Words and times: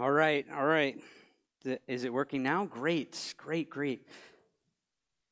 All 0.00 0.10
right, 0.10 0.46
all 0.56 0.64
right. 0.64 0.98
Is 1.86 2.04
it 2.04 2.12
working 2.12 2.42
now? 2.42 2.64
Great, 2.64 3.34
great, 3.36 3.68
great. 3.68 4.08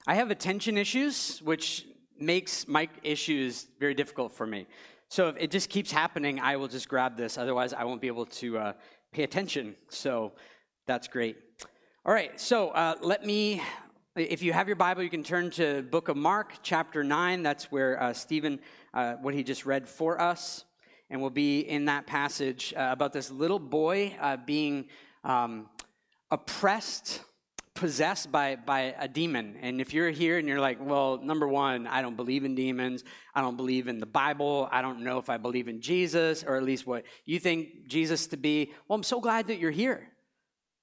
I 0.06 0.16
have 0.16 0.30
attention 0.30 0.76
issues, 0.76 1.40
which 1.42 1.86
makes 2.20 2.68
mic 2.68 2.90
issues 3.02 3.66
very 3.80 3.94
difficult 3.94 4.32
for 4.32 4.46
me. 4.46 4.66
So 5.08 5.28
if 5.28 5.36
it 5.38 5.50
just 5.50 5.70
keeps 5.70 5.90
happening, 5.90 6.38
I 6.38 6.56
will 6.56 6.68
just 6.68 6.86
grab 6.86 7.16
this. 7.16 7.38
Otherwise, 7.38 7.72
I 7.72 7.84
won't 7.84 8.02
be 8.02 8.08
able 8.08 8.26
to 8.26 8.58
uh, 8.58 8.72
pay 9.10 9.22
attention. 9.22 9.74
So 9.88 10.32
that's 10.86 11.08
great. 11.08 11.38
All 12.04 12.12
right, 12.12 12.38
so 12.38 12.68
uh, 12.68 12.96
let 13.00 13.24
me, 13.24 13.62
if 14.16 14.42
you 14.42 14.52
have 14.52 14.66
your 14.66 14.76
Bible, 14.76 15.02
you 15.02 15.08
can 15.08 15.24
turn 15.24 15.48
to 15.52 15.80
book 15.80 16.08
of 16.08 16.18
Mark, 16.18 16.56
chapter 16.62 17.02
9. 17.02 17.42
That's 17.42 17.72
where 17.72 18.02
uh, 18.02 18.12
Stephen, 18.12 18.60
uh, 18.92 19.14
what 19.14 19.32
he 19.32 19.42
just 19.42 19.64
read 19.64 19.88
for 19.88 20.20
us 20.20 20.66
and 21.10 21.20
we'll 21.20 21.30
be 21.30 21.60
in 21.60 21.86
that 21.86 22.06
passage 22.06 22.74
uh, 22.76 22.88
about 22.90 23.12
this 23.12 23.30
little 23.30 23.58
boy 23.58 24.14
uh, 24.20 24.36
being 24.36 24.86
um, 25.24 25.68
oppressed, 26.30 27.22
possessed 27.74 28.30
by, 28.30 28.56
by 28.56 28.94
a 28.98 29.08
demon. 29.08 29.56
And 29.60 29.80
if 29.80 29.94
you're 29.94 30.10
here 30.10 30.38
and 30.38 30.46
you're 30.46 30.60
like, 30.60 30.78
well, 30.80 31.18
number 31.22 31.48
one, 31.48 31.86
I 31.86 32.02
don't 32.02 32.16
believe 32.16 32.44
in 32.44 32.54
demons, 32.54 33.04
I 33.34 33.40
don't 33.40 33.56
believe 33.56 33.88
in 33.88 33.98
the 33.98 34.06
Bible, 34.06 34.68
I 34.70 34.82
don't 34.82 35.02
know 35.02 35.18
if 35.18 35.30
I 35.30 35.36
believe 35.36 35.68
in 35.68 35.80
Jesus, 35.80 36.44
or 36.44 36.56
at 36.56 36.62
least 36.62 36.86
what 36.86 37.04
you 37.24 37.38
think 37.38 37.86
Jesus 37.86 38.26
to 38.28 38.36
be, 38.36 38.72
well, 38.86 38.96
I'm 38.96 39.02
so 39.02 39.20
glad 39.20 39.46
that 39.46 39.58
you're 39.58 39.70
here. 39.70 40.08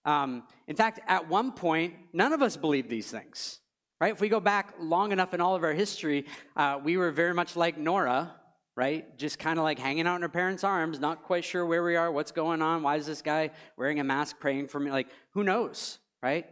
Um, 0.05 0.43
in 0.67 0.75
fact, 0.75 0.99
at 1.07 1.27
one 1.29 1.51
point, 1.51 1.95
none 2.13 2.31
of 2.33 2.41
us 2.41 2.57
believed 2.57 2.89
these 2.89 3.09
things. 3.09 3.59
Right? 3.99 4.11
If 4.11 4.19
we 4.19 4.27
go 4.27 4.41
back 4.41 4.75
long 4.79 5.11
enough 5.13 5.33
in 5.33 5.39
all 5.39 5.55
of 5.55 5.63
our 5.63 5.73
history, 5.73 6.25
uh, 6.55 6.79
we 6.83 6.97
were 6.97 7.11
very 7.11 7.33
much 7.33 7.55
like 7.55 7.77
Nora, 7.77 8.35
right? 8.75 9.17
Just 9.17 9.39
kind 9.39 9.57
of 9.57 9.63
like 9.63 9.79
hanging 9.79 10.05
out 10.05 10.17
in 10.17 10.21
her 10.21 10.29
parents' 10.29 10.63
arms, 10.63 10.99
not 10.99 11.23
quite 11.23 11.45
sure 11.45 11.65
where 11.65 11.83
we 11.83 11.95
are, 11.95 12.11
what's 12.11 12.31
going 12.31 12.61
on, 12.61 12.83
why 12.83 12.97
is 12.97 13.05
this 13.05 13.21
guy 13.21 13.51
wearing 13.77 13.99
a 13.99 14.03
mask 14.03 14.39
praying 14.39 14.67
for 14.67 14.79
me? 14.79 14.91
Like, 14.91 15.07
who 15.31 15.43
knows, 15.43 15.99
right? 16.21 16.49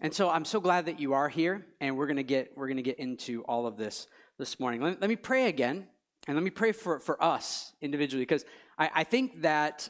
And 0.00 0.12
so 0.12 0.28
I'm 0.28 0.44
so 0.44 0.60
glad 0.60 0.86
that 0.86 1.00
you 1.00 1.14
are 1.14 1.28
here, 1.28 1.64
and 1.80 1.96
we're 1.96 2.06
gonna 2.06 2.22
get 2.22 2.52
we're 2.56 2.68
gonna 2.68 2.82
get 2.82 2.98
into 2.98 3.42
all 3.44 3.66
of 3.66 3.78
this 3.78 4.06
this 4.38 4.60
morning. 4.60 4.82
Let, 4.82 5.00
let 5.00 5.08
me 5.08 5.16
pray 5.16 5.46
again, 5.46 5.86
and 6.26 6.36
let 6.36 6.44
me 6.44 6.50
pray 6.50 6.72
for, 6.72 6.98
for 6.98 7.22
us 7.22 7.72
individually, 7.80 8.22
because 8.22 8.44
I, 8.78 8.90
I 8.96 9.04
think 9.04 9.40
that 9.42 9.88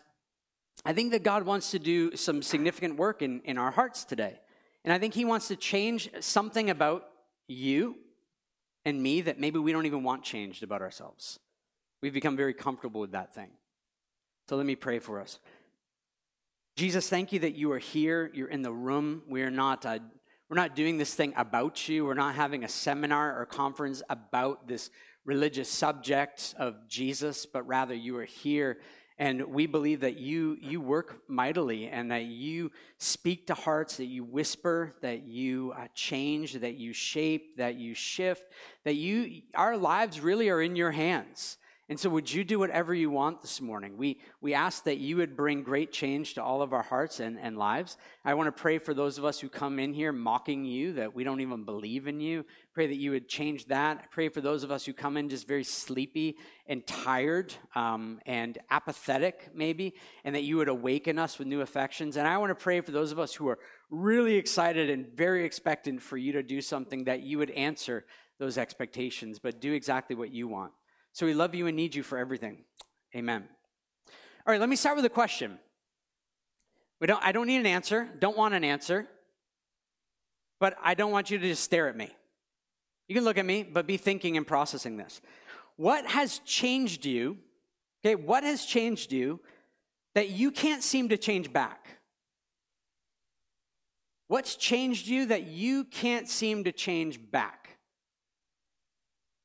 I 0.84 0.92
think 0.92 1.11
that 1.12 1.25
God 1.25 1.44
wants 1.44 1.72
to 1.72 1.78
do 1.78 2.14
some 2.17 2.42
significant 2.42 2.97
work 2.97 3.22
in, 3.22 3.41
in 3.44 3.59
our 3.59 3.70
hearts 3.70 4.05
today. 4.05 4.39
And 4.84 4.92
I 4.92 4.98
think 4.98 5.14
He 5.14 5.25
wants 5.25 5.48
to 5.48 5.56
change 5.56 6.11
something 6.20 6.70
about 6.70 7.09
you 7.48 7.97
and 8.84 9.03
me 9.03 9.22
that 9.22 9.41
maybe 9.41 9.59
we 9.59 9.72
don't 9.72 9.87
even 9.87 10.05
want 10.05 10.22
changed 10.22 10.62
about 10.62 10.83
ourselves. 10.83 11.41
We've 12.02 12.12
become 12.12 12.36
very 12.36 12.55
comfortable 12.55 13.00
with 13.00 13.12
that 13.12 13.34
thing. 13.34 13.50
So 14.48 14.56
let 14.56 14.66
me 14.66 14.77
pray 14.77 14.98
for 14.98 15.20
us. 15.20 15.39
Jesus, 16.77 17.08
thank 17.08 17.33
you 17.33 17.38
that 17.41 17.55
you 17.55 17.72
are 17.72 17.78
here. 17.78 18.30
You're 18.34 18.48
in 18.48 18.62
the 18.62 18.72
room. 18.72 19.22
We 19.28 19.42
are 19.42 19.50
not, 19.50 19.86
uh, 19.86 19.98
we're 20.48 20.56
not 20.56 20.77
doing 20.77 20.98
this 20.98 21.14
thing 21.14 21.33
about 21.36 21.88
you. 21.88 22.05
We're 22.05 22.14
not 22.14 22.34
having 22.34 22.64
a 22.64 22.69
seminar 22.69 23.41
or 23.41 23.47
conference 23.47 24.03
about 24.11 24.69
this 24.69 24.91
religious 25.25 25.69
subject 25.69 26.55
of 26.58 26.77
Jesus, 26.86 27.47
but 27.47 27.66
rather 27.66 27.94
you 27.94 28.16
are 28.19 28.25
here. 28.25 28.78
And 29.19 29.47
we 29.47 29.66
believe 29.66 30.00
that 30.00 30.19
you, 30.19 30.58
you 30.60 30.81
work 30.81 31.22
mightily 31.27 31.88
and 31.88 32.10
that 32.10 32.25
you 32.27 32.70
speak 32.98 33.47
to 33.47 33.55
hearts, 33.55 33.97
that 33.97 34.05
you 34.05 34.22
whisper, 34.22 34.94
that 35.00 35.22
you 35.22 35.72
uh, 35.77 35.86
change, 35.94 36.53
that 36.60 36.75
you 36.75 36.92
shape, 36.92 37.56
that 37.56 37.77
you 37.77 37.94
shift, 37.94 38.53
that 38.84 38.97
you, 38.97 39.41
our 39.55 39.78
lives 39.78 40.20
really 40.20 40.50
are 40.50 40.60
in 40.60 40.77
your 40.77 40.91
hands. 40.91 41.56
And 41.89 42.01
so, 42.01 42.11
would 42.11 42.33
you 42.33 42.42
do 42.42 42.59
whatever 42.59 42.92
you 42.92 43.11
want 43.11 43.42
this 43.42 43.61
morning? 43.61 43.97
We, 43.97 44.19
we 44.41 44.55
ask 44.55 44.83
that 44.84 44.97
you 44.97 45.19
would 45.19 45.37
bring 45.37 45.62
great 45.62 45.93
change 45.93 46.34
to 46.34 46.43
all 46.43 46.61
of 46.61 46.73
our 46.73 46.83
hearts 46.83 47.20
and, 47.20 47.39
and 47.39 47.56
lives. 47.56 47.97
I 48.25 48.34
want 48.34 48.48
to 48.48 48.61
pray 48.61 48.78
for 48.78 48.93
those 48.93 49.19
of 49.19 49.25
us 49.25 49.39
who 49.39 49.48
come 49.48 49.78
in 49.78 49.95
here 49.95 50.11
mocking 50.11 50.65
you, 50.65 50.95
that 50.95 51.15
we 51.15 51.23
don't 51.23 51.41
even 51.41 51.62
believe 51.62 52.09
in 52.09 52.19
you. 52.19 52.45
Pray 52.75 52.88
that 52.88 52.97
you 52.97 53.12
would 53.12 53.28
change 53.28 53.66
that. 53.66 53.99
I 53.99 54.06
pray 54.10 54.28
for 54.28 54.41
those 54.41 54.65
of 54.65 54.72
us 54.72 54.84
who 54.84 54.93
come 54.93 55.16
in 55.16 55.28
just 55.28 55.47
very 55.47 55.62
sleepy 55.62 56.38
and 56.66 56.84
tired 56.84 57.55
um, 57.77 58.19
and 58.27 58.59
apathetic, 58.69 59.50
maybe, 59.55 59.94
and 60.25 60.34
that 60.34 60.43
you 60.43 60.56
would 60.56 60.69
awaken 60.69 61.21
us 61.21 61.39
with 61.39 61.47
new 61.47 61.60
affections. 61.60 62.16
And 62.16 62.27
I 62.27 62.37
want 62.39 62.50
to 62.50 62.60
pray 62.60 62.81
for 62.81 62.91
those 62.91 63.12
of 63.12 63.21
us 63.21 63.33
who 63.33 63.47
are 63.47 63.60
really 63.91 64.34
excited 64.34 64.91
and 64.91 65.06
very 65.06 65.44
expectant 65.44 66.03
for 66.03 66.16
you 66.16 66.33
to 66.33 66.43
do 66.43 66.60
something 66.60 67.05
that 67.05 67.22
you 67.22 67.39
would 67.39 67.50
answer 67.50 68.06
those 68.41 68.59
expectations, 68.59 69.39
but 69.39 69.60
do 69.60 69.72
exactly 69.72 70.16
what 70.16 70.33
you 70.33 70.49
want. 70.49 70.72
So 71.16 71.25
we 71.25 71.32
love 71.32 71.54
you 71.54 71.66
and 71.66 71.75
need 71.75 71.94
you 71.94 72.03
for 72.03 72.19
everything. 72.19 72.59
Amen. 73.15 73.49
All 74.47 74.53
right, 74.53 74.60
let 74.60 74.69
me 74.69 74.77
start 74.77 74.97
with 74.97 75.04
a 75.06 75.09
question. 75.09 75.59
We 77.00 77.06
don't, 77.06 77.25
I 77.25 77.32
don't 77.32 77.47
need 77.47 77.56
an 77.56 77.65
answer, 77.65 78.06
don't 78.19 78.37
want 78.37 78.53
an 78.53 78.65
answer, 78.65 79.06
but 80.60 80.77
I 80.82 80.93
don't 80.93 81.12
want 81.12 81.31
you 81.31 81.38
to 81.38 81.49
just 81.49 81.65
stare 81.65 81.88
at 81.88 81.97
me. 81.97 82.10
You 83.09 83.15
can 83.15 83.25
look 83.25 83.38
at 83.38 83.47
me, 83.47 83.62
but 83.62 83.87
be 83.87 83.97
thinking 83.97 84.37
and 84.37 84.47
processing 84.47 84.99
this. 84.99 85.22
What 85.77 86.04
has 86.04 86.41
changed 86.41 87.06
you? 87.06 87.38
Okay, 88.04 88.15
what 88.15 88.44
has 88.44 88.66
changed 88.66 89.10
you 89.10 89.41
that 90.15 90.28
you 90.28 90.50
can't 90.50 90.83
seem 90.83 91.09
to 91.09 91.16
change 91.16 91.50
back? 91.50 91.87
What's 94.28 94.54
changed 94.54 95.06
you 95.06 95.25
that 95.27 95.44
you 95.44 95.84
can't 95.84 96.28
seem 96.28 96.65
to 96.65 96.72
change 96.72 97.19
back? 97.31 97.66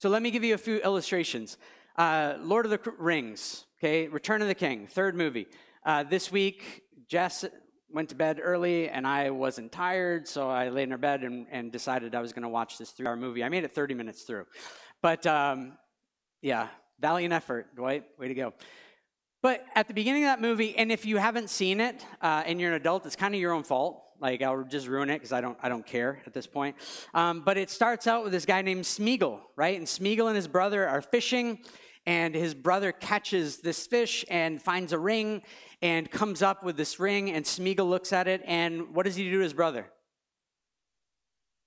So 0.02 0.10
let 0.10 0.24
me 0.24 0.32
give 0.32 0.44
you 0.44 0.56
a 0.56 0.58
few 0.58 0.78
illustrations. 0.78 1.60
Uh, 1.96 2.34
Lord 2.40 2.66
of 2.66 2.72
the 2.72 2.80
Rings, 2.98 3.66
okay, 3.78 4.08
Return 4.08 4.42
of 4.42 4.48
the 4.48 4.56
King, 4.56 4.88
third 4.88 5.16
movie. 5.16 5.46
Uh, 5.86 6.02
this 6.02 6.32
week, 6.32 6.82
Jess 7.08 7.46
went 7.88 8.10
to 8.10 8.16
bed 8.16 8.40
early 8.42 8.90
and 8.90 9.06
I 9.06 9.30
wasn't 9.30 9.72
tired, 9.72 10.28
so 10.28 10.50
I 10.50 10.70
laid 10.70 10.86
in 10.86 10.90
her 10.90 10.98
bed 10.98 11.22
and, 11.22 11.46
and 11.52 11.72
decided 11.72 12.16
I 12.16 12.22
was 12.22 12.34
going 12.34 12.42
to 12.42 12.50
watch 12.50 12.80
this 12.80 12.90
three 12.90 13.06
hour 13.06 13.16
movie. 13.16 13.44
I 13.44 13.50
made 13.50 13.64
it 13.64 13.74
30 13.74 13.94
minutes 13.94 14.24
through. 14.24 14.46
But 15.04 15.28
um, 15.28 15.74
yeah, 16.42 16.70
valiant 17.00 17.32
effort, 17.32 17.76
Dwight. 17.76 18.06
Way 18.18 18.30
to 18.30 18.34
go. 18.34 18.54
But 19.44 19.64
at 19.76 19.88
the 19.88 19.94
beginning 19.94 20.24
of 20.24 20.30
that 20.30 20.42
movie, 20.42 20.76
and 20.76 20.92
if 20.92 21.06
you 21.06 21.18
haven't 21.18 21.52
seen 21.52 21.80
it 21.80 22.04
uh, 22.24 22.42
and 22.48 22.60
you're 22.60 22.72
an 22.72 22.82
adult, 22.82 23.06
it's 23.06 23.16
kind 23.16 23.36
of 23.36 23.40
your 23.40 23.54
own 23.54 23.62
fault. 23.62 24.02
Like 24.22 24.44
I'll 24.44 24.64
just 24.64 24.88
ruin 24.88 25.10
it 25.10 25.16
because 25.16 25.32
I 25.32 25.42
don't 25.42 25.58
I 25.64 25.68
don't 25.68 25.86
care 25.86 26.22
at 26.28 26.34
this 26.34 26.46
point. 26.46 26.76
Um, 27.14 27.42
but 27.42 27.58
it 27.58 27.72
starts 27.72 28.06
out 28.06 28.24
with 28.24 28.32
this 28.32 28.46
guy 28.46 28.62
named 28.62 28.84
Smeagol, 28.84 29.40
right? 29.56 29.78
And 29.78 29.88
Smeagol 29.88 30.28
and 30.28 30.36
his 30.36 30.48
brother 30.48 30.88
are 30.88 31.02
fishing, 31.02 31.60
and 32.06 32.36
his 32.36 32.54
brother 32.54 32.92
catches 32.92 33.58
this 33.58 33.88
fish 33.88 34.24
and 34.30 34.62
finds 34.62 34.94
a 34.94 35.00
ring 35.00 35.42
and 35.82 36.10
comes 36.10 36.44
up 36.44 36.64
with 36.64 36.78
this 36.78 37.00
ring. 37.00 37.32
And 37.32 37.44
Smeagol 37.44 37.90
looks 37.90 38.14
at 38.14 38.28
it, 38.28 38.44
and 38.46 38.94
what 38.94 39.08
does 39.08 39.16
he 39.16 39.24
do 39.24 39.38
to 39.38 39.40
his 39.40 39.54
brother? 39.54 39.88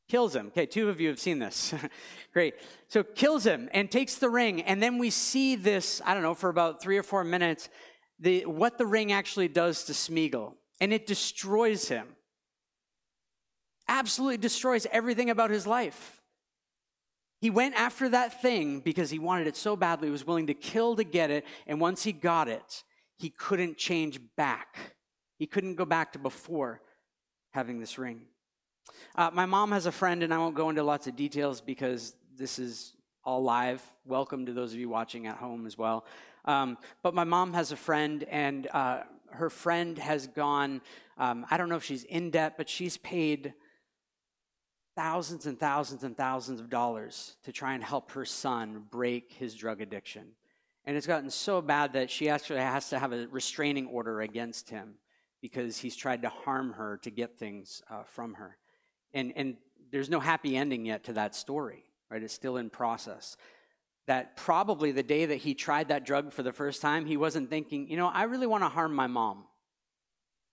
Kills 0.08 0.36
him. 0.36 0.48
Okay, 0.48 0.66
two 0.66 0.88
of 0.88 1.00
you 1.00 1.08
have 1.08 1.18
seen 1.18 1.40
this. 1.40 1.74
Great. 2.32 2.54
So 2.86 3.02
kills 3.02 3.44
him 3.44 3.68
and 3.72 3.90
takes 3.90 4.14
the 4.14 4.30
ring, 4.30 4.62
and 4.62 4.80
then 4.80 4.98
we 4.98 5.10
see 5.10 5.56
this. 5.56 6.00
I 6.04 6.14
don't 6.14 6.22
know 6.22 6.34
for 6.34 6.50
about 6.50 6.80
three 6.80 6.98
or 6.98 7.02
four 7.02 7.24
minutes. 7.24 7.68
The, 8.20 8.46
what 8.46 8.78
the 8.78 8.86
ring 8.86 9.10
actually 9.10 9.48
does 9.48 9.84
to 9.86 9.92
Smeagol, 9.92 10.52
and 10.80 10.92
it 10.92 11.08
destroys 11.08 11.88
him 11.88 12.13
absolutely 13.88 14.38
destroys 14.38 14.86
everything 14.90 15.30
about 15.30 15.50
his 15.50 15.66
life. 15.66 16.20
He 17.40 17.50
went 17.50 17.74
after 17.74 18.08
that 18.08 18.40
thing 18.40 18.80
because 18.80 19.10
he 19.10 19.18
wanted 19.18 19.46
it 19.46 19.56
so 19.56 19.76
badly, 19.76 20.08
he 20.08 20.12
was 20.12 20.26
willing 20.26 20.46
to 20.46 20.54
kill 20.54 20.96
to 20.96 21.04
get 21.04 21.30
it. 21.30 21.44
And 21.66 21.80
once 21.80 22.02
he 22.02 22.12
got 22.12 22.48
it, 22.48 22.82
he 23.18 23.30
couldn't 23.30 23.76
change 23.76 24.18
back. 24.36 24.78
He 25.38 25.46
couldn't 25.46 25.74
go 25.74 25.84
back 25.84 26.12
to 26.14 26.18
before 26.18 26.80
having 27.52 27.80
this 27.80 27.98
ring. 27.98 28.22
Uh, 29.14 29.30
my 29.32 29.46
mom 29.46 29.72
has 29.72 29.86
a 29.86 29.92
friend, 29.92 30.22
and 30.22 30.32
I 30.32 30.38
won't 30.38 30.54
go 30.54 30.70
into 30.70 30.82
lots 30.82 31.06
of 31.06 31.16
details 31.16 31.60
because 31.60 32.14
this 32.36 32.58
is 32.58 32.94
all 33.24 33.42
live. 33.42 33.82
Welcome 34.04 34.46
to 34.46 34.52
those 34.52 34.72
of 34.72 34.78
you 34.78 34.88
watching 34.88 35.26
at 35.26 35.36
home 35.36 35.66
as 35.66 35.78
well. 35.78 36.04
Um, 36.44 36.78
but 37.02 37.14
my 37.14 37.24
mom 37.24 37.52
has 37.54 37.72
a 37.72 37.76
friend, 37.76 38.24
and 38.30 38.66
uh, 38.72 39.02
her 39.30 39.50
friend 39.50 39.98
has 39.98 40.26
gone, 40.26 40.80
um, 41.18 41.46
I 41.50 41.56
don't 41.56 41.68
know 41.68 41.76
if 41.76 41.84
she's 41.84 42.04
in 42.04 42.30
debt, 42.30 42.54
but 42.56 42.68
she's 42.68 42.96
paid 42.96 43.54
thousands 44.96 45.46
and 45.46 45.58
thousands 45.58 46.04
and 46.04 46.16
thousands 46.16 46.60
of 46.60 46.70
dollars 46.70 47.36
to 47.44 47.52
try 47.52 47.74
and 47.74 47.82
help 47.82 48.12
her 48.12 48.24
son 48.24 48.84
break 48.90 49.32
his 49.32 49.54
drug 49.54 49.80
addiction. 49.80 50.28
And 50.84 50.96
it's 50.96 51.06
gotten 51.06 51.30
so 51.30 51.60
bad 51.62 51.94
that 51.94 52.10
she 52.10 52.28
actually 52.28 52.60
has 52.60 52.90
to 52.90 52.98
have 52.98 53.12
a 53.12 53.26
restraining 53.28 53.86
order 53.86 54.20
against 54.20 54.70
him 54.70 54.94
because 55.40 55.78
he's 55.78 55.96
tried 55.96 56.22
to 56.22 56.28
harm 56.28 56.72
her 56.74 56.98
to 57.02 57.10
get 57.10 57.38
things 57.38 57.82
uh, 57.90 58.02
from 58.04 58.34
her. 58.34 58.56
And, 59.12 59.32
and 59.36 59.56
there's 59.90 60.10
no 60.10 60.20
happy 60.20 60.56
ending 60.56 60.84
yet 60.84 61.04
to 61.04 61.14
that 61.14 61.34
story, 61.34 61.84
right? 62.10 62.22
It's 62.22 62.34
still 62.34 62.56
in 62.56 62.70
process. 62.70 63.36
That 64.06 64.36
probably 64.36 64.92
the 64.92 65.02
day 65.02 65.26
that 65.26 65.36
he 65.36 65.54
tried 65.54 65.88
that 65.88 66.04
drug 66.04 66.32
for 66.32 66.42
the 66.42 66.52
first 66.52 66.82
time, 66.82 67.06
he 67.06 67.16
wasn't 67.16 67.48
thinking, 67.48 67.88
you 67.88 67.96
know, 67.96 68.08
I 68.08 68.24
really 68.24 68.46
want 68.46 68.64
to 68.64 68.68
harm 68.68 68.94
my 68.94 69.06
mom. 69.06 69.44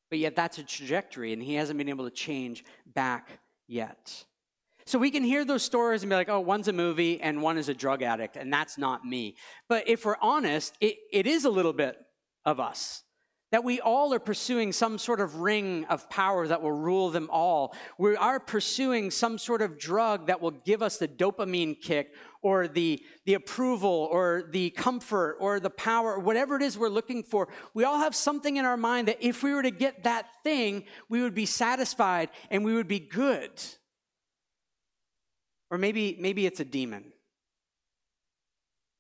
But 0.10 0.20
yet 0.20 0.36
that's 0.36 0.58
a 0.58 0.64
trajectory, 0.64 1.32
and 1.34 1.42
he 1.42 1.56
hasn't 1.56 1.78
been 1.78 1.90
able 1.90 2.06
to 2.06 2.12
change 2.12 2.66
back 2.86 3.40
yet. 3.68 4.26
So 4.86 5.00
we 5.00 5.12
can 5.12 5.24
hear 5.24 5.46
those 5.46 5.64
stories 5.64 6.04
and 6.04 6.10
be 6.10 6.16
like, 6.16 6.30
oh, 6.30 6.40
one's 6.40 6.68
a 6.68 6.74
movie 6.74 7.22
and 7.22 7.42
one 7.42 7.58
is 7.58 7.70
a 7.70 7.74
drug 7.74 8.02
addict, 8.02 8.36
and 8.36 8.52
that's 8.52 8.78
not 8.78 9.06
me. 9.06 9.36
But 9.70 9.88
if 9.88 10.06
we're 10.06 10.18
honest, 10.22 10.76
it, 10.82 10.96
it 11.12 11.28
is 11.28 11.46
a 11.46 11.50
little 11.50 11.74
bit 11.74 11.98
of 12.46 12.60
us. 12.60 13.04
that 13.52 13.64
we 13.66 13.82
all 13.82 14.14
are 14.14 14.20
pursuing 14.20 14.72
some 14.72 14.98
sort 14.98 15.20
of 15.20 15.36
ring 15.36 15.86
of 15.90 16.10
power 16.10 16.48
that 16.48 16.62
will 16.62 16.72
rule 16.72 17.10
them 17.10 17.30
all. 17.32 17.76
We 17.98 18.16
are 18.16 18.40
pursuing 18.40 19.12
some 19.12 19.38
sort 19.38 19.62
of 19.62 19.78
drug 19.78 20.28
that 20.28 20.42
will 20.42 20.52
give 20.52 20.82
us 20.82 20.98
the 20.98 21.08
dopamine 21.08 21.80
kick 21.82 22.14
or 22.42 22.68
the, 22.68 23.04
the 23.26 23.34
approval 23.34 24.08
or 24.10 24.44
the 24.50 24.70
comfort 24.72 25.36
or 25.40 25.60
the 25.60 25.70
power, 25.70 26.18
whatever 26.18 26.56
it 26.56 26.62
is 26.62 26.78
we're 26.78 26.90
looking 26.90 27.24
for. 27.24 27.50
We 27.74 27.84
all 27.84 28.00
have 28.00 28.16
something 28.16 28.56
in 28.56 28.66
our 28.66 28.78
mind 28.78 29.10
that 29.10 29.18
if 29.20 29.44
we 29.44 29.54
were 29.54 29.64
to 29.64 29.72
get 29.72 30.06
that 30.06 30.28
thing, 30.44 30.86
we 31.10 31.22
would 31.22 31.36
be 31.36 31.46
satisfied 31.46 32.30
and 32.50 32.64
we 32.64 32.74
would 32.74 32.88
be 32.88 33.00
good. 33.00 33.52
Or 35.72 35.78
maybe, 35.78 36.18
maybe 36.20 36.46
it's 36.46 36.60
a 36.60 36.66
demon. 36.66 37.06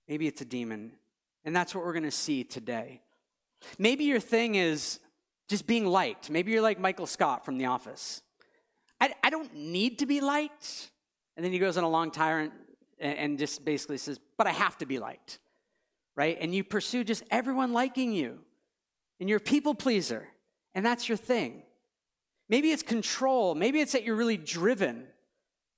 Maybe 0.07 0.25
it's 0.25 0.41
a 0.41 0.45
demon. 0.45 0.93
And 1.43 1.55
that's 1.55 1.75
what 1.75 1.83
we're 1.83 1.93
going 1.93 2.03
to 2.03 2.11
see 2.11 2.45
today. 2.45 3.01
Maybe 3.77 4.05
your 4.05 4.21
thing 4.21 4.55
is 4.55 4.99
just 5.49 5.67
being 5.67 5.85
liked. 5.85 6.29
Maybe 6.29 6.51
you're 6.51 6.61
like 6.61 6.79
Michael 6.79 7.05
Scott 7.05 7.45
from 7.45 7.57
The 7.57 7.65
Office. 7.65 8.21
I, 9.01 9.13
I 9.21 9.29
don't 9.29 9.53
need 9.53 9.99
to 9.99 10.05
be 10.05 10.21
liked. 10.21 10.91
And 11.35 11.45
then 11.45 11.51
he 11.51 11.59
goes 11.59 11.77
on 11.77 11.83
a 11.83 11.89
long 11.89 12.09
tyrant 12.09 12.53
and, 12.99 13.17
and 13.17 13.39
just 13.39 13.65
basically 13.65 13.97
says, 13.97 14.19
But 14.37 14.47
I 14.47 14.51
have 14.51 14.77
to 14.77 14.85
be 14.85 14.97
liked. 14.97 15.39
Right? 16.15 16.37
And 16.39 16.55
you 16.55 16.63
pursue 16.63 17.03
just 17.03 17.23
everyone 17.29 17.73
liking 17.73 18.13
you. 18.13 18.39
And 19.19 19.27
you're 19.27 19.37
a 19.37 19.41
people 19.41 19.75
pleaser. 19.75 20.27
And 20.73 20.85
that's 20.85 21.09
your 21.09 21.17
thing. 21.17 21.63
Maybe 22.47 22.71
it's 22.71 22.83
control. 22.83 23.55
Maybe 23.55 23.81
it's 23.81 23.91
that 23.91 24.03
you're 24.03 24.15
really 24.15 24.37
driven. 24.37 25.07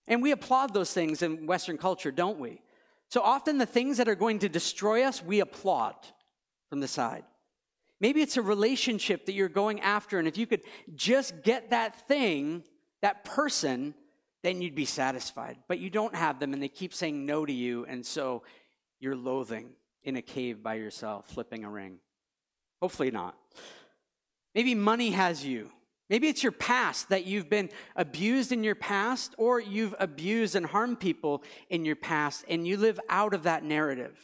And 0.07 0.21
we 0.21 0.31
applaud 0.31 0.73
those 0.73 0.93
things 0.93 1.21
in 1.21 1.45
Western 1.45 1.77
culture, 1.77 2.11
don't 2.11 2.39
we? 2.39 2.61
So 3.09 3.21
often 3.21 3.57
the 3.57 3.65
things 3.65 3.97
that 3.97 4.07
are 4.07 4.15
going 4.15 4.39
to 4.39 4.49
destroy 4.49 5.03
us, 5.03 5.23
we 5.23 5.39
applaud 5.39 5.95
from 6.69 6.79
the 6.79 6.87
side. 6.87 7.23
Maybe 8.01 8.21
it's 8.21 8.37
a 8.37 8.41
relationship 8.41 9.27
that 9.27 9.33
you're 9.33 9.47
going 9.47 9.79
after, 9.79 10.19
and 10.19 10.27
if 10.27 10.37
you 10.37 10.45
could 10.45 10.61
just 10.93 11.43
get 11.43 11.69
that 11.69 12.07
thing, 12.07 12.63
that 13.01 13.23
person, 13.23 13.93
then 14.41 14.61
you'd 14.61 14.75
be 14.75 14.85
satisfied. 14.85 15.57
But 15.69 15.79
you 15.79 15.89
don't 15.89 16.15
have 16.15 16.39
them, 16.39 16.53
and 16.53 16.61
they 16.61 16.67
keep 16.67 16.93
saying 16.93 17.25
no 17.25 17.45
to 17.45 17.53
you, 17.53 17.85
and 17.85 18.05
so 18.05 18.43
you're 18.99 19.15
loathing 19.15 19.69
in 20.03 20.17
a 20.17 20.21
cave 20.21 20.61
by 20.61 20.73
yourself, 20.73 21.27
flipping 21.29 21.63
a 21.63 21.69
ring. 21.69 21.99
Hopefully 22.81 23.11
not. 23.11 23.37
Maybe 24.53 24.75
money 24.75 25.11
has 25.11 25.45
you. 25.45 25.69
Maybe 26.13 26.27
it's 26.27 26.43
your 26.43 26.51
past 26.51 27.09
that 27.09 27.25
you've 27.25 27.49
been 27.49 27.71
abused 27.95 28.51
in 28.51 28.63
your 28.63 28.75
past, 28.75 29.33
or 29.39 29.59
you've 29.59 29.95
abused 29.97 30.55
and 30.55 30.63
harmed 30.63 30.99
people 30.99 31.41
in 31.71 31.85
your 31.85 31.95
past, 31.95 32.45
and 32.47 32.67
you 32.67 32.77
live 32.77 32.99
out 33.09 33.33
of 33.33 33.41
that 33.43 33.63
narrative 33.63 34.15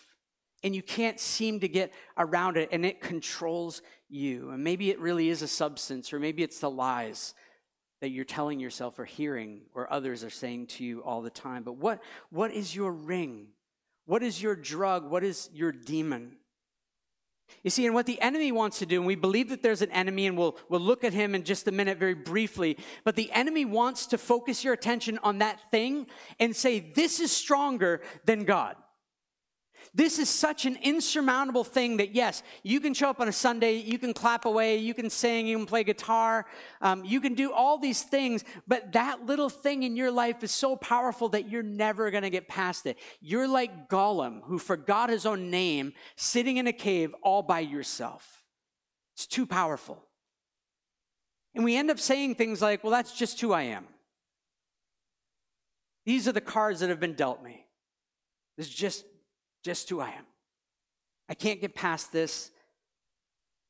and 0.61 0.75
you 0.75 0.83
can't 0.83 1.19
seem 1.19 1.61
to 1.61 1.67
get 1.67 1.91
around 2.15 2.57
it 2.57 2.69
and 2.71 2.85
it 2.85 3.01
controls 3.01 3.81
you. 4.07 4.51
And 4.51 4.63
maybe 4.63 4.91
it 4.91 4.99
really 4.99 5.29
is 5.29 5.41
a 5.41 5.47
substance, 5.47 6.13
or 6.13 6.19
maybe 6.19 6.43
it's 6.43 6.59
the 6.59 6.69
lies 6.69 7.33
that 8.01 8.09
you're 8.09 8.23
telling 8.23 8.59
yourself 8.59 8.99
or 8.99 9.05
hearing 9.05 9.61
or 9.73 9.91
others 9.91 10.23
are 10.23 10.29
saying 10.29 10.67
to 10.67 10.83
you 10.83 10.99
all 10.99 11.23
the 11.23 11.31
time. 11.31 11.63
But 11.63 11.77
what, 11.77 12.03
what 12.29 12.51
is 12.51 12.75
your 12.75 12.91
ring? 12.91 13.47
What 14.05 14.21
is 14.21 14.39
your 14.39 14.55
drug? 14.55 15.09
What 15.09 15.23
is 15.23 15.49
your 15.55 15.71
demon? 15.71 16.33
You 17.63 17.69
see, 17.69 17.85
and 17.85 17.95
what 17.95 18.05
the 18.05 18.21
enemy 18.21 18.51
wants 18.51 18.79
to 18.79 18.85
do, 18.85 18.97
and 18.97 19.05
we 19.05 19.15
believe 19.15 19.49
that 19.49 19.61
there's 19.61 19.81
an 19.81 19.91
enemy, 19.91 20.27
and 20.27 20.37
we'll, 20.37 20.57
we'll 20.69 20.79
look 20.79 21.03
at 21.03 21.13
him 21.13 21.35
in 21.35 21.43
just 21.43 21.67
a 21.67 21.71
minute 21.71 21.97
very 21.97 22.13
briefly, 22.13 22.77
but 23.03 23.15
the 23.15 23.31
enemy 23.31 23.65
wants 23.65 24.05
to 24.07 24.17
focus 24.17 24.63
your 24.63 24.73
attention 24.73 25.19
on 25.23 25.39
that 25.39 25.69
thing 25.71 26.07
and 26.39 26.55
say, 26.55 26.79
This 26.79 27.19
is 27.19 27.31
stronger 27.31 28.01
than 28.25 28.43
God. 28.45 28.75
This 29.93 30.19
is 30.19 30.29
such 30.29 30.65
an 30.65 30.77
insurmountable 30.83 31.63
thing 31.63 31.97
that, 31.97 32.13
yes, 32.13 32.43
you 32.63 32.79
can 32.79 32.93
show 32.93 33.09
up 33.09 33.19
on 33.19 33.27
a 33.27 33.31
Sunday, 33.31 33.73
you 33.77 33.97
can 33.97 34.13
clap 34.13 34.45
away, 34.45 34.77
you 34.77 34.93
can 34.93 35.09
sing, 35.09 35.47
you 35.47 35.57
can 35.57 35.65
play 35.65 35.83
guitar, 35.83 36.45
um, 36.81 37.03
you 37.03 37.19
can 37.19 37.33
do 37.33 37.51
all 37.51 37.77
these 37.77 38.03
things, 38.03 38.43
but 38.67 38.91
that 38.91 39.25
little 39.25 39.49
thing 39.49 39.83
in 39.83 39.95
your 39.95 40.11
life 40.11 40.43
is 40.43 40.51
so 40.51 40.75
powerful 40.75 41.29
that 41.29 41.49
you're 41.49 41.63
never 41.63 42.11
going 42.11 42.23
to 42.23 42.29
get 42.29 42.47
past 42.47 42.85
it. 42.85 42.97
You're 43.19 43.47
like 43.47 43.89
Gollum, 43.89 44.43
who 44.43 44.59
forgot 44.59 45.09
his 45.09 45.25
own 45.25 45.49
name, 45.49 45.93
sitting 46.15 46.57
in 46.57 46.67
a 46.67 46.73
cave 46.73 47.15
all 47.23 47.41
by 47.41 47.59
yourself. 47.59 48.43
It's 49.15 49.25
too 49.25 49.47
powerful. 49.47 50.05
And 51.55 51.63
we 51.63 51.75
end 51.75 51.89
up 51.89 51.99
saying 51.99 52.35
things 52.35 52.61
like, 52.61 52.83
well, 52.83 52.91
that's 52.91 53.11
just 53.11 53.41
who 53.41 53.53
I 53.53 53.63
am. 53.63 53.87
These 56.05 56.27
are 56.27 56.31
the 56.31 56.41
cards 56.41 56.79
that 56.79 56.89
have 56.89 56.99
been 56.99 57.15
dealt 57.15 57.43
me. 57.43 57.65
This 58.57 58.67
is 58.67 58.73
just 58.73 59.03
just 59.63 59.89
who 59.89 59.99
I 59.99 60.09
am. 60.09 60.25
I 61.27 61.33
can't 61.33 61.61
get 61.61 61.75
past 61.75 62.11
this. 62.11 62.51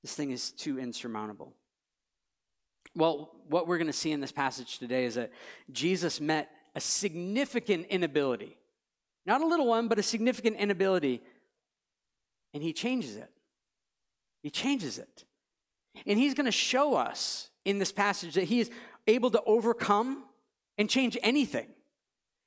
This 0.01 0.13
thing 0.13 0.31
is 0.31 0.51
too 0.51 0.79
insurmountable. 0.79 1.53
Well, 2.95 3.31
what 3.47 3.67
we're 3.67 3.77
going 3.77 3.87
to 3.87 3.93
see 3.93 4.11
in 4.11 4.19
this 4.19 4.31
passage 4.31 4.79
today 4.79 5.05
is 5.05 5.15
that 5.15 5.31
Jesus 5.71 6.21
met 6.21 6.49
a 6.75 6.79
significant 6.79 7.87
inability. 7.87 8.57
Not 9.25 9.41
a 9.41 9.47
little 9.47 9.67
one, 9.67 9.87
but 9.87 9.99
a 9.99 10.03
significant 10.03 10.57
inability. 10.57 11.21
And 12.53 12.63
he 12.63 12.73
changes 12.73 13.15
it. 13.15 13.29
He 14.41 14.49
changes 14.49 14.97
it. 14.97 15.25
And 16.05 16.17
he's 16.17 16.33
going 16.33 16.45
to 16.45 16.51
show 16.51 16.95
us 16.95 17.49
in 17.65 17.77
this 17.79 17.91
passage 17.91 18.35
that 18.35 18.45
he 18.45 18.59
is 18.59 18.71
able 19.07 19.31
to 19.31 19.41
overcome 19.45 20.23
and 20.77 20.89
change 20.89 21.17
anything. 21.21 21.67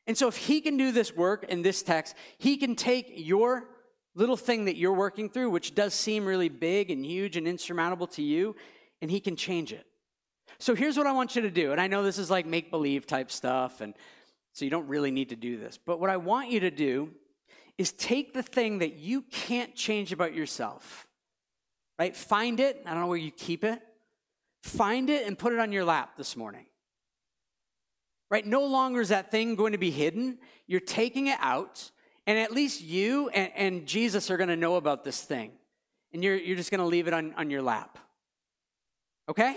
And 0.07 0.19
so, 0.19 0.27
if 0.27 0.37
he 0.37 0.61
can 0.61 0.77
do 0.77 0.91
this 0.91 1.15
work 1.15 1.45
in 1.45 1.63
this 1.63 1.83
text, 1.83 2.17
he 2.39 2.57
can 2.57 2.75
take 2.75 3.13
your 3.17 3.69
little 4.15 4.37
thing 4.37 4.65
that 4.65 4.77
you're 4.77 4.93
working 4.93 5.31
through, 5.31 5.51
which 5.51 5.75
does 5.75 5.95
seem 5.95 6.25
really 6.25 6.49
big 6.49 6.91
and 6.91 7.05
huge 7.07 7.37
and 7.37 7.47
insurmountable 7.47 8.09
to 8.09 8.23
you, 8.23 8.57
and 9.01 9.11
he 9.11 9.21
can 9.21 9.37
change 9.37 9.73
it. 9.73 9.87
So, 10.59 10.75
here's 10.75 10.97
what 10.97 11.07
I 11.07 11.13
want 11.13 11.37
you 11.37 11.43
to 11.43 11.51
do. 11.51 11.73
And 11.73 11.81
I 11.81 11.87
know 11.87 12.03
this 12.03 12.19
is 12.19 12.31
like 12.31 12.47
make 12.47 12.71
believe 12.71 13.07
type 13.07 13.31
stuff, 13.31 13.81
and 13.81 13.95
so 14.53 14.65
you 14.65 14.71
don't 14.71 14.89
really 14.89 15.11
need 15.11 15.29
to 15.29 15.37
do 15.37 15.57
this. 15.57 15.79
But 15.79 16.01
what 16.01 16.11
I 16.11 16.17
want 16.17 16.51
you 16.51 16.61
to 16.61 16.71
do 16.71 17.11
is 17.79 17.93
take 17.93 18.35
the 18.35 18.43
thing 18.43 18.79
that 18.79 18.97
you 18.97 19.23
can't 19.23 19.75
change 19.75 20.13
about 20.13 20.35
yourself, 20.35 21.07
right? 21.99 22.15
Find 22.15 22.61
it. 22.61 22.83
I 22.85 22.91
don't 22.91 23.01
know 23.01 23.07
where 23.07 23.17
you 23.17 23.31
keep 23.31 23.65
it. 23.65 23.81
Find 24.63 25.11
it 25.11 25.27
and 25.27 25.39
put 25.39 25.53
it 25.53 25.59
on 25.59 25.73
your 25.73 25.85
lap 25.85 26.17
this 26.17 26.37
morning 26.37 26.67
right? 28.33 28.47
No 28.47 28.65
longer 28.65 29.03
is 29.03 29.11
that 29.11 29.31
thing 29.31 29.55
going 29.57 29.73
to 29.73 29.79
be 29.79 29.91
hidden. 29.91 30.39
You're 30.67 30.81
taking 30.81 31.27
it 31.27 31.37
out, 31.39 31.91
and 32.27 32.39
at 32.39 32.51
least 32.51 32.81
you 32.81 33.29
and, 33.29 33.53
and 33.55 33.87
Jesus 33.87 34.31
are 34.31 34.39
going 34.39 34.49
to 34.49 34.57
know 34.57 34.77
about 34.77 35.05
this 35.05 35.21
thing. 35.21 35.53
And 36.15 36.25
you're, 36.25 36.37
you're 36.37 36.57
just 36.57 36.71
going 36.71 36.81
to 36.81 36.87
leave 36.87 37.07
it 37.07 37.13
on, 37.13 37.35
on 37.35 37.51
your 37.51 37.61
lap. 37.61 37.99
Okay? 39.29 39.55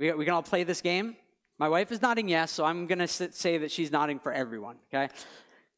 We, 0.00 0.12
we 0.14 0.24
can 0.24 0.34
all 0.34 0.42
play 0.42 0.64
this 0.64 0.80
game? 0.80 1.14
My 1.60 1.68
wife 1.68 1.92
is 1.92 2.02
nodding 2.02 2.28
yes, 2.28 2.50
so 2.50 2.64
I'm 2.64 2.88
going 2.88 2.98
to 2.98 3.06
say 3.06 3.58
that 3.58 3.70
she's 3.70 3.92
nodding 3.92 4.18
for 4.18 4.32
everyone. 4.32 4.76
Okay? 4.92 5.14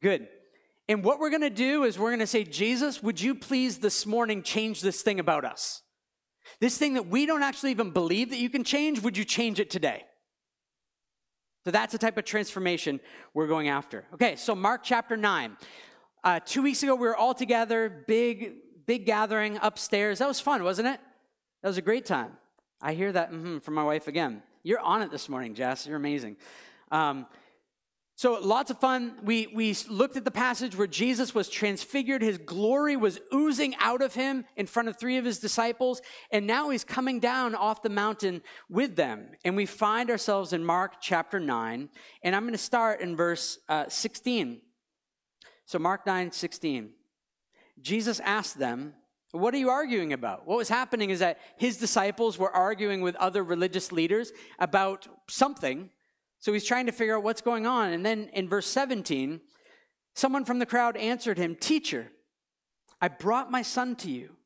Good. 0.03 0.29
And 0.89 1.05
what 1.05 1.21
we're 1.21 1.31
going 1.31 1.43
to 1.43 1.51
do 1.51 1.85
is 1.85 1.99
we're 1.99 2.11
going 2.11 2.21
to 2.21 2.27
say, 2.27 2.43
Jesus, 2.43 3.03
would 3.03 3.21
you 3.21 3.35
please 3.35 3.81
this 3.81 4.07
morning 4.07 4.43
change 4.43 4.81
this 4.81 5.03
thing 5.03 5.21
about 5.21 5.45
us? 5.45 5.83
This 6.59 6.79
thing 6.79 6.95
that 6.95 7.09
we 7.09 7.27
don't 7.27 7.43
actually 7.43 7.73
even 7.73 7.91
believe 7.91 8.31
that 8.31 8.39
you 8.39 8.49
can 8.49 8.65
change, 8.65 9.03
would 9.03 9.19
you 9.19 9.27
change 9.27 9.61
it 9.61 9.69
today? 9.69 10.05
So 11.67 11.73
that's 11.73 11.91
the 11.91 11.99
type 11.99 12.17
of 12.17 12.25
transformation 12.25 13.01
we're 13.35 13.49
going 13.49 13.67
after. 13.67 14.05
Okay, 14.15 14.37
so 14.37 14.55
Mark 14.55 14.85
chapter 14.85 15.17
9. 15.17 15.57
Uh, 16.23 16.39
two 16.39 16.63
weeks 16.63 16.85
ago, 16.85 16.95
we 16.95 17.09
were 17.09 17.17
all 17.17 17.35
together, 17.35 18.05
big, 18.07 18.53
big 18.87 19.05
gathering 19.05 19.59
upstairs. 19.61 20.21
That 20.21 20.29
was 20.29 20.39
fun, 20.39 20.63
wasn't 20.63 20.87
it? 20.87 21.01
That 21.63 21.69
was 21.69 21.77
a 21.77 21.83
great 21.83 22.07
time. 22.07 22.37
I 22.81 22.95
hear 22.95 23.11
that 23.11 23.33
mm-hmm, 23.33 23.59
from 23.59 23.75
my 23.75 23.83
wife 23.83 24.07
again. 24.07 24.45
You're 24.63 24.79
on 24.79 25.03
it 25.03 25.11
this 25.11 25.29
morning, 25.29 25.55
Jess. 25.55 25.89
You're 25.89 25.97
amazing. 25.97 26.37
Um, 26.93 27.27
so 28.19 28.39
lots 28.41 28.71
of 28.71 28.79
fun. 28.79 29.19
We, 29.23 29.47
we 29.49 29.77
looked 29.91 30.17
at 30.17 30.25
the 30.25 30.31
passage 30.31 30.75
where 30.75 30.87
Jesus 30.87 31.35
was 31.35 31.51
transfigured. 31.51 32.23
His 32.23 32.39
glory 32.39 32.97
was 32.97 33.21
oozing 33.33 33.75
out 33.79 34.01
of 34.01 34.15
him 34.15 34.47
in 34.57 34.67
front 34.67 34.89
of 34.89 34.99
three 34.99 35.19
of 35.19 35.27
his 35.27 35.39
disciples. 35.39 36.01
And 36.31 36.47
now 36.47 36.71
he's 36.71 36.83
coming 36.83 37.21
down 37.21 37.55
off 37.55 37.83
the 37.83 37.91
mountain 37.91 38.41
with 38.71 38.97
them. 38.97 39.33
And 39.45 39.55
we 39.55 39.67
find 39.67 40.11
ourselves 40.11 40.55
in 40.55 40.65
Mark 40.65 40.95
chapter 40.99 41.39
9. 41.39 41.91
And 42.23 42.35
I'm 42.35 42.45
going 42.45 42.53
to 42.53 42.59
start 42.59 43.03
in 43.03 43.17
verse 43.17 43.59
uh, 43.69 43.85
16. 43.89 44.63
So 45.67 45.79
Mark 45.79 46.07
9, 46.07 46.33
16. 46.33 46.93
Jesus 47.83 48.19
asked 48.21 48.59
them, 48.59 48.95
what 49.33 49.53
are 49.53 49.59
you 49.59 49.69
arguing 49.69 50.15
about? 50.15 50.47
What 50.47 50.57
was 50.57 50.71
happening 50.71 51.11
is 51.11 51.19
that 51.19 51.39
his 51.59 51.77
disciples 51.77 52.39
were 52.39 52.51
arguing 52.51 53.03
with 53.03 53.15
other 53.17 53.45
religious 53.45 53.93
leaders 53.93 54.33
about 54.59 55.07
something 55.29 55.91
so 56.39 56.53
he's 56.53 56.65
trying 56.65 56.87
to 56.87 56.93
figure 56.93 57.17
out 57.17 57.23
what's 57.23 57.41
going 57.41 57.67
on. 57.67 57.93
And 57.93 58.05
then 58.05 58.31
in 58.33 58.49
verse 58.49 58.67
17, 58.67 59.41
someone 60.15 60.45
from 60.45 60.59
the 60.59 60.67
crowd 60.67 60.97
answered 60.97 61.39
him, 61.39 61.57
Teacher, 61.57 62.09
I 63.01 63.09
brought 63.09 63.51
my 63.51 63.63
son 63.63 63.97
to 63.97 64.11
you, 64.11 64.37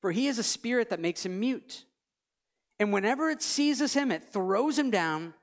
for 0.00 0.12
he 0.12 0.26
is 0.26 0.38
a 0.38 0.42
spirit 0.42 0.90
that 0.90 1.00
makes 1.00 1.24
him 1.24 1.40
mute. 1.40 1.84
And 2.78 2.92
whenever 2.92 3.30
it 3.30 3.42
seizes 3.42 3.94
him, 3.94 4.10
it 4.10 4.32
throws 4.32 4.78
him 4.78 4.90
down. 4.90 5.34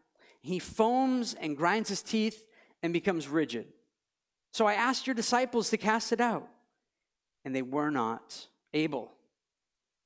He 0.41 0.59
foams 0.59 1.33
and 1.33 1.55
grinds 1.55 1.89
his 1.89 2.01
teeth 2.01 2.47
and 2.83 2.93
becomes 2.93 3.27
rigid. 3.27 3.67
So 4.51 4.67
I 4.67 4.73
asked 4.73 5.07
your 5.07 5.13
disciples 5.13 5.69
to 5.69 5.77
cast 5.77 6.11
it 6.11 6.19
out, 6.19 6.47
and 7.45 7.55
they 7.55 7.61
were 7.61 7.89
not 7.89 8.47
able. 8.73 9.11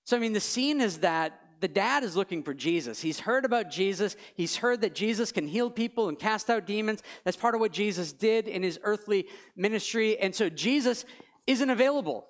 So, 0.06 0.16
I 0.16 0.20
mean, 0.20 0.34
the 0.34 0.40
scene 0.40 0.82
is 0.82 1.00
that 1.00 1.42
the 1.66 1.74
dad 1.74 2.04
is 2.04 2.16
looking 2.16 2.44
for 2.44 2.54
Jesus. 2.54 3.02
He's 3.02 3.22
heard 3.22 3.44
about 3.44 3.72
Jesus. 3.72 4.16
He's 4.36 4.58
heard 4.58 4.82
that 4.82 4.94
Jesus 4.94 5.32
can 5.32 5.48
heal 5.48 5.72
people 5.72 6.10
and 6.10 6.20
cast 6.20 6.48
out 6.48 6.68
demons. 6.68 7.02
That's 7.24 7.36
part 7.36 7.56
of 7.56 7.60
what 7.60 7.72
Jesus 7.72 8.14
did 8.14 8.48
in 8.48 8.62
his 8.62 8.78
earthly 8.84 9.26
ministry. 9.56 10.16
And 10.20 10.36
so 10.36 10.48
Jesus 10.48 11.06
isn't 11.48 11.70
available. 11.72 12.28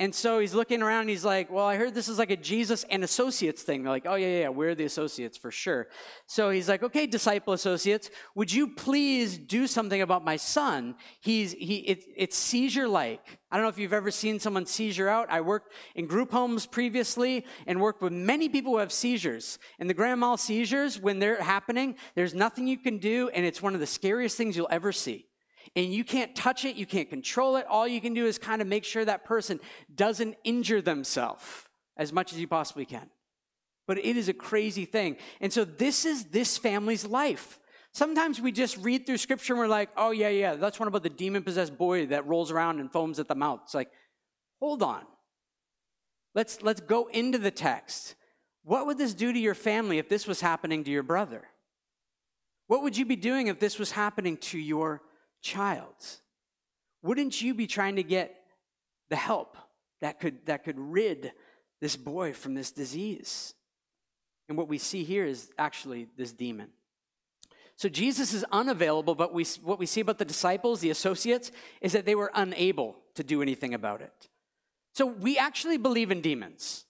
And 0.00 0.14
so 0.14 0.38
he's 0.38 0.54
looking 0.54 0.80
around 0.80 1.02
and 1.02 1.10
he's 1.10 1.24
like, 1.24 1.50
Well, 1.50 1.66
I 1.66 1.76
heard 1.76 1.92
this 1.92 2.08
is 2.08 2.18
like 2.18 2.30
a 2.30 2.36
Jesus 2.36 2.84
and 2.88 3.02
associates 3.02 3.62
thing. 3.62 3.82
They're 3.82 3.90
like, 3.90 4.06
Oh, 4.06 4.14
yeah, 4.14 4.40
yeah, 4.40 4.48
we're 4.48 4.76
the 4.76 4.84
associates 4.84 5.36
for 5.36 5.50
sure. 5.50 5.88
So 6.26 6.50
he's 6.50 6.68
like, 6.68 6.84
Okay, 6.84 7.06
disciple 7.06 7.52
associates, 7.52 8.08
would 8.36 8.52
you 8.52 8.68
please 8.68 9.38
do 9.38 9.66
something 9.66 10.00
about 10.00 10.24
my 10.24 10.36
son? 10.36 10.94
He's, 11.20 11.52
he, 11.52 11.78
it, 11.78 12.04
it's 12.16 12.36
seizure 12.36 12.86
like. 12.86 13.40
I 13.50 13.56
don't 13.56 13.64
know 13.64 13.70
if 13.70 13.78
you've 13.78 13.92
ever 13.92 14.12
seen 14.12 14.38
someone 14.38 14.66
seizure 14.66 15.08
out. 15.08 15.30
I 15.30 15.40
worked 15.40 15.72
in 15.96 16.06
group 16.06 16.30
homes 16.30 16.64
previously 16.64 17.44
and 17.66 17.80
worked 17.80 18.00
with 18.00 18.12
many 18.12 18.48
people 18.48 18.72
who 18.72 18.78
have 18.78 18.92
seizures. 18.92 19.58
And 19.80 19.90
the 19.90 19.94
grand 19.94 20.20
mal 20.20 20.36
seizures, 20.36 21.00
when 21.00 21.18
they're 21.18 21.42
happening, 21.42 21.96
there's 22.14 22.34
nothing 22.34 22.68
you 22.68 22.78
can 22.78 22.98
do, 22.98 23.30
and 23.30 23.44
it's 23.44 23.62
one 23.62 23.74
of 23.74 23.80
the 23.80 23.86
scariest 23.86 24.36
things 24.36 24.56
you'll 24.56 24.68
ever 24.70 24.92
see 24.92 25.27
and 25.78 25.94
you 25.94 26.02
can't 26.02 26.34
touch 26.34 26.64
it, 26.64 26.74
you 26.74 26.86
can't 26.86 27.08
control 27.08 27.54
it. 27.54 27.64
All 27.68 27.86
you 27.86 28.00
can 28.00 28.12
do 28.12 28.26
is 28.26 28.36
kind 28.36 28.60
of 28.60 28.66
make 28.66 28.82
sure 28.82 29.04
that 29.04 29.24
person 29.24 29.60
doesn't 29.94 30.34
injure 30.42 30.82
themselves 30.82 31.68
as 31.96 32.12
much 32.12 32.32
as 32.32 32.40
you 32.40 32.48
possibly 32.48 32.84
can. 32.84 33.08
But 33.86 33.98
it 33.98 34.16
is 34.16 34.28
a 34.28 34.32
crazy 34.32 34.84
thing. 34.84 35.18
And 35.40 35.52
so 35.52 35.64
this 35.64 36.04
is 36.04 36.24
this 36.26 36.58
family's 36.58 37.06
life. 37.06 37.60
Sometimes 37.92 38.40
we 38.40 38.50
just 38.50 38.76
read 38.78 39.06
through 39.06 39.18
scripture 39.18 39.52
and 39.52 39.60
we're 39.60 39.68
like, 39.68 39.90
oh, 39.96 40.10
yeah, 40.10 40.30
yeah, 40.30 40.56
that's 40.56 40.80
one 40.80 40.88
about 40.88 41.04
the 41.04 41.10
demon 41.10 41.44
possessed 41.44 41.78
boy 41.78 42.06
that 42.06 42.26
rolls 42.26 42.50
around 42.50 42.80
and 42.80 42.90
foams 42.90 43.20
at 43.20 43.28
the 43.28 43.36
mouth. 43.36 43.60
It's 43.62 43.74
like, 43.74 43.92
hold 44.58 44.82
on. 44.82 45.02
Let's, 46.34 46.60
let's 46.60 46.80
go 46.80 47.06
into 47.06 47.38
the 47.38 47.52
text. 47.52 48.16
What 48.64 48.86
would 48.86 48.98
this 48.98 49.14
do 49.14 49.32
to 49.32 49.38
your 49.38 49.54
family 49.54 49.98
if 49.98 50.08
this 50.08 50.26
was 50.26 50.40
happening 50.40 50.82
to 50.82 50.90
your 50.90 51.04
brother? 51.04 51.46
What 52.66 52.82
would 52.82 52.96
you 52.96 53.06
be 53.06 53.16
doing 53.16 53.46
if 53.46 53.60
this 53.60 53.78
was 53.78 53.92
happening 53.92 54.38
to 54.38 54.58
your 54.58 55.02
child, 55.48 55.94
wouldn't 57.02 57.40
you 57.40 57.54
be 57.54 57.66
trying 57.66 57.96
to 57.96 58.02
get 58.02 58.36
the 59.08 59.16
help 59.16 59.56
that 60.00 60.20
could, 60.20 60.44
that 60.46 60.64
could 60.64 60.78
rid 60.78 61.32
this 61.80 61.96
boy 61.96 62.32
from 62.32 62.54
this 62.54 62.70
disease? 62.70 63.54
And 64.48 64.58
what 64.58 64.68
we 64.68 64.78
see 64.78 65.04
here 65.04 65.24
is 65.24 65.50
actually 65.58 66.08
this 66.16 66.32
demon. 66.32 66.68
So 67.76 67.88
Jesus 67.88 68.34
is 68.34 68.44
unavailable, 68.50 69.14
but 69.14 69.32
we, 69.32 69.44
what 69.62 69.78
we 69.78 69.86
see 69.86 70.00
about 70.00 70.18
the 70.18 70.24
disciples, 70.24 70.80
the 70.80 70.90
associates, 70.90 71.52
is 71.80 71.92
that 71.92 72.04
they 72.04 72.14
were 72.14 72.30
unable 72.34 72.96
to 73.14 73.22
do 73.22 73.40
anything 73.40 73.72
about 73.72 74.02
it. 74.02 74.28
So 74.94 75.06
we 75.06 75.38
actually 75.38 75.78
believe 75.78 76.10
in 76.10 76.20
demons. 76.20 76.84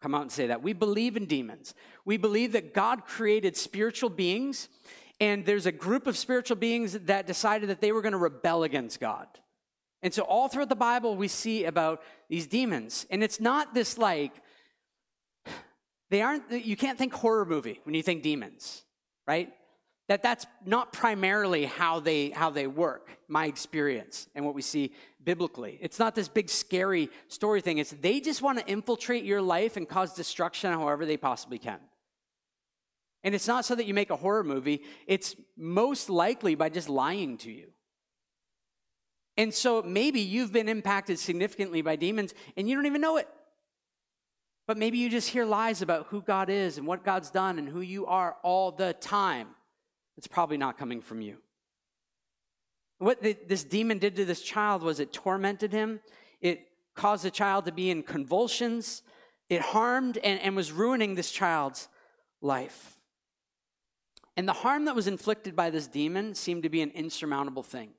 Come 0.00 0.14
out 0.14 0.22
and 0.22 0.32
say 0.32 0.46
that. 0.46 0.62
We 0.62 0.72
believe 0.72 1.16
in 1.16 1.26
demons. 1.26 1.74
We 2.04 2.16
believe 2.16 2.52
that 2.52 2.72
God 2.72 3.04
created 3.04 3.56
spiritual 3.56 4.10
beings 4.10 4.68
and 5.20 5.44
there's 5.44 5.66
a 5.66 5.72
group 5.72 6.06
of 6.06 6.16
spiritual 6.16 6.56
beings 6.56 6.92
that 6.92 7.26
decided 7.26 7.68
that 7.70 7.80
they 7.80 7.92
were 7.92 8.02
going 8.02 8.12
to 8.12 8.18
rebel 8.18 8.62
against 8.62 9.00
God. 9.00 9.26
And 10.02 10.14
so, 10.14 10.22
all 10.22 10.48
throughout 10.48 10.68
the 10.68 10.76
Bible, 10.76 11.16
we 11.16 11.26
see 11.26 11.64
about 11.64 12.02
these 12.28 12.46
demons. 12.46 13.04
And 13.10 13.22
it's 13.24 13.40
not 13.40 13.74
this 13.74 13.98
like, 13.98 14.32
they 16.10 16.22
aren't, 16.22 16.50
you 16.52 16.76
can't 16.76 16.96
think 16.96 17.12
horror 17.12 17.44
movie 17.44 17.80
when 17.82 17.94
you 17.94 18.02
think 18.02 18.22
demons, 18.22 18.84
right? 19.26 19.52
That 20.06 20.22
that's 20.22 20.46
not 20.64 20.92
primarily 20.92 21.66
how 21.66 22.00
they, 22.00 22.30
how 22.30 22.50
they 22.50 22.66
work, 22.66 23.10
my 23.26 23.46
experience 23.46 24.28
and 24.34 24.44
what 24.44 24.54
we 24.54 24.62
see 24.62 24.94
biblically. 25.22 25.78
It's 25.82 25.98
not 25.98 26.14
this 26.14 26.28
big 26.28 26.48
scary 26.48 27.10
story 27.26 27.60
thing. 27.60 27.78
It's 27.78 27.90
they 27.90 28.20
just 28.20 28.40
want 28.40 28.58
to 28.58 28.66
infiltrate 28.66 29.24
your 29.24 29.42
life 29.42 29.76
and 29.76 29.86
cause 29.86 30.14
destruction 30.14 30.72
however 30.72 31.04
they 31.04 31.18
possibly 31.18 31.58
can. 31.58 31.80
And 33.24 33.34
it's 33.34 33.48
not 33.48 33.64
so 33.64 33.74
that 33.74 33.86
you 33.86 33.94
make 33.94 34.10
a 34.10 34.16
horror 34.16 34.44
movie, 34.44 34.82
it's 35.06 35.34
most 35.56 36.08
likely 36.08 36.54
by 36.54 36.68
just 36.68 36.88
lying 36.88 37.36
to 37.38 37.50
you. 37.50 37.68
And 39.36 39.54
so 39.54 39.82
maybe 39.82 40.20
you've 40.20 40.52
been 40.52 40.68
impacted 40.68 41.18
significantly 41.18 41.80
by 41.80 41.96
demons 41.96 42.34
and 42.56 42.68
you 42.68 42.74
don't 42.74 42.86
even 42.86 43.00
know 43.00 43.16
it. 43.16 43.28
But 44.66 44.76
maybe 44.76 44.98
you 44.98 45.08
just 45.08 45.30
hear 45.30 45.44
lies 45.44 45.80
about 45.80 46.08
who 46.08 46.20
God 46.20 46.50
is 46.50 46.76
and 46.76 46.86
what 46.86 47.04
God's 47.04 47.30
done 47.30 47.58
and 47.58 47.68
who 47.68 47.80
you 47.80 48.06
are 48.06 48.36
all 48.42 48.72
the 48.72 48.92
time. 48.94 49.48
It's 50.16 50.26
probably 50.26 50.58
not 50.58 50.76
coming 50.76 51.00
from 51.00 51.20
you. 51.20 51.38
What 52.98 53.22
the, 53.22 53.36
this 53.46 53.62
demon 53.64 53.98
did 53.98 54.16
to 54.16 54.24
this 54.24 54.42
child 54.42 54.82
was 54.82 54.98
it 55.00 55.12
tormented 55.12 55.72
him, 55.72 56.00
it 56.40 56.66
caused 56.94 57.24
the 57.24 57.30
child 57.30 57.64
to 57.66 57.72
be 57.72 57.90
in 57.90 58.02
convulsions, 58.02 59.02
it 59.48 59.62
harmed 59.62 60.18
and, 60.18 60.40
and 60.40 60.56
was 60.56 60.72
ruining 60.72 61.14
this 61.14 61.30
child's 61.30 61.88
life. 62.42 62.97
And 64.38 64.46
the 64.46 64.52
harm 64.52 64.84
that 64.84 64.94
was 64.94 65.08
inflicted 65.08 65.56
by 65.56 65.70
this 65.70 65.88
demon 65.88 66.32
seemed 66.32 66.62
to 66.62 66.68
be 66.68 66.80
an 66.80 66.92
insurmountable 66.92 67.64
thing. 67.64 67.90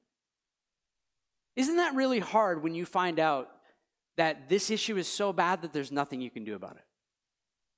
Isn't 1.58 1.76
that 1.76 1.96
really 1.96 2.20
hard 2.20 2.64
when 2.64 2.74
you 2.74 2.86
find 2.86 3.20
out 3.20 3.50
that 4.16 4.48
this 4.48 4.70
issue 4.70 4.96
is 4.96 5.06
so 5.06 5.34
bad 5.34 5.64
that 5.64 5.74
there's 5.74 5.92
nothing 5.92 6.22
you 6.22 6.30
can 6.30 6.46
do 6.46 6.56
about 6.56 6.78
it? 6.78 6.86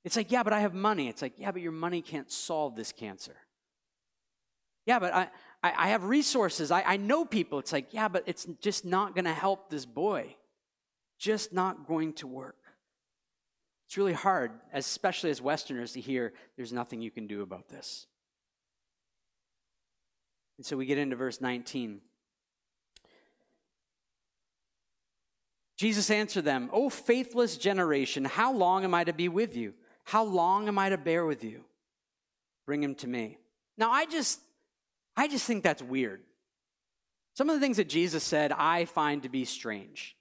It's 0.06 0.16
like, 0.16 0.32
yeah, 0.32 0.44
but 0.44 0.54
I 0.54 0.60
have 0.60 0.76
money. 0.76 1.08
It's 1.08 1.24
like, 1.24 1.34
yeah, 1.38 1.50
but 1.50 1.64
your 1.64 1.72
money 1.72 2.04
can't 2.04 2.32
solve 2.32 2.76
this 2.76 2.92
cancer. 2.92 3.36
Yeah, 4.86 5.00
but 5.00 5.12
I, 5.12 5.30
I, 5.64 5.74
I 5.76 5.88
have 5.88 6.04
resources. 6.04 6.70
I, 6.70 6.84
I 6.84 6.98
know 6.98 7.26
people. 7.26 7.58
It's 7.58 7.74
like, 7.74 7.96
yeah, 7.96 8.10
but 8.10 8.26
it's 8.28 8.46
just 8.62 8.86
not 8.86 9.16
going 9.16 9.26
to 9.26 9.34
help 9.34 9.72
this 9.72 9.88
boy. 9.88 10.36
Just 11.18 11.52
not 11.52 11.88
going 11.88 12.14
to 12.14 12.28
work. 12.28 12.58
It's 13.88 13.98
really 13.98 14.14
hard, 14.14 14.52
especially 14.72 15.32
as 15.32 15.42
Westerners, 15.42 15.94
to 15.94 16.00
hear 16.00 16.34
there's 16.58 16.72
nothing 16.72 17.02
you 17.02 17.10
can 17.10 17.26
do 17.26 17.42
about 17.42 17.68
this. 17.68 18.06
And 20.62 20.66
so 20.68 20.78
we 20.78 20.86
get 20.86 21.00
into 21.00 21.16
verse 21.16 21.42
19. 21.42 22.02
Jesus 25.76 26.12
answered 26.12 26.46
them, 26.46 26.70
O 26.72 26.88
faithless 26.88 27.58
generation, 27.58 28.26
how 28.26 28.54
long 28.54 28.84
am 28.84 28.94
I 28.94 29.04
to 29.06 29.12
be 29.12 29.28
with 29.28 29.58
you? 29.58 29.74
How 30.04 30.24
long 30.24 30.68
am 30.68 30.78
I 30.78 30.90
to 30.90 31.00
bear 31.00 31.26
with 31.26 31.44
you? 31.44 31.64
Bring 32.68 32.84
him 32.84 32.94
to 32.94 33.08
me. 33.08 33.40
Now 33.76 33.90
I 33.90 34.06
just 34.06 34.40
I 35.18 35.28
just 35.28 35.48
think 35.48 35.64
that's 35.64 35.82
weird. 35.82 36.22
Some 37.34 37.50
of 37.50 37.56
the 37.56 37.60
things 37.60 37.78
that 37.78 37.90
Jesus 37.90 38.24
said 38.24 38.52
I 38.52 38.86
find 38.86 39.24
to 39.24 39.30
be 39.30 39.46
strange. 39.46 40.16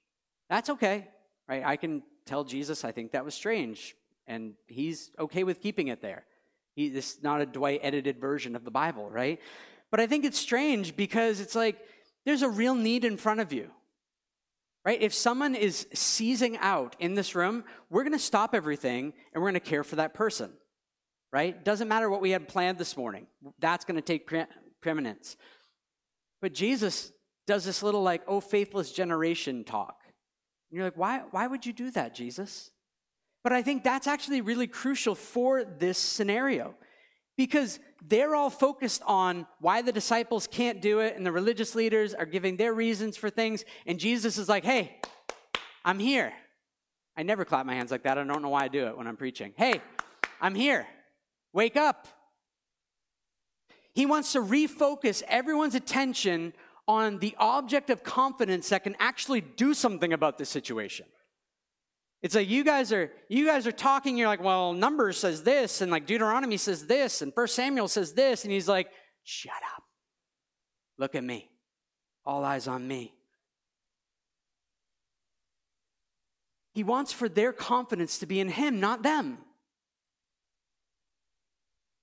That's 0.49 0.71
okay. 0.71 1.07
Right? 1.51 1.63
I 1.67 1.77
can 1.77 2.03
tell 2.25 2.45
Jesus 2.45 2.83
I 2.83 2.93
think 2.93 3.13
that 3.13 3.27
was 3.27 3.35
strange 3.35 3.95
and 4.27 4.55
he's 4.69 5.11
okay 5.19 5.45
with 5.45 5.61
keeping 5.61 5.89
it 5.89 6.01
there. 6.01 6.25
He, 6.75 6.89
this 6.89 7.17
is 7.17 7.23
not 7.23 7.41
a 7.41 7.47
Dwight 7.47 7.81
edited 7.83 8.19
version 8.19 8.57
of 8.57 8.65
the 8.65 8.71
Bible, 8.71 9.11
right? 9.11 9.41
But 9.91 10.01
I 10.01 10.07
think 10.07 10.25
it's 10.25 10.39
strange 10.39 10.97
because 10.97 11.41
it's 11.41 11.55
like 11.55 11.79
there's 12.25 12.43
a 12.43 12.49
real 12.49 12.75
need 12.75 13.05
in 13.05 13.17
front 13.17 13.41
of 13.41 13.53
you. 13.53 13.71
Right? 14.85 15.01
If 15.03 15.13
someone 15.13 15.55
is 15.55 15.87
seizing 15.93 16.57
out 16.57 16.97
in 16.99 17.15
this 17.15 17.35
room, 17.35 17.65
we're 17.91 18.03
going 18.03 18.15
to 18.15 18.19
stop 18.19 18.55
everything 18.55 19.13
and 19.33 19.43
we're 19.43 19.51
going 19.51 19.61
to 19.61 19.61
care 19.61 19.85
for 19.85 19.97
that 19.97 20.15
person. 20.15 20.53
Right? 21.33 21.63
Doesn't 21.65 21.89
matter 21.89 22.09
what 22.09 22.23
we 22.23 22.31
had 22.31 22.49
planned 22.49 22.79
this 22.79 22.97
morning. 22.97 23.27
That's 23.59 23.85
going 23.85 23.97
to 23.97 24.03
take 24.03 24.27
pre- 24.27 24.47
preeminence. 24.81 25.37
But 26.41 26.55
Jesus 26.55 27.13
does 27.47 27.65
this 27.65 27.83
little 27.83 28.03
like, 28.03 28.23
oh, 28.27 28.41
faithless 28.41 28.91
generation 28.91 29.65
talk. 29.65 29.97
And 30.71 30.77
you're 30.77 30.85
like, 30.85 30.97
why, 30.97 31.23
why 31.31 31.47
would 31.47 31.67
you 31.67 31.73
do 31.73 31.91
that, 31.91 32.15
Jesus? 32.15 32.71
But 33.43 33.53
I 33.53 33.63
think 33.63 33.85
that's 33.85 34.07
actually 34.07 34.41
really 34.41 34.67
crucial 34.67 35.15
for 35.15 35.65
this 35.65 35.99
scenario 35.99 36.75
because 37.37 37.79
they're 38.07 38.35
all 38.35 38.51
focused 38.51 39.03
on 39.07 39.47
why 39.61 39.83
the 39.83 39.93
disciples 39.93 40.47
can't 40.47 40.81
do 40.81 41.01
it, 41.01 41.17
and 41.17 41.25
the 41.25 41.33
religious 41.33 41.75
leaders 41.75 42.15
are 42.15 42.27
giving 42.27 42.57
their 42.57 42.73
reasons 42.73 43.17
for 43.17 43.31
things. 43.31 43.65
And 43.87 43.99
Jesus 43.99 44.39
is 44.39 44.49
like, 44.49 44.65
hey, 44.65 44.99
I'm 45.85 45.99
here. 45.99 46.33
I 47.17 47.23
never 47.23 47.45
clap 47.45 47.67
my 47.67 47.75
hands 47.75 47.91
like 47.91 48.05
that. 48.05 48.19
I 48.19 48.25
don't 48.25 48.43
know 48.43 48.49
why 48.49 48.65
I 48.65 48.69
do 48.69 48.87
it 48.87 48.97
when 48.97 49.07
I'm 49.07 49.17
preaching. 49.17 49.53
Hey, 49.57 49.81
I'm 50.41 50.55
here. 50.55 50.87
Wake 51.53 51.77
up. 51.77 52.07
He 53.93 54.07
wants 54.07 54.33
to 54.33 54.41
refocus 54.41 55.23
everyone's 55.27 55.75
attention 55.75 56.53
on 56.87 57.19
the 57.19 57.35
object 57.39 57.91
of 57.91 58.03
confidence 58.03 58.69
that 58.71 58.85
can 58.85 58.97
actually 58.99 59.41
do 59.41 59.75
something 59.75 60.13
about 60.13 60.39
this 60.39 60.49
situation. 60.49 61.07
It's 62.23 62.35
like 62.35 62.49
you 62.49 62.65
guys 62.65 62.93
are 62.93 63.11
you 63.29 63.47
guys 63.47 63.67
are 63.67 63.73
talking, 63.73 64.19
you're 64.19 64.29
like, 64.29 64.43
well, 64.43 64.75
Numbers 64.75 65.17
says 65.19 65.43
this, 65.43 65.81
and 65.81 65.91
like 65.91 66.07
Deuteronomy 66.07 66.59
says 66.59 66.87
this, 66.87 67.23
and 67.23 67.35
First 67.35 67.55
Samuel 67.55 67.89
says 67.89 68.13
this, 68.13 68.45
and 68.45 68.53
he's 68.53 68.69
like, 68.69 68.89
shut 69.25 69.53
up. 69.77 69.85
Look 70.99 71.15
at 71.15 71.25
me. 71.25 71.51
All 72.27 72.45
eyes 72.45 72.69
on 72.69 72.87
me. 72.87 73.15
He 76.75 76.85
wants 76.85 77.13
for 77.13 77.29
their 77.29 77.53
confidence 77.53 78.19
to 78.19 78.27
be 78.27 78.39
in 78.39 78.49
him, 78.49 78.81
not 78.81 79.03
them. 79.03 79.39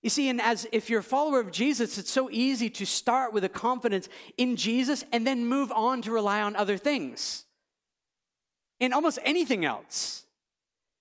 You 0.02 0.10
see, 0.10 0.30
and 0.30 0.42
as 0.42 0.68
if 0.72 0.90
you're 0.90 1.00
a 1.02 1.04
follower 1.04 1.40
of 1.40 1.52
Jesus, 1.52 1.98
it's 1.98 2.12
so 2.12 2.30
easy 2.32 2.70
to 2.72 2.86
start 2.86 3.34
with 3.34 3.44
a 3.44 3.50
confidence 3.50 4.10
in 4.38 4.56
Jesus 4.56 5.04
and 5.12 5.28
then 5.28 5.46
move 5.46 5.72
on 5.72 6.02
to 6.04 6.12
rely 6.12 6.42
on 6.42 6.56
other 6.56 6.78
things 6.78 7.47
in 8.80 8.94
almost 8.94 9.20
anything 9.24 9.66
else. 9.66 10.24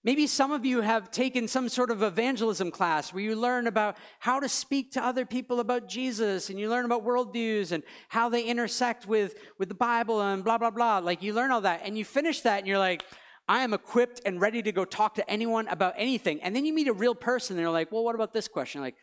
Maybe 0.06 0.28
some 0.28 0.52
of 0.52 0.64
you 0.64 0.82
have 0.82 1.10
taken 1.10 1.48
some 1.48 1.68
sort 1.68 1.90
of 1.90 2.00
evangelism 2.00 2.70
class 2.70 3.12
where 3.12 3.24
you 3.24 3.34
learn 3.34 3.66
about 3.66 3.96
how 4.20 4.38
to 4.38 4.48
speak 4.48 4.92
to 4.92 5.04
other 5.04 5.26
people 5.26 5.58
about 5.58 5.88
Jesus 5.88 6.48
and 6.48 6.60
you 6.60 6.70
learn 6.70 6.84
about 6.84 7.04
worldviews 7.04 7.72
and 7.72 7.82
how 8.08 8.28
they 8.28 8.44
intersect 8.44 9.08
with, 9.08 9.34
with 9.58 9.68
the 9.68 9.74
Bible 9.74 10.20
and 10.22 10.44
blah, 10.44 10.58
blah, 10.58 10.70
blah. 10.70 10.98
Like 10.98 11.24
you 11.24 11.32
learn 11.32 11.50
all 11.50 11.62
that 11.62 11.80
and 11.82 11.98
you 11.98 12.04
finish 12.04 12.42
that 12.42 12.58
and 12.58 12.68
you're 12.68 12.78
like, 12.78 13.04
I 13.48 13.64
am 13.64 13.74
equipped 13.74 14.20
and 14.24 14.40
ready 14.40 14.62
to 14.62 14.70
go 14.70 14.84
talk 14.84 15.16
to 15.16 15.28
anyone 15.28 15.66
about 15.66 15.94
anything. 15.96 16.40
And 16.40 16.54
then 16.54 16.64
you 16.64 16.72
meet 16.72 16.86
a 16.86 16.92
real 16.92 17.16
person 17.16 17.56
and 17.56 17.64
they're 17.64 17.72
like, 17.72 17.90
well, 17.90 18.04
what 18.04 18.14
about 18.14 18.32
this 18.32 18.46
question? 18.46 18.80
You're 18.80 18.86
like, 18.86 18.96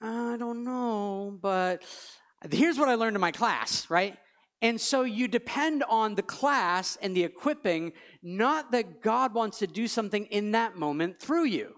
I 0.00 0.38
don't 0.38 0.64
know, 0.64 1.38
but 1.42 1.82
here's 2.50 2.78
what 2.78 2.88
I 2.88 2.94
learned 2.94 3.16
in 3.16 3.20
my 3.20 3.32
class, 3.32 3.90
right? 3.90 4.16
And 4.62 4.80
so 4.80 5.02
you 5.02 5.28
depend 5.28 5.84
on 5.84 6.14
the 6.14 6.22
class 6.22 6.96
and 7.02 7.14
the 7.14 7.24
equipping, 7.24 7.92
not 8.22 8.72
that 8.72 9.02
God 9.02 9.34
wants 9.34 9.58
to 9.58 9.66
do 9.66 9.86
something 9.86 10.26
in 10.26 10.52
that 10.52 10.76
moment 10.76 11.20
through 11.20 11.44
you. 11.44 11.76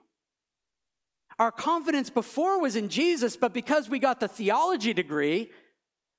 Our 1.38 1.52
confidence 1.52 2.10
before 2.10 2.60
was 2.60 2.76
in 2.76 2.88
Jesus, 2.88 3.36
but 3.36 3.52
because 3.52 3.88
we 3.88 3.98
got 3.98 4.20
the 4.20 4.28
theology 4.28 4.92
degree, 4.92 5.50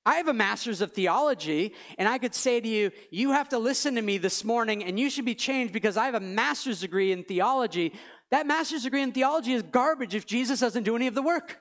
I 0.05 0.15
have 0.15 0.29
a 0.29 0.33
master's 0.33 0.81
of 0.81 0.91
theology, 0.91 1.73
and 1.97 2.07
I 2.07 2.17
could 2.17 2.33
say 2.33 2.59
to 2.59 2.67
you, 2.67 2.91
you 3.11 3.31
have 3.31 3.49
to 3.49 3.59
listen 3.59 3.95
to 3.95 4.01
me 4.01 4.17
this 4.17 4.43
morning, 4.43 4.83
and 4.83 4.99
you 4.99 5.09
should 5.09 5.25
be 5.25 5.35
changed 5.35 5.73
because 5.73 5.97
I 5.97 6.05
have 6.05 6.15
a 6.15 6.21
master's 6.21 6.79
degree 6.79 7.11
in 7.11 7.23
theology. 7.23 7.93
That 8.31 8.47
master's 8.47 8.83
degree 8.83 9.01
in 9.01 9.11
theology 9.11 9.53
is 9.53 9.61
garbage 9.61 10.15
if 10.15 10.25
Jesus 10.25 10.61
doesn't 10.61 10.83
do 10.83 10.95
any 10.95 11.07
of 11.07 11.15
the 11.15 11.21
work. 11.21 11.59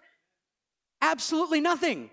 Absolutely 1.00 1.61
nothing. 1.61 2.11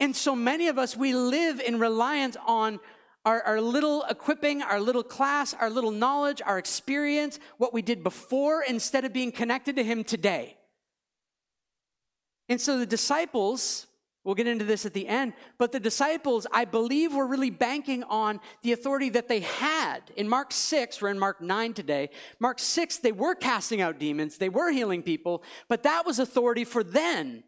And 0.00 0.16
so 0.16 0.34
many 0.34 0.68
of 0.68 0.78
us, 0.78 0.96
we 0.96 1.14
live 1.14 1.60
in 1.60 1.78
reliance 1.78 2.36
on 2.46 2.80
our, 3.26 3.42
our, 3.42 3.60
little 3.60 4.02
equipping, 4.04 4.62
our 4.62 4.80
little 4.80 5.02
class, 5.02 5.52
our 5.52 5.68
little 5.68 5.90
knowledge, 5.90 6.40
our 6.44 6.56
experience, 6.56 7.38
what 7.58 7.74
we 7.74 7.82
did 7.82 8.02
before, 8.02 8.62
instead 8.62 9.04
of 9.04 9.12
being 9.12 9.30
connected 9.30 9.76
to 9.76 9.84
Him 9.84 10.02
today. 10.02 10.56
And 12.48 12.58
so 12.58 12.78
the 12.78 12.86
disciples, 12.86 13.86
we'll 14.24 14.34
get 14.34 14.46
into 14.46 14.64
this 14.64 14.86
at 14.86 14.94
the 14.94 15.06
end, 15.06 15.34
but 15.58 15.70
the 15.70 15.78
disciples, 15.78 16.46
I 16.50 16.64
believe, 16.64 17.14
were 17.14 17.26
really 17.26 17.50
banking 17.50 18.02
on 18.04 18.40
the 18.62 18.72
authority 18.72 19.10
that 19.10 19.28
they 19.28 19.40
had. 19.40 20.00
In 20.16 20.26
Mark 20.26 20.52
6, 20.52 21.02
we're 21.02 21.10
in 21.10 21.18
Mark 21.18 21.42
9 21.42 21.74
today. 21.74 22.08
Mark 22.38 22.58
6, 22.58 22.98
they 22.98 23.12
were 23.12 23.34
casting 23.34 23.82
out 23.82 23.98
demons, 23.98 24.38
they 24.38 24.48
were 24.48 24.72
healing 24.72 25.02
people, 25.02 25.42
but 25.68 25.82
that 25.82 26.06
was 26.06 26.18
authority 26.18 26.64
for 26.64 26.82
then, 26.82 27.44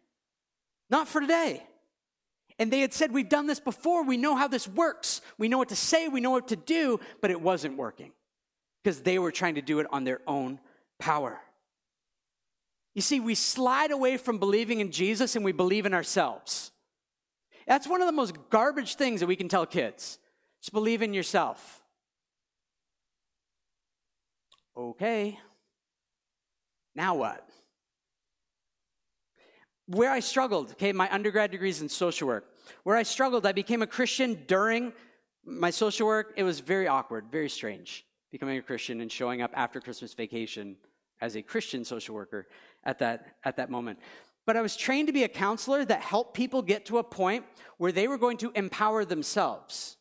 not 0.91 1.07
for 1.07 1.19
today. 1.19 1.63
And 2.59 2.71
they 2.71 2.81
had 2.81 2.93
said, 2.93 3.11
We've 3.11 3.29
done 3.29 3.47
this 3.47 3.59
before. 3.59 4.03
We 4.03 4.17
know 4.17 4.35
how 4.35 4.47
this 4.47 4.67
works. 4.67 5.21
We 5.37 5.47
know 5.47 5.57
what 5.57 5.69
to 5.69 5.75
say. 5.75 6.07
We 6.07 6.21
know 6.21 6.31
what 6.31 6.49
to 6.49 6.55
do. 6.55 6.99
But 7.21 7.31
it 7.31 7.41
wasn't 7.41 7.77
working 7.77 8.11
because 8.83 9.01
they 9.01 9.19
were 9.19 9.31
trying 9.31 9.55
to 9.55 9.61
do 9.61 9.79
it 9.79 9.87
on 9.91 10.03
their 10.03 10.21
own 10.27 10.59
power. 10.99 11.39
You 12.93 13.01
see, 13.01 13.19
we 13.19 13.35
slide 13.35 13.91
away 13.91 14.17
from 14.17 14.37
believing 14.37 14.79
in 14.79 14.91
Jesus 14.91 15.35
and 15.35 15.43
we 15.43 15.51
believe 15.51 15.85
in 15.85 15.93
ourselves. 15.93 16.71
That's 17.67 17.87
one 17.87 18.01
of 18.01 18.07
the 18.07 18.13
most 18.13 18.35
garbage 18.49 18.95
things 18.95 19.21
that 19.21 19.27
we 19.27 19.35
can 19.35 19.47
tell 19.47 19.65
kids. 19.65 20.19
Just 20.61 20.73
believe 20.73 21.01
in 21.01 21.13
yourself. 21.13 21.81
Okay. 24.77 25.39
Now 26.95 27.15
what? 27.15 27.47
Where 29.93 30.11
I 30.11 30.19
struggled, 30.19 30.71
okay, 30.71 30.91
my 30.91 31.11
undergrad 31.11 31.51
degrees 31.51 31.81
in 31.81 31.89
social 31.89 32.27
work. 32.27 32.49
Where 32.83 32.95
I 32.95 33.03
struggled, 33.03 33.45
I 33.45 33.51
became 33.51 33.81
a 33.81 33.87
Christian 33.87 34.43
during 34.47 34.93
my 35.45 35.69
social 35.69 36.07
work. 36.07 36.33
It 36.37 36.43
was 36.43 36.59
very 36.59 36.87
awkward, 36.87 37.25
very 37.31 37.49
strange 37.49 38.05
becoming 38.31 38.57
a 38.57 38.61
Christian 38.63 38.99
and 39.01 39.11
showing 39.11 39.43
up 39.43 39.51
after 39.53 39.79
Christmas 39.79 40.15
vacation 40.15 40.75
as 41.21 41.35
a 41.35 41.41
Christian 41.41 41.85
social 41.85 42.15
worker 42.15 42.47
at 42.83 42.97
that, 42.97 43.35
at 43.43 43.57
that 43.57 43.69
moment. 43.69 43.99
But 44.47 44.57
I 44.57 44.61
was 44.61 44.75
trained 44.75 45.07
to 45.07 45.13
be 45.13 45.23
a 45.23 45.29
counselor 45.29 45.85
that 45.85 46.01
helped 46.01 46.33
people 46.33 46.63
get 46.63 46.87
to 46.87 46.97
a 46.97 47.03
point 47.03 47.45
where 47.77 47.91
they 47.91 48.07
were 48.07 48.17
going 48.17 48.37
to 48.37 48.51
empower 48.55 49.05
themselves. 49.05 49.97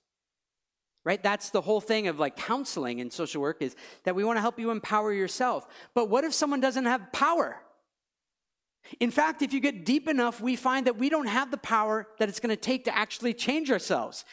Right? 1.04 1.22
That's 1.22 1.50
the 1.50 1.60
whole 1.60 1.80
thing 1.80 2.08
of 2.08 2.18
like 2.18 2.36
counseling 2.36 3.00
and 3.00 3.12
social 3.12 3.42
work 3.42 3.60
is 3.60 3.76
that 4.04 4.14
we 4.14 4.24
want 4.24 4.38
to 4.38 4.40
help 4.40 4.58
you 4.58 4.70
empower 4.70 5.12
yourself. 5.12 5.66
But 5.94 6.08
what 6.08 6.24
if 6.24 6.32
someone 6.32 6.60
doesn't 6.60 6.86
have 6.86 7.12
power? 7.12 7.60
In 9.00 9.10
fact, 9.10 9.42
if 9.42 9.52
you 9.52 9.60
get 9.60 9.84
deep 9.84 10.08
enough, 10.08 10.40
we 10.40 10.56
find 10.56 10.86
that 10.86 10.98
we 10.98 11.08
don't 11.08 11.26
have 11.26 11.50
the 11.50 11.56
power 11.56 12.06
that 12.18 12.28
it's 12.28 12.40
going 12.40 12.50
to 12.50 12.60
take 12.60 12.84
to 12.84 12.96
actually 12.96 13.32
change 13.32 13.70
ourselves. 13.70 14.24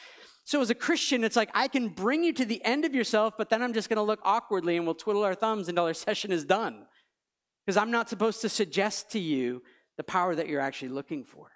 So, 0.43 0.61
as 0.61 0.69
a 0.69 0.75
Christian, 0.75 1.23
it's 1.23 1.35
like 1.35 1.51
I 1.53 1.67
can 1.67 1.89
bring 1.89 2.23
you 2.23 2.33
to 2.33 2.45
the 2.45 2.63
end 2.65 2.83
of 2.83 2.95
yourself, 2.95 3.35
but 3.37 3.49
then 3.49 3.61
I'm 3.61 3.73
just 3.73 3.87
going 3.87 3.97
to 3.97 4.03
look 4.03 4.19
awkwardly 4.23 4.77
and 4.77 4.85
we'll 4.85 4.95
twiddle 4.95 5.23
our 5.23 5.35
thumbs 5.35 5.69
until 5.69 5.85
our 5.85 5.93
session 6.07 6.31
is 6.31 6.45
done. 6.45 6.85
Because 7.65 7.77
I'm 7.77 7.91
not 7.91 8.09
supposed 8.09 8.41
to 8.41 8.49
suggest 8.49 9.11
to 9.11 9.19
you 9.19 9.61
the 9.97 10.03
power 10.03 10.33
that 10.33 10.47
you're 10.47 10.61
actually 10.61 10.89
looking 10.89 11.23
for. 11.23 11.51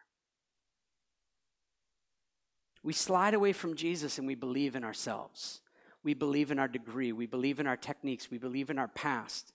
We 2.83 2.93
slide 2.93 3.33
away 3.33 3.53
from 3.53 3.75
Jesus 3.75 4.19
and 4.19 4.27
we 4.27 4.35
believe 4.35 4.75
in 4.75 4.83
ourselves. 4.83 5.61
We 6.03 6.13
believe 6.13 6.51
in 6.51 6.59
our 6.59 6.67
degree. 6.67 7.13
We 7.13 7.25
believe 7.25 7.59
in 7.59 7.67
our 7.67 7.77
techniques. 7.77 8.29
We 8.29 8.37
believe 8.37 8.69
in 8.69 8.77
our 8.77 8.89
past. 8.89 9.53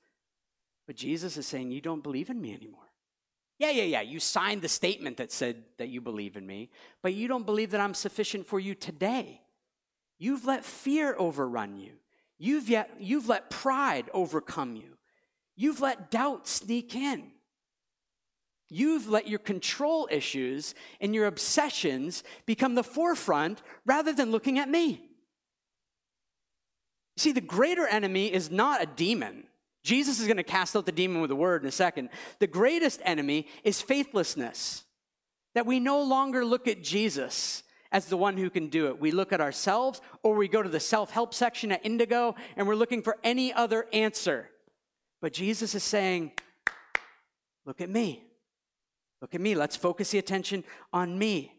But 0.86 0.96
Jesus 0.96 1.36
is 1.36 1.46
saying, 1.46 1.70
You 1.70 1.82
don't 1.82 2.02
believe 2.02 2.30
in 2.30 2.40
me 2.40 2.54
anymore. 2.54 2.87
Yeah, 3.58 3.70
yeah, 3.70 3.82
yeah. 3.82 4.00
You 4.02 4.20
signed 4.20 4.62
the 4.62 4.68
statement 4.68 5.16
that 5.16 5.32
said 5.32 5.64
that 5.78 5.88
you 5.88 6.00
believe 6.00 6.36
in 6.36 6.46
me, 6.46 6.70
but 7.02 7.12
you 7.12 7.26
don't 7.26 7.44
believe 7.44 7.72
that 7.72 7.80
I'm 7.80 7.94
sufficient 7.94 8.46
for 8.46 8.60
you 8.60 8.74
today. 8.74 9.40
You've 10.18 10.44
let 10.44 10.64
fear 10.64 11.16
overrun 11.18 11.76
you. 11.76 11.94
You've, 12.38 12.68
yet, 12.68 12.90
you've 13.00 13.28
let 13.28 13.50
pride 13.50 14.08
overcome 14.14 14.76
you. 14.76 14.96
You've 15.56 15.80
let 15.80 16.10
doubt 16.10 16.46
sneak 16.46 16.94
in. 16.94 17.32
You've 18.70 19.08
let 19.08 19.26
your 19.26 19.40
control 19.40 20.08
issues 20.10 20.74
and 21.00 21.14
your 21.14 21.26
obsessions 21.26 22.22
become 22.46 22.76
the 22.76 22.84
forefront 22.84 23.62
rather 23.84 24.12
than 24.12 24.30
looking 24.30 24.58
at 24.58 24.68
me. 24.68 25.02
See, 27.16 27.32
the 27.32 27.40
greater 27.40 27.86
enemy 27.88 28.32
is 28.32 28.52
not 28.52 28.80
a 28.80 28.86
demon. 28.86 29.47
Jesus 29.88 30.20
is 30.20 30.26
going 30.26 30.36
to 30.36 30.42
cast 30.42 30.76
out 30.76 30.84
the 30.84 30.92
demon 30.92 31.22
with 31.22 31.30
a 31.30 31.34
word 31.34 31.62
in 31.62 31.68
a 31.68 31.72
second. 31.72 32.10
The 32.40 32.46
greatest 32.46 33.00
enemy 33.06 33.46
is 33.64 33.80
faithlessness. 33.80 34.84
That 35.54 35.64
we 35.64 35.80
no 35.80 36.02
longer 36.02 36.44
look 36.44 36.68
at 36.68 36.84
Jesus 36.84 37.62
as 37.90 38.04
the 38.04 38.18
one 38.18 38.36
who 38.36 38.50
can 38.50 38.68
do 38.68 38.88
it. 38.88 39.00
We 39.00 39.12
look 39.12 39.32
at 39.32 39.40
ourselves 39.40 40.02
or 40.22 40.36
we 40.36 40.46
go 40.46 40.62
to 40.62 40.68
the 40.68 40.78
self 40.78 41.10
help 41.10 41.32
section 41.32 41.72
at 41.72 41.86
Indigo 41.86 42.34
and 42.54 42.68
we're 42.68 42.74
looking 42.74 43.00
for 43.00 43.16
any 43.24 43.50
other 43.50 43.86
answer. 43.94 44.50
But 45.22 45.32
Jesus 45.32 45.74
is 45.74 45.84
saying, 45.84 46.32
Look 47.64 47.80
at 47.80 47.88
me. 47.88 48.24
Look 49.22 49.34
at 49.34 49.40
me. 49.40 49.54
Let's 49.54 49.74
focus 49.74 50.10
the 50.10 50.18
attention 50.18 50.64
on 50.92 51.18
me. 51.18 51.57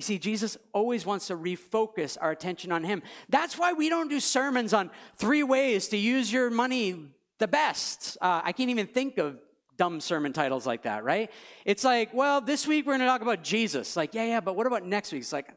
You 0.00 0.04
see, 0.04 0.18
Jesus 0.18 0.56
always 0.72 1.04
wants 1.04 1.26
to 1.26 1.36
refocus 1.36 2.16
our 2.18 2.30
attention 2.30 2.72
on 2.72 2.84
Him. 2.84 3.02
That's 3.28 3.58
why 3.58 3.74
we 3.74 3.90
don't 3.90 4.08
do 4.08 4.18
sermons 4.18 4.72
on 4.72 4.90
three 5.16 5.42
ways 5.42 5.88
to 5.88 5.98
use 5.98 6.32
your 6.32 6.48
money 6.48 7.10
the 7.36 7.46
best. 7.46 8.16
Uh, 8.18 8.40
I 8.42 8.52
can't 8.52 8.70
even 8.70 8.86
think 8.86 9.18
of 9.18 9.36
dumb 9.76 10.00
sermon 10.00 10.32
titles 10.32 10.66
like 10.66 10.84
that, 10.84 11.04
right? 11.04 11.30
It's 11.66 11.84
like, 11.84 12.14
well, 12.14 12.40
this 12.40 12.66
week 12.66 12.86
we're 12.86 12.92
going 12.92 13.00
to 13.00 13.06
talk 13.08 13.20
about 13.20 13.44
Jesus. 13.44 13.94
Like, 13.94 14.14
yeah, 14.14 14.24
yeah, 14.24 14.40
but 14.40 14.56
what 14.56 14.66
about 14.66 14.86
next 14.86 15.12
week? 15.12 15.20
It's 15.20 15.34
like, 15.34 15.52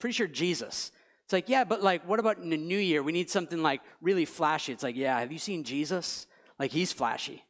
pretty 0.00 0.14
sure 0.14 0.26
Jesus. 0.26 0.90
It's 1.22 1.32
like, 1.32 1.48
yeah, 1.48 1.62
but 1.62 1.80
like, 1.80 2.04
what 2.08 2.18
about 2.18 2.38
in 2.38 2.50
the 2.50 2.56
new 2.56 2.78
year? 2.78 3.04
We 3.04 3.12
need 3.12 3.30
something 3.30 3.62
like 3.62 3.82
really 4.00 4.24
flashy. 4.24 4.72
It's 4.72 4.82
like, 4.82 4.96
yeah, 4.96 5.20
have 5.20 5.30
you 5.30 5.38
seen 5.38 5.62
Jesus? 5.62 6.26
Like, 6.58 6.72
he's 6.72 6.92
flashy. 6.92 7.44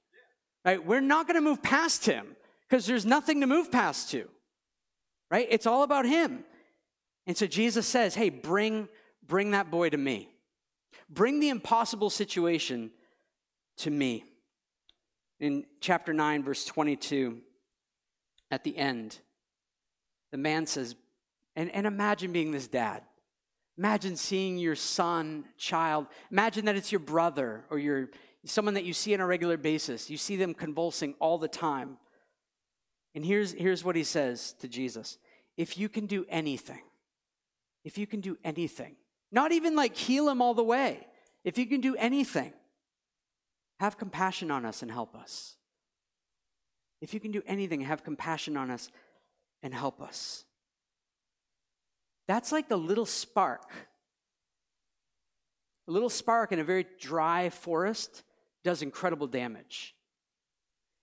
Right? 0.66 0.84
We're 0.84 1.00
not 1.00 1.26
going 1.26 1.36
to 1.36 1.40
move 1.40 1.62
past 1.62 2.04
him 2.04 2.36
because 2.68 2.84
there's 2.84 3.06
nothing 3.06 3.40
to 3.40 3.46
move 3.46 3.72
past 3.72 4.10
to 4.10 4.28
right? 5.30 5.46
It's 5.50 5.66
all 5.66 5.82
about 5.82 6.06
him. 6.06 6.44
And 7.26 7.36
so 7.36 7.46
Jesus 7.46 7.86
says, 7.86 8.14
hey, 8.14 8.30
bring, 8.30 8.88
bring 9.26 9.50
that 9.50 9.70
boy 9.70 9.90
to 9.90 9.96
me. 9.96 10.28
Bring 11.08 11.40
the 11.40 11.48
impossible 11.48 12.10
situation 12.10 12.90
to 13.78 13.90
me. 13.90 14.24
In 15.38 15.66
chapter 15.80 16.12
9, 16.12 16.44
verse 16.44 16.64
22, 16.64 17.38
at 18.50 18.64
the 18.64 18.76
end, 18.76 19.18
the 20.30 20.38
man 20.38 20.66
says, 20.66 20.94
and, 21.54 21.70
and 21.70 21.86
imagine 21.86 22.32
being 22.32 22.52
this 22.52 22.68
dad. 22.68 23.02
Imagine 23.78 24.16
seeing 24.16 24.56
your 24.56 24.76
son, 24.76 25.44
child. 25.58 26.06
Imagine 26.30 26.64
that 26.64 26.76
it's 26.76 26.90
your 26.90 26.98
brother 26.98 27.64
or 27.70 27.78
your 27.78 28.08
someone 28.44 28.74
that 28.74 28.84
you 28.84 28.92
see 28.92 29.12
on 29.12 29.20
a 29.20 29.26
regular 29.26 29.56
basis. 29.56 30.08
You 30.08 30.16
see 30.16 30.36
them 30.36 30.54
convulsing 30.54 31.14
all 31.18 31.36
the 31.36 31.48
time. 31.48 31.98
And 33.16 33.24
here's, 33.24 33.52
here's 33.52 33.82
what 33.82 33.96
he 33.96 34.04
says 34.04 34.54
to 34.60 34.68
Jesus 34.68 35.18
If 35.56 35.76
you 35.76 35.88
can 35.88 36.06
do 36.06 36.24
anything, 36.28 36.82
if 37.84 37.98
you 37.98 38.06
can 38.06 38.20
do 38.20 38.38
anything, 38.44 38.94
not 39.32 39.50
even 39.50 39.74
like 39.74 39.96
heal 39.96 40.28
him 40.28 40.40
all 40.40 40.54
the 40.54 40.62
way, 40.62 41.04
if 41.42 41.58
you 41.58 41.66
can 41.66 41.80
do 41.80 41.96
anything, 41.96 42.52
have 43.80 43.98
compassion 43.98 44.52
on 44.52 44.64
us 44.64 44.82
and 44.82 44.90
help 44.90 45.16
us. 45.16 45.56
If 47.00 47.12
you 47.12 47.18
can 47.18 47.32
do 47.32 47.42
anything, 47.44 47.80
have 47.80 48.04
compassion 48.04 48.56
on 48.56 48.70
us 48.70 48.88
and 49.64 49.74
help 49.74 50.00
us. 50.00 50.44
That's 52.28 52.52
like 52.52 52.68
the 52.68 52.78
little 52.78 53.06
spark 53.06 53.68
a 55.88 55.92
little 55.92 56.10
spark 56.10 56.52
in 56.52 56.58
a 56.58 56.64
very 56.64 56.86
dry 57.00 57.50
forest 57.50 58.22
does 58.64 58.82
incredible 58.82 59.26
damage. 59.26 59.94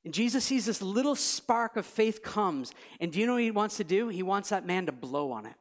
And 0.05 0.13
Jesus 0.13 0.43
sees 0.43 0.65
this 0.65 0.81
little 0.81 1.15
spark 1.15 1.77
of 1.77 1.85
faith 1.85 2.21
comes, 2.21 2.73
and 2.99 3.11
do 3.11 3.19
you 3.19 3.25
know 3.25 3.33
what 3.33 3.43
he 3.43 3.51
wants 3.51 3.77
to 3.77 3.83
do? 3.83 4.09
He 4.09 4.23
wants 4.23 4.49
that 4.49 4.65
man 4.65 4.85
to 4.87 4.91
blow 4.91 5.31
on 5.31 5.45
it. 5.45 5.55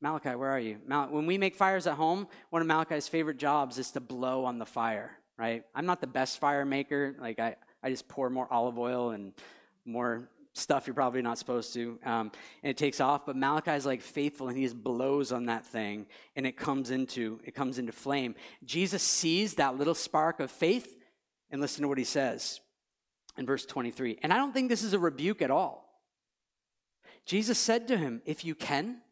Malachi, 0.00 0.30
where 0.30 0.50
are 0.50 0.60
you? 0.60 0.78
Mal- 0.86 1.08
when 1.08 1.26
we 1.26 1.38
make 1.38 1.56
fires 1.56 1.86
at 1.86 1.94
home, 1.94 2.28
one 2.50 2.62
of 2.62 2.68
Malachi's 2.68 3.08
favorite 3.08 3.38
jobs 3.38 3.78
is 3.78 3.90
to 3.92 4.00
blow 4.00 4.44
on 4.44 4.58
the 4.58 4.66
fire, 4.66 5.12
right? 5.38 5.64
I'm 5.74 5.86
not 5.86 6.00
the 6.00 6.06
best 6.06 6.38
fire 6.38 6.64
maker. 6.64 7.16
Like, 7.18 7.38
I, 7.38 7.56
I 7.82 7.90
just 7.90 8.06
pour 8.06 8.30
more 8.30 8.46
olive 8.52 8.78
oil 8.78 9.10
and 9.10 9.32
more 9.84 10.28
stuff 10.52 10.86
you're 10.86 10.94
probably 10.94 11.22
not 11.22 11.38
supposed 11.38 11.72
to, 11.72 11.98
um, 12.04 12.30
and 12.62 12.70
it 12.70 12.76
takes 12.76 13.00
off. 13.00 13.24
But 13.24 13.36
Malachi's 13.36 13.86
like 13.86 14.02
faithful, 14.02 14.48
and 14.48 14.58
he 14.58 14.64
just 14.64 14.82
blows 14.82 15.32
on 15.32 15.46
that 15.46 15.64
thing, 15.64 16.06
and 16.36 16.46
it 16.46 16.56
comes 16.56 16.90
into 16.90 17.40
it 17.44 17.54
comes 17.54 17.78
into 17.78 17.92
flame. 17.92 18.34
Jesus 18.64 19.02
sees 19.02 19.54
that 19.54 19.78
little 19.78 19.94
spark 19.94 20.38
of 20.40 20.50
faith, 20.50 20.96
and 21.50 21.60
listen 21.60 21.82
to 21.82 21.88
what 21.88 21.98
he 21.98 22.04
says 22.04 22.60
in 23.38 23.46
verse 23.46 23.64
23. 23.64 24.18
And 24.22 24.32
I 24.32 24.36
don't 24.36 24.52
think 24.52 24.68
this 24.68 24.82
is 24.82 24.92
a 24.92 24.98
rebuke 24.98 25.40
at 25.40 25.50
all. 25.50 26.02
Jesus 27.24 27.58
said 27.58 27.88
to 27.88 27.96
him, 27.96 28.20
"If 28.24 28.44
you 28.44 28.54
can, 28.54 29.02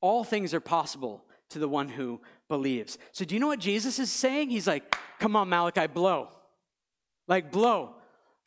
all 0.00 0.24
things 0.24 0.52
are 0.52 0.60
possible 0.60 1.24
to 1.48 1.58
the 1.58 1.68
one 1.68 1.88
who 1.88 2.20
believes." 2.48 2.98
So 3.12 3.24
do 3.24 3.34
you 3.34 3.40
know 3.40 3.46
what 3.46 3.60
Jesus 3.60 3.98
is 3.98 4.12
saying? 4.12 4.50
He's 4.50 4.66
like, 4.66 4.96
"Come 5.18 5.36
on, 5.36 5.48
Malachi, 5.48 5.86
blow." 5.86 6.30
Like 7.26 7.50
blow 7.50 7.96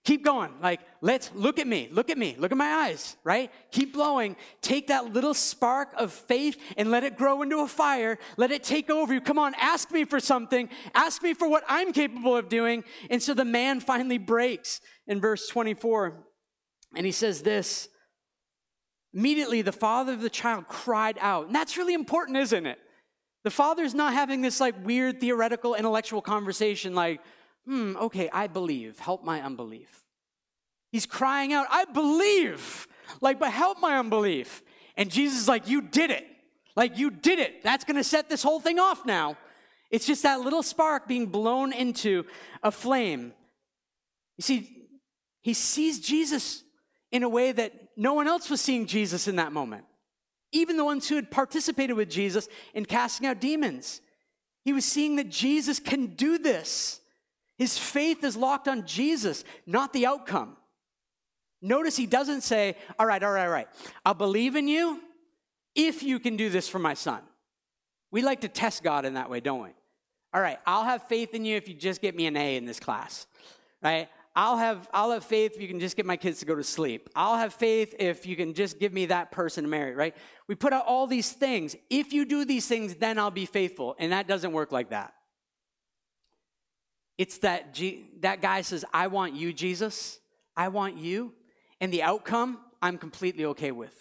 Keep 0.07 0.23
going. 0.23 0.53
Like, 0.61 0.79
let's 1.01 1.31
look 1.35 1.59
at 1.59 1.67
me, 1.67 1.89
look 1.91 2.09
at 2.09 2.17
me, 2.17 2.37
look 2.39 2.53
at 2.53 2.57
my 2.57 2.73
eyes, 2.87 3.17
right? 3.25 3.51
Keep 3.71 3.91
blowing. 3.91 4.37
Take 4.61 4.87
that 4.87 5.11
little 5.11 5.33
spark 5.33 5.89
of 5.97 6.13
faith 6.13 6.57
and 6.77 6.89
let 6.89 7.03
it 7.03 7.17
grow 7.17 7.41
into 7.41 7.59
a 7.59 7.67
fire. 7.67 8.17
Let 8.37 8.51
it 8.51 8.63
take 8.63 8.89
over 8.89 9.13
you. 9.13 9.19
Come 9.19 9.37
on, 9.37 9.53
ask 9.59 9.91
me 9.91 10.05
for 10.05 10.21
something. 10.21 10.69
Ask 10.95 11.21
me 11.23 11.33
for 11.33 11.49
what 11.49 11.65
I'm 11.67 11.91
capable 11.91 12.37
of 12.37 12.47
doing. 12.47 12.85
And 13.09 13.21
so 13.21 13.33
the 13.33 13.43
man 13.43 13.81
finally 13.81 14.17
breaks 14.17 14.79
in 15.07 15.19
verse 15.19 15.49
24. 15.49 16.23
And 16.95 17.05
he 17.05 17.11
says 17.11 17.41
this 17.41 17.89
Immediately, 19.13 19.61
the 19.61 19.73
father 19.73 20.13
of 20.13 20.21
the 20.21 20.29
child 20.29 20.69
cried 20.69 21.17
out. 21.19 21.47
And 21.47 21.55
that's 21.55 21.75
really 21.75 21.93
important, 21.93 22.37
isn't 22.37 22.65
it? 22.65 22.79
The 23.43 23.51
father's 23.51 23.93
not 23.93 24.13
having 24.13 24.39
this 24.39 24.61
like 24.61 24.85
weird 24.85 25.19
theoretical 25.19 25.75
intellectual 25.75 26.21
conversation 26.21 26.95
like, 26.95 27.19
hmm, 27.67 27.95
okay, 27.97 28.29
I 28.31 28.47
believe. 28.47 28.97
Help 28.99 29.23
my 29.23 29.41
unbelief. 29.41 30.03
He's 30.91 31.05
crying 31.05 31.53
out, 31.53 31.67
I 31.69 31.85
believe. 31.85 32.87
Like, 33.21 33.39
but 33.39 33.51
help 33.51 33.79
my 33.79 33.97
unbelief. 33.97 34.63
And 34.95 35.11
Jesus 35.11 35.39
is 35.39 35.47
like, 35.47 35.67
You 35.67 35.81
did 35.81 36.11
it. 36.11 36.25
Like, 36.75 36.97
you 36.97 37.09
did 37.09 37.39
it. 37.39 37.63
That's 37.63 37.83
going 37.83 37.97
to 37.97 38.03
set 38.03 38.29
this 38.29 38.43
whole 38.43 38.59
thing 38.59 38.79
off 38.79 39.05
now. 39.05 39.35
It's 39.89 40.05
just 40.05 40.23
that 40.23 40.41
little 40.41 40.61
spark 40.61 41.07
being 41.07 41.25
blown 41.25 41.73
into 41.73 42.25
a 42.61 42.71
flame. 42.71 43.33
You 44.37 44.43
see, 44.43 44.87
he 45.41 45.53
sees 45.53 45.99
Jesus 45.99 46.63
in 47.11 47.23
a 47.23 47.29
way 47.29 47.51
that 47.51 47.73
no 47.95 48.13
one 48.13 48.27
else 48.27 48.49
was 48.49 48.61
seeing 48.61 48.85
Jesus 48.85 49.27
in 49.27 49.37
that 49.37 49.51
moment. 49.51 49.85
Even 50.51 50.77
the 50.77 50.85
ones 50.85 51.09
who 51.09 51.15
had 51.15 51.31
participated 51.31 51.95
with 51.95 52.09
Jesus 52.09 52.47
in 52.73 52.85
casting 52.85 53.27
out 53.27 53.41
demons. 53.41 54.01
He 54.63 54.73
was 54.73 54.85
seeing 54.85 55.15
that 55.15 55.29
Jesus 55.29 55.79
can 55.79 56.07
do 56.07 56.37
this. 56.37 57.01
His 57.57 57.77
faith 57.77 58.23
is 58.23 58.37
locked 58.37 58.67
on 58.67 58.85
Jesus, 58.85 59.43
not 59.65 59.93
the 59.93 60.05
outcome. 60.05 60.57
Notice 61.61 61.97
he 61.97 62.05
doesn't 62.05 62.41
say, 62.41 62.75
All 62.99 63.05
right, 63.05 63.21
all 63.23 63.31
right, 63.31 63.45
all 63.45 63.51
right, 63.51 63.67
I'll 64.05 64.13
believe 64.13 64.55
in 64.55 64.67
you 64.67 65.01
if 65.75 66.03
you 66.03 66.19
can 66.19 66.37
do 66.37 66.49
this 66.49 66.69
for 66.69 66.79
my 66.79 66.93
son. 66.93 67.21
We 68.11 68.21
like 68.21 68.41
to 68.41 68.47
test 68.47 68.83
God 68.83 69.05
in 69.05 69.15
that 69.15 69.29
way, 69.29 69.39
don't 69.39 69.63
we? 69.63 69.69
All 70.33 70.41
right, 70.41 70.59
I'll 70.65 70.83
have 70.83 71.03
faith 71.03 71.33
in 71.33 71.45
you 71.45 71.57
if 71.57 71.67
you 71.67 71.73
just 71.73 72.01
get 72.01 72.15
me 72.15 72.25
an 72.27 72.37
A 72.37 72.57
in 72.57 72.65
this 72.65 72.79
class, 72.79 73.25
right? 73.81 74.07
I'll 74.35 74.57
have, 74.57 74.87
I'll 74.93 75.09
have 75.11 75.23
faith 75.23 75.53
if 75.55 75.61
you 75.61 75.67
can 75.67 75.79
just 75.79 75.95
get 75.95 76.05
my 76.05 76.15
kids 76.15 76.39
to 76.41 76.45
go 76.45 76.53
to 76.53 76.63
sleep. 76.63 77.09
I'll 77.15 77.37
have 77.37 77.55
faith 77.55 77.95
if 77.97 78.27
you 78.27 78.35
can 78.35 78.53
just 78.53 78.79
give 78.79 78.93
me 78.93 79.07
that 79.07 79.31
person 79.31 79.63
to 79.63 79.69
marry, 79.69 79.95
right? 79.95 80.15
We 80.47 80.53
put 80.53 80.73
out 80.73 80.85
all 80.85 81.07
these 81.07 81.31
things. 81.31 81.75
If 81.89 82.13
you 82.13 82.23
do 82.23 82.45
these 82.45 82.67
things, 82.67 82.93
then 82.95 83.17
I'll 83.17 83.31
be 83.31 83.47
faithful. 83.47 83.95
And 83.97 84.11
that 84.11 84.27
doesn't 84.27 84.51
work 84.51 84.71
like 84.71 84.91
that. 84.91 85.15
It's 87.17 87.39
that 87.39 87.73
G- 87.73 88.05
that 88.19 88.41
guy 88.41 88.61
says, 88.61 88.85
I 88.93 89.07
want 89.07 89.35
you, 89.35 89.53
Jesus. 89.53 90.19
I 90.55 90.67
want 90.67 90.97
you. 90.97 91.33
And 91.79 91.93
the 91.93 92.03
outcome, 92.03 92.59
I'm 92.81 92.97
completely 92.97 93.45
okay 93.45 93.71
with. 93.71 93.93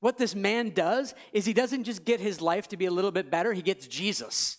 What 0.00 0.18
this 0.18 0.34
man 0.34 0.70
does 0.70 1.14
is 1.32 1.46
he 1.46 1.52
doesn't 1.52 1.84
just 1.84 2.04
get 2.04 2.20
his 2.20 2.40
life 2.40 2.68
to 2.68 2.76
be 2.76 2.86
a 2.86 2.90
little 2.90 3.10
bit 3.10 3.30
better, 3.30 3.52
he 3.52 3.62
gets 3.62 3.86
Jesus. 3.86 4.58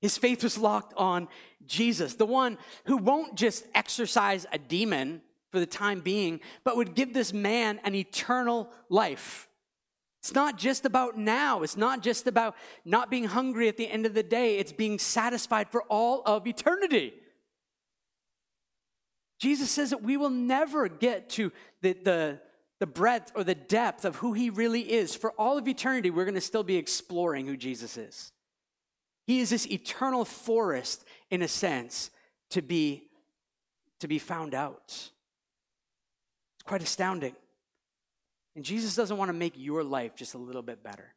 His 0.00 0.18
faith 0.18 0.42
was 0.42 0.58
locked 0.58 0.94
on 0.96 1.28
Jesus, 1.66 2.14
the 2.14 2.26
one 2.26 2.58
who 2.84 2.96
won't 2.96 3.34
just 3.34 3.66
exorcise 3.74 4.46
a 4.52 4.58
demon 4.58 5.22
for 5.50 5.58
the 5.58 5.66
time 5.66 6.00
being, 6.00 6.40
but 6.64 6.76
would 6.76 6.94
give 6.94 7.12
this 7.12 7.32
man 7.32 7.80
an 7.84 7.94
eternal 7.94 8.70
life. 8.88 9.48
It's 10.26 10.34
not 10.34 10.58
just 10.58 10.84
about 10.84 11.16
now. 11.16 11.62
It's 11.62 11.76
not 11.76 12.02
just 12.02 12.26
about 12.26 12.56
not 12.84 13.12
being 13.12 13.26
hungry 13.26 13.68
at 13.68 13.76
the 13.76 13.88
end 13.88 14.06
of 14.06 14.14
the 14.14 14.24
day. 14.24 14.58
It's 14.58 14.72
being 14.72 14.98
satisfied 14.98 15.70
for 15.70 15.82
all 15.82 16.22
of 16.26 16.48
eternity. 16.48 17.14
Jesus 19.38 19.70
says 19.70 19.90
that 19.90 20.02
we 20.02 20.16
will 20.16 20.30
never 20.30 20.88
get 20.88 21.30
to 21.30 21.52
the, 21.80 21.92
the, 21.92 22.40
the 22.80 22.88
breadth 22.88 23.30
or 23.36 23.44
the 23.44 23.54
depth 23.54 24.04
of 24.04 24.16
who 24.16 24.32
he 24.32 24.50
really 24.50 24.80
is. 24.80 25.14
For 25.14 25.30
all 25.38 25.58
of 25.58 25.68
eternity, 25.68 26.10
we're 26.10 26.24
going 26.24 26.34
to 26.34 26.40
still 26.40 26.64
be 26.64 26.76
exploring 26.76 27.46
who 27.46 27.56
Jesus 27.56 27.96
is. 27.96 28.32
He 29.28 29.38
is 29.38 29.50
this 29.50 29.68
eternal 29.68 30.24
forest, 30.24 31.04
in 31.30 31.40
a 31.40 31.48
sense, 31.48 32.10
to 32.50 32.62
be, 32.62 33.04
to 34.00 34.08
be 34.08 34.18
found 34.18 34.56
out. 34.56 34.82
It's 34.88 36.64
quite 36.64 36.82
astounding. 36.82 37.36
And 38.56 38.64
Jesus 38.64 38.96
doesn't 38.96 39.18
want 39.18 39.28
to 39.28 39.34
make 39.34 39.52
your 39.54 39.84
life 39.84 40.16
just 40.16 40.34
a 40.34 40.38
little 40.38 40.62
bit 40.62 40.82
better. 40.82 41.14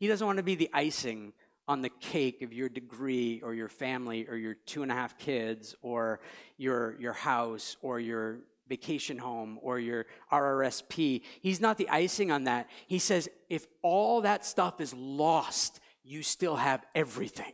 He 0.00 0.08
doesn't 0.08 0.26
want 0.26 0.38
to 0.38 0.42
be 0.42 0.56
the 0.56 0.68
icing 0.72 1.32
on 1.68 1.80
the 1.80 1.88
cake 1.88 2.42
of 2.42 2.52
your 2.52 2.68
degree 2.68 3.40
or 3.42 3.54
your 3.54 3.68
family 3.68 4.26
or 4.28 4.36
your 4.36 4.54
two 4.66 4.82
and 4.82 4.90
a 4.90 4.94
half 4.94 5.16
kids 5.16 5.76
or 5.80 6.20
your, 6.58 6.96
your 7.00 7.12
house 7.12 7.76
or 7.80 8.00
your 8.00 8.40
vacation 8.68 9.18
home 9.18 9.58
or 9.62 9.78
your 9.78 10.06
RRSP. 10.32 11.22
He's 11.40 11.60
not 11.60 11.78
the 11.78 11.88
icing 11.88 12.32
on 12.32 12.44
that. 12.44 12.68
He 12.88 12.98
says, 12.98 13.28
if 13.48 13.66
all 13.80 14.22
that 14.22 14.44
stuff 14.44 14.80
is 14.80 14.92
lost, 14.92 15.78
you 16.02 16.22
still 16.22 16.56
have 16.56 16.84
everything. 16.94 17.52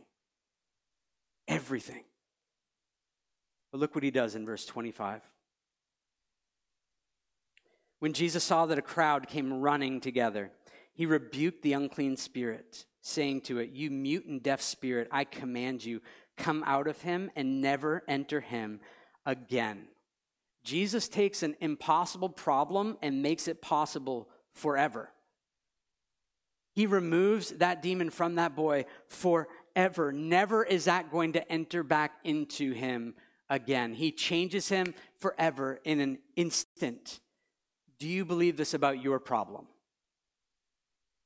Everything. 1.47 2.03
But 3.71 3.79
look 3.79 3.93
what 3.93 4.03
he 4.03 4.11
does 4.11 4.35
in 4.35 4.45
verse 4.45 4.65
25. 4.65 5.21
When 8.01 8.13
Jesus 8.13 8.43
saw 8.43 8.65
that 8.65 8.79
a 8.79 8.81
crowd 8.81 9.27
came 9.27 9.61
running 9.61 10.01
together, 10.01 10.49
he 10.91 11.05
rebuked 11.05 11.61
the 11.61 11.73
unclean 11.73 12.17
spirit, 12.17 12.87
saying 13.01 13.41
to 13.41 13.59
it, 13.59 13.69
You 13.73 13.91
mute 13.91 14.25
and 14.25 14.41
deaf 14.41 14.59
spirit, 14.59 15.07
I 15.11 15.23
command 15.23 15.85
you, 15.85 16.01
come 16.35 16.63
out 16.65 16.87
of 16.87 16.99
him 17.01 17.29
and 17.35 17.61
never 17.61 18.01
enter 18.07 18.41
him 18.41 18.79
again. 19.23 19.83
Jesus 20.63 21.07
takes 21.07 21.43
an 21.43 21.55
impossible 21.61 22.29
problem 22.29 22.97
and 23.03 23.21
makes 23.21 23.47
it 23.47 23.61
possible 23.61 24.29
forever. 24.55 25.11
He 26.73 26.87
removes 26.87 27.51
that 27.51 27.83
demon 27.83 28.09
from 28.09 28.33
that 28.33 28.55
boy 28.55 28.85
forever. 29.09 30.11
Never 30.11 30.63
is 30.63 30.85
that 30.85 31.11
going 31.11 31.33
to 31.33 31.51
enter 31.51 31.83
back 31.83 32.13
into 32.23 32.71
him 32.71 33.13
again. 33.47 33.93
He 33.93 34.11
changes 34.11 34.69
him 34.69 34.95
forever 35.19 35.79
in 35.83 35.99
an 35.99 36.17
instant. 36.35 37.19
Do 38.01 38.07
you 38.07 38.25
believe 38.25 38.57
this 38.57 38.73
about 38.73 39.03
your 39.03 39.19
problem? 39.19 39.67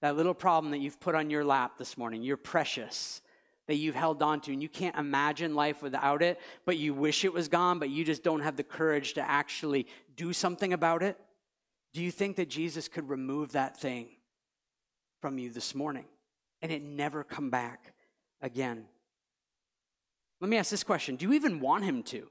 That 0.02 0.18
little 0.18 0.34
problem 0.34 0.72
that 0.72 0.80
you've 0.80 1.00
put 1.00 1.16
on 1.16 1.30
your 1.30 1.46
lap 1.46 1.78
this 1.78 1.98
morning, 1.98 2.22
you're 2.22 2.36
precious, 2.36 3.22
that 3.68 3.76
you've 3.76 3.96
held 3.96 4.22
on 4.22 4.42
to, 4.42 4.52
and 4.52 4.62
you 4.62 4.68
can't 4.68 4.98
imagine 4.98 5.56
life 5.56 5.82
without 5.82 6.22
it, 6.22 6.38
but 6.66 6.76
you 6.76 6.94
wish 6.94 7.24
it 7.24 7.32
was 7.32 7.48
gone, 7.48 7.80
but 7.80 7.90
you 7.90 8.04
just 8.04 8.24
don't 8.24 8.42
have 8.42 8.58
the 8.58 8.64
courage 8.64 9.14
to 9.14 9.22
actually 9.22 9.88
do 10.18 10.34
something 10.34 10.74
about 10.74 11.02
it? 11.02 11.18
Do 11.94 12.04
you 12.04 12.12
think 12.12 12.36
that 12.36 12.50
Jesus 12.50 12.90
could 12.90 13.08
remove 13.08 13.54
that 13.54 13.80
thing 13.80 14.10
from 15.22 15.38
you 15.38 15.52
this 15.52 15.76
morning 15.76 16.04
and 16.62 16.74
it 16.74 16.84
never 16.84 17.24
come 17.24 17.50
back 17.50 17.94
again? 18.42 18.84
Let 20.42 20.50
me 20.50 20.58
ask 20.58 20.72
this 20.72 20.84
question 20.84 21.16
Do 21.16 21.26
you 21.26 21.32
even 21.32 21.62
want 21.62 21.86
him 21.86 22.04
to? 22.04 22.28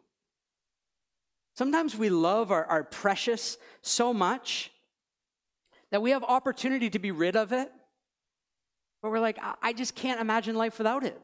Sometimes 1.55 1.97
we 1.97 2.11
love 2.11 2.51
our, 2.51 2.64
our 2.67 2.85
precious 2.85 3.57
so 3.81 4.12
much 4.12 4.71
that 5.90 6.03
we 6.03 6.11
have 6.11 6.25
opportunity 6.25 6.90
to 6.90 6.99
be 6.99 7.12
rid 7.12 7.37
of 7.37 7.53
it, 7.53 7.71
but 9.03 9.11
we're 9.11 9.21
like, 9.21 9.38
I, 9.40 9.55
I 9.62 9.73
just 9.73 9.95
can't 9.95 10.21
imagine 10.21 10.57
life 10.57 10.79
without 10.79 11.05
it. 11.05 11.21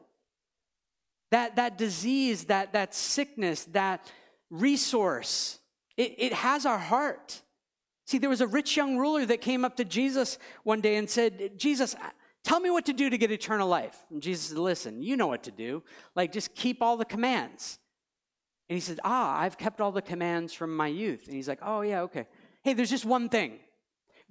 That, 1.31 1.57
that 1.57 1.77
disease, 1.77 2.45
that, 2.45 2.73
that 2.73 2.93
sickness, 2.93 3.65
that 3.71 4.09
resource, 4.49 5.59
it, 5.97 6.15
it 6.17 6.33
has 6.33 6.65
our 6.65 6.77
heart. 6.77 7.41
See, 8.05 8.17
there 8.17 8.29
was 8.29 8.41
a 8.41 8.47
rich 8.47 8.75
young 8.75 8.97
ruler 8.97 9.25
that 9.25 9.41
came 9.41 9.63
up 9.63 9.77
to 9.77 9.85
Jesus 9.85 10.37
one 10.63 10.81
day 10.81 10.95
and 10.95 11.09
said, 11.09 11.57
Jesus, 11.57 11.95
uh, 11.95 12.09
Tell 12.43 12.59
me 12.59 12.69
what 12.69 12.85
to 12.87 12.93
do 12.93 13.09
to 13.09 13.17
get 13.17 13.31
eternal 13.31 13.67
life. 13.67 13.95
And 14.09 14.21
Jesus 14.21 14.47
said, 14.47 14.57
Listen, 14.57 15.01
you 15.01 15.15
know 15.15 15.27
what 15.27 15.43
to 15.43 15.51
do. 15.51 15.83
Like, 16.15 16.31
just 16.31 16.55
keep 16.55 16.81
all 16.81 16.97
the 16.97 17.05
commands. 17.05 17.77
And 18.71 18.77
he 18.77 18.79
said, 18.79 19.01
Ah, 19.03 19.37
I've 19.37 19.57
kept 19.57 19.81
all 19.81 19.91
the 19.91 20.01
commands 20.01 20.53
from 20.53 20.73
my 20.73 20.87
youth. 20.87 21.27
And 21.27 21.35
he's 21.35 21.49
like, 21.49 21.59
Oh, 21.61 21.81
yeah, 21.81 22.03
okay. 22.03 22.25
Hey, 22.61 22.71
there's 22.71 22.89
just 22.89 23.03
one 23.03 23.27
thing 23.27 23.59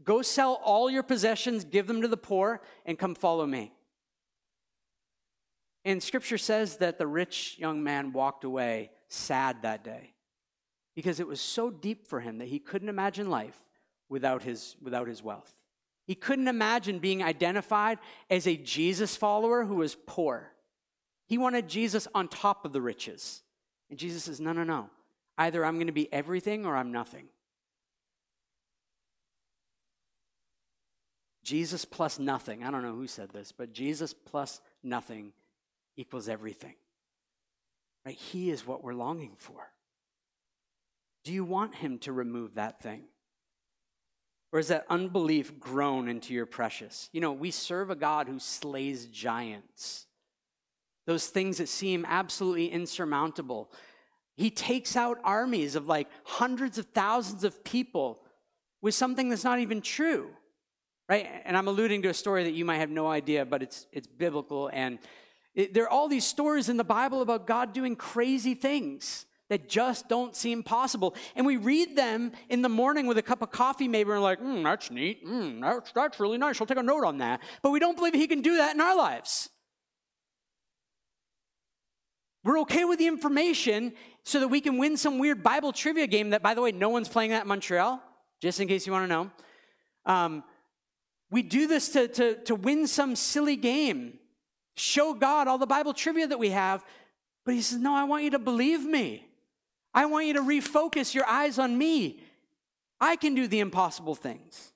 go 0.03 0.23
sell 0.23 0.59
all 0.65 0.89
your 0.89 1.03
possessions, 1.03 1.63
give 1.63 1.87
them 1.87 2.01
to 2.01 2.09
the 2.09 2.17
poor, 2.17 2.63
and 2.87 2.99
come 2.99 3.15
follow 3.15 3.45
me. 3.45 3.71
And 5.85 6.03
scripture 6.03 6.39
says 6.39 6.79
that 6.79 6.97
the 6.97 7.07
rich 7.07 7.57
young 7.59 7.83
man 7.83 8.15
walked 8.15 8.45
away 8.45 8.93
sad 9.09 9.61
that 9.61 9.85
day 9.85 10.15
because 10.97 11.21
it 11.21 11.27
was 11.27 11.43
so 11.43 11.69
deep 11.71 12.07
for 12.07 12.21
him 12.21 12.39
that 12.39 12.49
he 12.49 12.59
couldn't 12.59 12.89
imagine 12.89 13.29
life 13.29 13.63
without 14.09 14.43
his, 14.43 14.75
without 14.81 15.07
his 15.07 15.23
wealth. 15.23 15.55
He 16.07 16.15
couldn't 16.15 16.49
imagine 16.49 16.99
being 16.99 17.23
identified 17.23 17.99
as 18.31 18.47
a 18.47 18.57
Jesus 18.57 19.17
follower 19.17 19.67
who 19.67 19.77
was 19.77 19.99
poor. 20.07 20.53
He 21.27 21.37
wanted 21.37 21.69
Jesus 21.69 22.09
on 22.15 22.27
top 22.27 22.65
of 22.65 22.73
the 22.73 22.81
riches. 22.81 23.43
And 23.91 23.99
Jesus 23.99 24.25
says, 24.25 24.41
No, 24.41 24.53
no, 24.53 24.65
no. 24.65 24.89
Either 25.37 25.65
I'm 25.65 25.75
going 25.75 25.89
to 25.89 25.93
be 25.93 26.13
everything 26.13 26.65
or 26.65 26.77
I'm 26.77 26.93
nothing. 26.93 27.27
Jesus 31.43 31.85
plus 31.85 32.19
nothing. 32.19 32.63
I 32.63 32.71
don't 32.71 32.83
know 32.83 32.95
who 32.95 33.07
said 33.07 33.31
this, 33.31 33.51
but 33.51 33.73
Jesus 33.73 34.15
plus 34.15 34.61
nothing 34.83 35.33
equals 35.97 36.29
everything. 36.29 36.75
Right? 38.05 38.15
He 38.15 38.51
is 38.51 38.67
what 38.67 38.85
we're 38.85 38.95
longing 38.95 39.33
for. 39.37 39.73
Do 41.25 41.33
you 41.33 41.45
want 41.45 41.75
him 41.75 41.99
to 42.01 42.13
remove 42.13 42.55
that 42.55 42.81
thing? 42.81 43.03
Or 44.53 44.59
is 44.59 44.69
that 44.69 44.87
unbelief 44.89 45.61
grown 45.61 46.09
into 46.09 46.35
your 46.35 46.47
precious? 46.47 47.09
You 47.13 47.21
know, 47.21 47.33
we 47.33 47.51
serve 47.51 47.91
a 47.91 47.97
God 47.97 48.27
who 48.27 48.39
slays 48.39 49.07
giants, 49.07 50.07
those 51.07 51.27
things 51.27 51.59
that 51.59 51.69
seem 51.69 52.05
absolutely 52.09 52.71
insurmountable. 52.71 53.71
He 54.37 54.51
takes 54.51 54.97
out 54.97 55.19
armies 55.25 55.75
of 55.75 55.87
like 55.87 56.09
hundreds 56.25 56.79
of 56.79 56.87
thousands 56.87 57.45
of 57.45 57.63
people 57.65 58.21
with 58.81 58.95
something 58.95 59.29
that's 59.29 59.45
not 59.45 59.61
even 59.61 59.83
true, 59.83 60.31
right? 61.09 61.29
And 61.45 61.57
I'm 61.57 61.69
alluding 61.69 62.03
to 62.03 62.09
a 62.09 62.15
story 62.15 62.45
that 62.45 62.53
you 62.53 62.65
might 62.65 62.79
have 62.79 62.91
no 62.91 63.07
idea, 63.09 63.45
but 63.45 63.63
it's, 63.63 63.87
it's 63.93 64.07
biblical. 64.07 64.71
And 64.73 64.99
it, 65.55 65.75
there 65.75 65.85
are 65.85 65.91
all 65.91 66.09
these 66.09 66.25
stories 66.25 66.69
in 66.69 66.77
the 66.77 66.85
Bible 66.85 67.23
about 67.23 67.47
God 67.47 67.73
doing 67.73 67.97
crazy 67.97 68.55
things 68.55 69.27
that 69.51 69.69
just 69.69 70.09
don't 70.09 70.35
seem 70.37 70.63
possible. 70.63 71.15
And 71.35 71.45
we 71.45 71.57
read 71.57 71.97
them 71.97 72.33
in 72.49 72.63
the 72.63 72.69
morning 72.69 73.07
with 73.07 73.19
a 73.19 73.23
cup 73.23 73.43
of 73.43 73.51
coffee, 73.51 73.89
maybe, 73.89 74.11
and 74.11 74.21
we're 74.21 74.25
like, 74.25 74.41
mm, 74.41 74.63
that's 74.63 74.91
neat. 74.91 75.27
Mm, 75.27 75.61
that's, 75.61 75.93
that's 75.93 76.21
really 76.21 76.39
nice. 76.39 76.61
I'll 76.61 76.67
take 76.67 76.79
a 76.79 76.83
note 76.83 77.05
on 77.05 77.19
that. 77.19 77.41
But 77.61 77.71
we 77.71 77.81
don't 77.81 77.97
believe 77.97 78.15
he 78.15 78.29
can 78.29 78.43
do 78.43 78.57
that 78.57 78.75
in 78.75 78.81
our 78.81 78.97
lives. 78.97 79.51
We're 82.43 82.61
okay 82.61 82.85
with 82.85 82.99
the 82.99 83.07
information 83.07 83.93
so 84.23 84.41
that 84.41 84.49
we 84.49 84.61
can 84.61 84.79
win 84.79 84.97
some 84.97 85.19
weird 85.19 85.43
Bible 85.43 85.73
trivia 85.73 86.07
game 86.07 86.31
that, 86.31 86.43
by 86.43 86.55
the 86.55 86.63
way, 86.63 86.73
no 86.73 86.89
one's 86.89 87.09
playing 87.09 87.31
that 87.31 87.43
in 87.43 87.49
Montreal, 87.49 88.03
just 88.41 88.61
in 88.61 88.69
case 88.69 88.87
you 88.87 88.93
want 88.93 89.05
to 89.05 89.09
know. 89.09 89.31
Um, 90.07 90.45
we 91.31 91.43
do 91.43 91.67
this 91.67 91.91
to, 91.91 92.09
to, 92.09 92.35
to 92.45 92.55
win 92.55 92.87
some 92.87 93.15
silly 93.15 93.57
game, 93.57 94.19
show 94.75 95.15
God 95.15 95.49
all 95.49 95.59
the 95.59 95.67
Bible 95.67 95.93
trivia 95.93 96.27
that 96.27 96.39
we 96.39 96.51
have. 96.51 96.85
But 97.45 97.55
he 97.55 97.63
says, 97.63 97.79
No, 97.79 97.95
I 97.95 98.05
want 98.05 98.25
you 98.25 98.31
to 98.31 98.39
believe 98.39 98.85
me. 98.85 99.27
I 99.93 100.07
want 100.07 100.27
you 100.27 100.35
to 100.35 100.41
refocus 100.41 101.15
your 101.15 101.27
eyes 101.27 101.59
on 101.59 101.77
me. 101.77 102.23
I 103.01 103.17
can 103.17 103.35
do 103.35 103.49
the 103.49 103.61
impossible 103.61 104.15
things. 104.15 104.73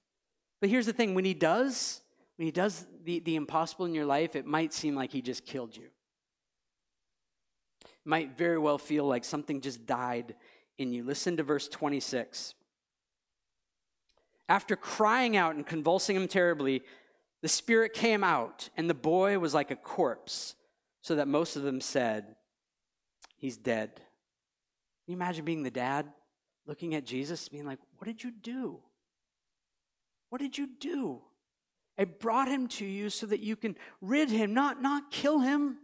But 0.60 0.70
here's 0.70 0.86
the 0.86 0.92
thing 0.92 1.14
when 1.14 1.24
he 1.24 1.34
does, 1.34 2.00
when 2.36 2.46
he 2.46 2.52
does 2.52 2.86
the, 3.04 3.20
the 3.20 3.36
impossible 3.36 3.86
in 3.86 3.94
your 3.94 4.06
life, 4.06 4.34
it 4.34 4.46
might 4.46 4.72
seem 4.72 4.94
like 4.94 5.12
he 5.12 5.22
just 5.22 5.44
killed 5.44 5.76
you. 5.76 5.88
Might 8.04 8.36
very 8.36 8.58
well 8.58 8.78
feel 8.78 9.06
like 9.06 9.24
something 9.24 9.60
just 9.60 9.86
died 9.86 10.34
in 10.78 10.92
you. 10.92 11.04
Listen 11.04 11.36
to 11.36 11.42
verse 11.42 11.68
26. 11.68 12.54
After 14.48 14.76
crying 14.76 15.36
out 15.36 15.54
and 15.54 15.66
convulsing 15.66 16.16
him 16.16 16.28
terribly, 16.28 16.82
the 17.40 17.48
spirit 17.48 17.92
came 17.92 18.22
out, 18.22 18.68
and 18.76 18.88
the 18.88 18.94
boy 18.94 19.38
was 19.38 19.54
like 19.54 19.70
a 19.70 19.76
corpse, 19.76 20.54
so 21.02 21.16
that 21.16 21.28
most 21.28 21.56
of 21.56 21.62
them 21.62 21.80
said, 21.80 22.36
He's 23.36 23.56
dead. 23.56 23.94
Can 23.94 25.12
you 25.12 25.16
imagine 25.16 25.44
being 25.44 25.62
the 25.62 25.70
dad 25.70 26.06
looking 26.66 26.94
at 26.94 27.04
Jesus, 27.04 27.48
being 27.48 27.66
like, 27.66 27.78
What 27.98 28.06
did 28.06 28.22
you 28.22 28.30
do? 28.30 28.80
What 30.30 30.40
did 30.40 30.58
you 30.58 30.68
do? 30.80 31.22
I 31.98 32.04
brought 32.04 32.48
him 32.48 32.66
to 32.68 32.84
you 32.84 33.08
so 33.08 33.26
that 33.26 33.40
you 33.40 33.56
can 33.56 33.76
rid 34.00 34.30
him, 34.30 34.52
not, 34.52 34.82
not 34.82 35.10
kill 35.10 35.40
him, 35.40 35.78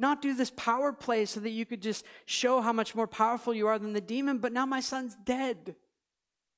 not 0.00 0.22
do 0.22 0.34
this 0.34 0.50
power 0.56 0.92
play 0.92 1.24
so 1.26 1.40
that 1.40 1.50
you 1.50 1.66
could 1.66 1.82
just 1.82 2.04
show 2.26 2.60
how 2.60 2.72
much 2.72 2.94
more 2.94 3.06
powerful 3.06 3.54
you 3.54 3.66
are 3.66 3.78
than 3.78 3.92
the 3.92 4.00
demon, 4.00 4.38
but 4.38 4.52
now 4.52 4.66
my 4.66 4.80
son's 4.80 5.16
dead. 5.24 5.76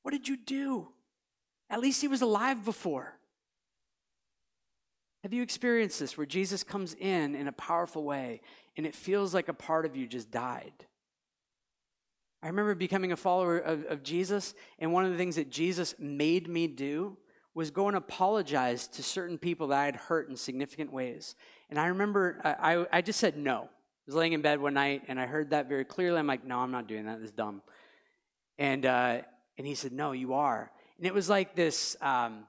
What 0.02 0.12
did 0.12 0.28
you 0.28 0.36
do? 0.36 0.88
At 1.68 1.80
least 1.80 2.00
he 2.00 2.08
was 2.08 2.22
alive 2.22 2.64
before. 2.64 3.14
Have 5.22 5.32
you 5.32 5.42
experienced 5.42 6.00
this 6.00 6.16
where 6.16 6.26
Jesus 6.26 6.64
comes 6.64 6.94
in 6.94 7.34
in 7.34 7.46
a 7.46 7.52
powerful 7.52 8.02
way 8.02 8.40
and 8.76 8.86
it 8.86 8.94
feels 8.94 9.32
like 9.32 9.48
a 9.48 9.54
part 9.54 9.86
of 9.86 9.96
you 9.96 10.06
just 10.06 10.30
died? 10.30 10.72
I 12.42 12.48
remember 12.48 12.74
becoming 12.74 13.12
a 13.12 13.16
follower 13.16 13.58
of, 13.58 13.84
of, 13.84 14.02
Jesus, 14.02 14.54
and 14.80 14.92
one 14.92 15.04
of 15.04 15.12
the 15.12 15.16
things 15.16 15.36
that 15.36 15.48
Jesus 15.48 15.94
made 15.98 16.48
me 16.48 16.66
do 16.66 17.16
was 17.54 17.70
go 17.70 17.86
and 17.86 17.96
apologize 17.96 18.88
to 18.88 19.02
certain 19.02 19.38
people 19.38 19.68
that 19.68 19.78
I 19.78 19.84
had 19.84 19.94
hurt 19.94 20.28
in 20.28 20.36
significant 20.36 20.92
ways. 20.92 21.36
And 21.72 21.80
I 21.80 21.86
remember 21.86 22.38
I, 22.44 22.84
I, 22.92 23.00
just 23.00 23.18
said 23.18 23.38
no. 23.38 23.62
I 23.62 23.68
was 24.04 24.14
laying 24.14 24.34
in 24.34 24.42
bed 24.42 24.60
one 24.60 24.74
night, 24.74 25.04
and 25.08 25.18
I 25.18 25.24
heard 25.24 25.52
that 25.52 25.70
very 25.70 25.86
clearly. 25.86 26.18
I'm 26.18 26.26
like, 26.26 26.44
no, 26.44 26.58
I'm 26.58 26.70
not 26.70 26.86
doing 26.86 27.06
that. 27.06 27.18
This 27.18 27.30
is 27.30 27.32
dumb. 27.34 27.62
And, 28.58 28.84
uh, 28.84 29.22
and 29.56 29.66
he 29.66 29.74
said, 29.74 29.90
no, 29.90 30.12
you 30.12 30.34
are. 30.34 30.70
And 30.98 31.06
it 31.06 31.14
was 31.14 31.30
like 31.30 31.56
this, 31.56 31.96
um, 32.02 32.44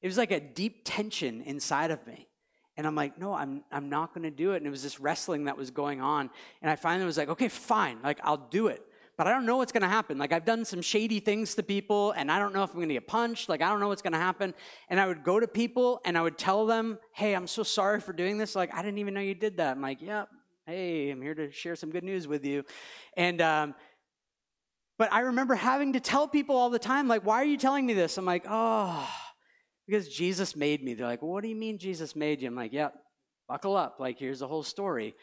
it 0.00 0.06
was 0.06 0.16
like 0.16 0.30
a 0.30 0.38
deep 0.38 0.82
tension 0.84 1.42
inside 1.42 1.90
of 1.90 2.06
me. 2.06 2.28
And 2.76 2.86
I'm 2.86 2.94
like, 2.94 3.18
no, 3.18 3.34
I'm, 3.34 3.64
I'm 3.72 3.88
not 3.88 4.14
going 4.14 4.22
to 4.22 4.30
do 4.30 4.52
it. 4.52 4.58
And 4.58 4.68
it 4.68 4.70
was 4.70 4.84
this 4.84 5.00
wrestling 5.00 5.46
that 5.46 5.56
was 5.56 5.72
going 5.72 6.00
on. 6.00 6.30
And 6.62 6.70
I 6.70 6.76
finally 6.76 7.06
was 7.06 7.18
like, 7.18 7.28
okay, 7.30 7.48
fine. 7.48 7.98
Like, 8.04 8.20
I'll 8.22 8.36
do 8.36 8.68
it 8.68 8.86
but 9.20 9.26
I 9.26 9.32
don't 9.32 9.44
know 9.44 9.58
what's 9.58 9.70
going 9.70 9.82
to 9.82 9.86
happen. 9.86 10.16
Like, 10.16 10.32
I've 10.32 10.46
done 10.46 10.64
some 10.64 10.80
shady 10.80 11.20
things 11.20 11.54
to 11.56 11.62
people, 11.62 12.12
and 12.12 12.32
I 12.32 12.38
don't 12.38 12.54
know 12.54 12.62
if 12.62 12.70
I'm 12.70 12.76
going 12.76 12.88
to 12.88 12.94
get 12.94 13.06
punched. 13.06 13.50
Like, 13.50 13.60
I 13.60 13.68
don't 13.68 13.78
know 13.78 13.88
what's 13.88 14.00
going 14.00 14.14
to 14.14 14.18
happen. 14.18 14.54
And 14.88 14.98
I 14.98 15.06
would 15.06 15.24
go 15.24 15.38
to 15.38 15.46
people 15.46 16.00
and 16.06 16.16
I 16.16 16.22
would 16.22 16.38
tell 16.38 16.64
them, 16.64 16.98
hey, 17.12 17.36
I'm 17.36 17.46
so 17.46 17.62
sorry 17.62 18.00
for 18.00 18.14
doing 18.14 18.38
this. 18.38 18.56
Like, 18.56 18.72
I 18.72 18.80
didn't 18.80 18.96
even 18.96 19.12
know 19.12 19.20
you 19.20 19.34
did 19.34 19.58
that. 19.58 19.72
I'm 19.76 19.82
like, 19.82 20.00
yep, 20.00 20.30
hey, 20.64 21.10
I'm 21.10 21.20
here 21.20 21.34
to 21.34 21.52
share 21.52 21.76
some 21.76 21.90
good 21.90 22.02
news 22.02 22.26
with 22.26 22.46
you. 22.46 22.64
And, 23.14 23.42
um, 23.42 23.74
but 24.96 25.12
I 25.12 25.20
remember 25.20 25.54
having 25.54 25.92
to 25.92 26.00
tell 26.00 26.26
people 26.26 26.56
all 26.56 26.70
the 26.70 26.78
time, 26.78 27.06
like, 27.06 27.22
why 27.22 27.42
are 27.42 27.44
you 27.44 27.58
telling 27.58 27.84
me 27.84 27.92
this? 27.92 28.16
I'm 28.16 28.24
like, 28.24 28.46
oh, 28.48 29.06
because 29.86 30.08
Jesus 30.08 30.56
made 30.56 30.82
me. 30.82 30.94
They're 30.94 31.06
like, 31.06 31.20
well, 31.20 31.32
what 31.32 31.42
do 31.42 31.50
you 31.50 31.56
mean 31.56 31.76
Jesus 31.76 32.16
made 32.16 32.40
you? 32.40 32.48
I'm 32.48 32.56
like, 32.56 32.72
yep, 32.72 32.94
buckle 33.46 33.76
up. 33.76 33.96
Like, 34.00 34.18
here's 34.18 34.38
the 34.38 34.48
whole 34.48 34.62
story. 34.62 35.14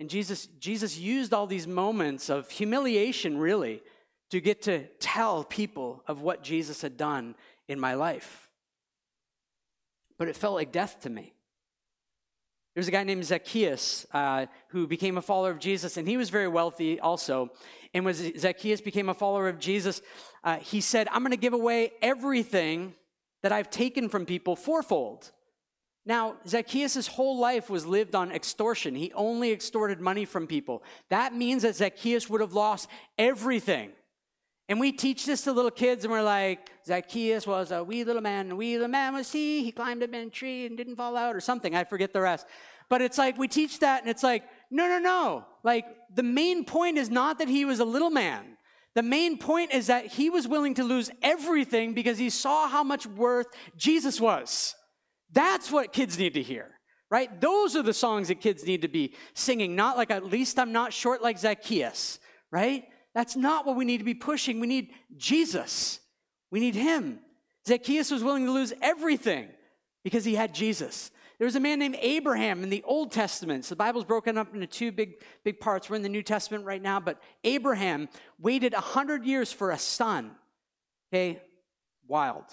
And 0.00 0.08
Jesus, 0.08 0.48
Jesus 0.58 0.98
used 0.98 1.34
all 1.34 1.46
these 1.46 1.66
moments 1.66 2.30
of 2.30 2.50
humiliation, 2.50 3.36
really, 3.36 3.82
to 4.30 4.40
get 4.40 4.62
to 4.62 4.86
tell 4.98 5.44
people 5.44 6.02
of 6.08 6.22
what 6.22 6.42
Jesus 6.42 6.80
had 6.80 6.96
done 6.96 7.34
in 7.68 7.78
my 7.78 7.94
life. 7.94 8.48
But 10.18 10.28
it 10.28 10.36
felt 10.36 10.54
like 10.54 10.72
death 10.72 11.00
to 11.02 11.10
me. 11.10 11.34
There's 12.74 12.88
a 12.88 12.92
guy 12.92 13.04
named 13.04 13.26
Zacchaeus 13.26 14.06
uh, 14.14 14.46
who 14.68 14.86
became 14.86 15.18
a 15.18 15.22
follower 15.22 15.50
of 15.50 15.58
Jesus, 15.58 15.98
and 15.98 16.08
he 16.08 16.16
was 16.16 16.30
very 16.30 16.48
wealthy 16.48 16.98
also. 16.98 17.50
And 17.92 18.04
when 18.04 18.14
Zacchaeus 18.38 18.80
became 18.80 19.10
a 19.10 19.14
follower 19.14 19.48
of 19.48 19.58
Jesus, 19.58 20.00
uh, 20.44 20.56
he 20.58 20.80
said, 20.80 21.08
I'm 21.10 21.20
going 21.20 21.32
to 21.32 21.36
give 21.36 21.52
away 21.52 21.92
everything 22.00 22.94
that 23.42 23.52
I've 23.52 23.68
taken 23.68 24.08
from 24.08 24.24
people 24.24 24.56
fourfold. 24.56 25.30
Now, 26.10 26.38
Zacchaeus' 26.44 27.06
whole 27.06 27.38
life 27.38 27.70
was 27.70 27.86
lived 27.86 28.16
on 28.16 28.32
extortion. 28.32 28.96
He 28.96 29.12
only 29.12 29.52
extorted 29.52 30.00
money 30.00 30.24
from 30.24 30.48
people. 30.48 30.82
That 31.08 31.36
means 31.36 31.62
that 31.62 31.76
Zacchaeus 31.76 32.28
would 32.28 32.40
have 32.40 32.52
lost 32.52 32.88
everything. 33.16 33.92
And 34.68 34.80
we 34.80 34.90
teach 34.90 35.24
this 35.24 35.42
to 35.42 35.52
little 35.52 35.70
kids, 35.70 36.04
and 36.04 36.10
we're 36.10 36.24
like, 36.24 36.68
Zacchaeus 36.84 37.46
was 37.46 37.70
a 37.70 37.84
wee 37.84 38.02
little 38.02 38.22
man, 38.22 38.48
and 38.48 38.58
wee 38.58 38.72
little 38.72 38.88
man 38.88 39.14
was 39.14 39.30
he. 39.30 39.62
He 39.62 39.70
climbed 39.70 40.02
up 40.02 40.12
in 40.12 40.26
a 40.26 40.30
tree 40.30 40.66
and 40.66 40.76
didn't 40.76 40.96
fall 40.96 41.16
out, 41.16 41.36
or 41.36 41.40
something. 41.40 41.76
I 41.76 41.84
forget 41.84 42.12
the 42.12 42.22
rest. 42.22 42.44
But 42.88 43.02
it's 43.02 43.16
like, 43.16 43.38
we 43.38 43.46
teach 43.46 43.78
that, 43.78 44.00
and 44.00 44.10
it's 44.10 44.24
like, 44.24 44.42
no, 44.68 44.88
no, 44.88 44.98
no. 44.98 45.44
Like, 45.62 45.84
the 46.12 46.24
main 46.24 46.64
point 46.64 46.98
is 46.98 47.08
not 47.08 47.38
that 47.38 47.46
he 47.46 47.64
was 47.64 47.78
a 47.78 47.84
little 47.84 48.10
man. 48.10 48.56
The 48.96 49.04
main 49.04 49.38
point 49.38 49.72
is 49.72 49.86
that 49.86 50.06
he 50.06 50.28
was 50.28 50.48
willing 50.48 50.74
to 50.74 50.82
lose 50.82 51.08
everything 51.22 51.94
because 51.94 52.18
he 52.18 52.30
saw 52.30 52.68
how 52.68 52.82
much 52.82 53.06
worth 53.06 53.46
Jesus 53.76 54.20
was. 54.20 54.74
That's 55.32 55.70
what 55.70 55.92
kids 55.92 56.18
need 56.18 56.34
to 56.34 56.42
hear, 56.42 56.66
right? 57.10 57.40
Those 57.40 57.76
are 57.76 57.82
the 57.82 57.92
songs 57.92 58.28
that 58.28 58.40
kids 58.40 58.64
need 58.64 58.82
to 58.82 58.88
be 58.88 59.14
singing, 59.34 59.76
not 59.76 59.96
like, 59.96 60.10
at 60.10 60.24
least 60.24 60.58
I'm 60.58 60.72
not 60.72 60.92
short 60.92 61.22
like 61.22 61.38
Zacchaeus, 61.38 62.18
right? 62.50 62.84
That's 63.14 63.36
not 63.36 63.66
what 63.66 63.76
we 63.76 63.84
need 63.84 63.98
to 63.98 64.04
be 64.04 64.14
pushing. 64.14 64.60
We 64.60 64.66
need 64.66 64.90
Jesus. 65.16 66.00
We 66.50 66.60
need 66.60 66.74
Him. 66.74 67.20
Zacchaeus 67.66 68.10
was 68.10 68.24
willing 68.24 68.46
to 68.46 68.52
lose 68.52 68.72
everything 68.80 69.48
because 70.02 70.24
he 70.24 70.34
had 70.34 70.54
Jesus. 70.54 71.10
There 71.38 71.46
was 71.46 71.56
a 71.56 71.60
man 71.60 71.78
named 71.78 71.96
Abraham 72.00 72.62
in 72.62 72.70
the 72.70 72.82
Old 72.84 73.12
Testament. 73.12 73.64
So 73.64 73.70
the 73.70 73.76
Bible's 73.76 74.04
broken 74.04 74.36
up 74.36 74.54
into 74.54 74.66
two 74.66 74.92
big, 74.92 75.14
big 75.42 75.58
parts. 75.58 75.88
We're 75.88 75.96
in 75.96 76.02
the 76.02 76.08
New 76.08 76.22
Testament 76.22 76.64
right 76.64 76.82
now, 76.82 77.00
but 77.00 77.20
Abraham 77.44 78.08
waited 78.38 78.74
100 78.74 79.24
years 79.24 79.50
for 79.50 79.70
a 79.70 79.78
son. 79.78 80.32
Okay, 81.12 81.40
wild. 82.06 82.44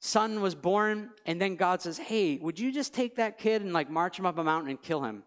Son 0.00 0.40
was 0.40 0.54
born, 0.54 1.10
and 1.26 1.40
then 1.40 1.56
God 1.56 1.82
says, 1.82 1.98
Hey, 1.98 2.38
would 2.38 2.58
you 2.58 2.72
just 2.72 2.94
take 2.94 3.16
that 3.16 3.38
kid 3.38 3.62
and 3.62 3.72
like 3.72 3.90
march 3.90 4.18
him 4.18 4.26
up 4.26 4.38
a 4.38 4.44
mountain 4.44 4.70
and 4.70 4.80
kill 4.80 5.02
him? 5.02 5.24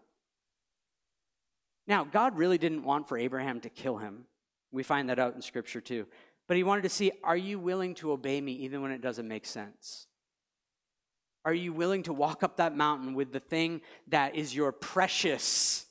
Now, 1.86 2.04
God 2.04 2.36
really 2.36 2.58
didn't 2.58 2.84
want 2.84 3.08
for 3.08 3.18
Abraham 3.18 3.60
to 3.60 3.68
kill 3.68 3.98
him. 3.98 4.24
We 4.70 4.82
find 4.82 5.10
that 5.10 5.18
out 5.18 5.34
in 5.34 5.42
Scripture 5.42 5.80
too. 5.80 6.06
But 6.48 6.56
he 6.56 6.62
wanted 6.62 6.82
to 6.82 6.88
see, 6.88 7.12
Are 7.22 7.36
you 7.36 7.58
willing 7.58 7.94
to 7.96 8.12
obey 8.12 8.40
me 8.40 8.52
even 8.52 8.82
when 8.82 8.92
it 8.92 9.02
doesn't 9.02 9.28
make 9.28 9.44
sense? 9.44 10.06
Are 11.44 11.54
you 11.54 11.72
willing 11.72 12.04
to 12.04 12.12
walk 12.12 12.42
up 12.42 12.56
that 12.56 12.76
mountain 12.76 13.14
with 13.14 13.32
the 13.32 13.40
thing 13.40 13.80
that 14.08 14.36
is 14.36 14.54
your 14.54 14.72
precious? 14.72 15.86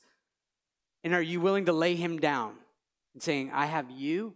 And 1.04 1.14
are 1.14 1.22
you 1.22 1.40
willing 1.40 1.66
to 1.66 1.72
lay 1.72 1.94
him 1.94 2.18
down 2.18 2.54
and 3.12 3.22
saying, 3.22 3.50
I 3.52 3.66
have 3.66 3.90
you, 3.90 4.34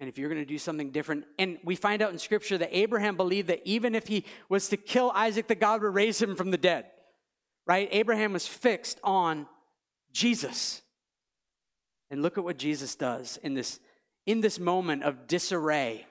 and 0.00 0.08
if 0.08 0.18
you're 0.18 0.28
going 0.28 0.40
to 0.40 0.46
do 0.46 0.58
something 0.58 0.90
different? 0.90 1.24
And 1.38 1.58
we 1.64 1.74
find 1.76 2.02
out 2.02 2.12
in 2.12 2.18
Scripture 2.18 2.58
that 2.58 2.76
Abraham 2.76 3.16
believed 3.16 3.48
that 3.48 3.62
even 3.64 3.94
if 3.94 4.06
he 4.06 4.24
was 4.48 4.68
to 4.68 4.76
kill 4.76 5.10
Isaac, 5.14 5.48
that 5.48 5.60
God 5.60 5.82
would 5.82 5.94
raise 5.94 6.20
him 6.20 6.36
from 6.36 6.50
the 6.50 6.58
dead, 6.58 6.86
right? 7.66 7.88
Abraham 7.92 8.32
was 8.32 8.46
fixed 8.46 9.00
on 9.02 9.46
Jesus. 10.12 10.82
And 12.10 12.22
look 12.22 12.38
at 12.38 12.44
what 12.44 12.58
Jesus 12.58 12.94
does 12.94 13.38
in 13.42 13.54
this, 13.54 13.80
in 14.26 14.40
this 14.40 14.58
moment 14.58 15.02
of 15.02 15.26
disarray 15.26 16.06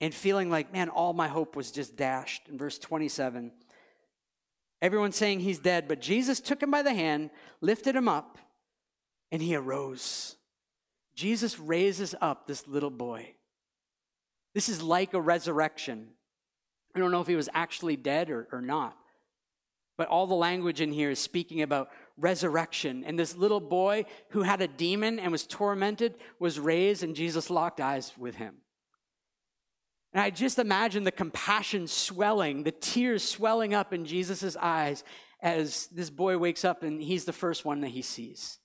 and 0.00 0.14
feeling 0.14 0.50
like, 0.50 0.72
man, 0.72 0.88
all 0.88 1.12
my 1.12 1.28
hope 1.28 1.56
was 1.56 1.70
just 1.70 1.96
dashed. 1.96 2.48
In 2.48 2.58
verse 2.58 2.78
27, 2.78 3.52
everyone's 4.82 5.16
saying 5.16 5.40
he's 5.40 5.58
dead, 5.58 5.88
but 5.88 6.00
Jesus 6.00 6.40
took 6.40 6.62
him 6.62 6.70
by 6.70 6.82
the 6.82 6.94
hand, 6.94 7.30
lifted 7.60 7.94
him 7.94 8.08
up, 8.08 8.38
and 9.30 9.42
he 9.42 9.54
arose. 9.54 10.36
Jesus 11.14 11.58
raises 11.58 12.14
up 12.20 12.46
this 12.46 12.66
little 12.66 12.90
boy. 12.90 13.34
This 14.54 14.68
is 14.68 14.82
like 14.82 15.14
a 15.14 15.20
resurrection. 15.20 16.08
I 16.94 16.98
don't 16.98 17.10
know 17.10 17.20
if 17.20 17.26
he 17.26 17.36
was 17.36 17.48
actually 17.52 17.96
dead 17.96 18.30
or, 18.30 18.48
or 18.52 18.60
not, 18.60 18.96
but 19.96 20.08
all 20.08 20.26
the 20.26 20.34
language 20.34 20.80
in 20.80 20.92
here 20.92 21.10
is 21.10 21.18
speaking 21.18 21.62
about 21.62 21.90
resurrection. 22.16 23.04
And 23.04 23.18
this 23.18 23.36
little 23.36 23.60
boy 23.60 24.06
who 24.30 24.42
had 24.42 24.60
a 24.60 24.68
demon 24.68 25.18
and 25.18 25.32
was 25.32 25.46
tormented 25.46 26.14
was 26.38 26.60
raised, 26.60 27.02
and 27.02 27.16
Jesus 27.16 27.50
locked 27.50 27.80
eyes 27.80 28.12
with 28.16 28.36
him. 28.36 28.56
And 30.12 30.22
I 30.22 30.30
just 30.30 30.60
imagine 30.60 31.02
the 31.02 31.10
compassion 31.10 31.88
swelling, 31.88 32.62
the 32.62 32.70
tears 32.70 33.24
swelling 33.24 33.74
up 33.74 33.92
in 33.92 34.04
Jesus' 34.04 34.56
eyes 34.60 35.02
as 35.40 35.88
this 35.88 36.08
boy 36.08 36.38
wakes 36.38 36.64
up 36.64 36.84
and 36.84 37.02
he's 37.02 37.24
the 37.24 37.32
first 37.32 37.64
one 37.64 37.80
that 37.80 37.88
he 37.88 38.00
sees. 38.00 38.58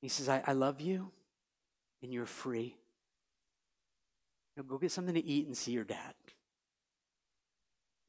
He 0.00 0.08
says, 0.08 0.28
I, 0.28 0.42
I 0.46 0.52
love 0.52 0.80
you 0.80 1.10
and 2.02 2.12
you're 2.12 2.26
free. 2.26 2.76
Now 4.56 4.62
go 4.62 4.78
get 4.78 4.92
something 4.92 5.14
to 5.14 5.24
eat 5.24 5.46
and 5.46 5.56
see 5.56 5.72
your 5.72 5.84
dad. 5.84 6.14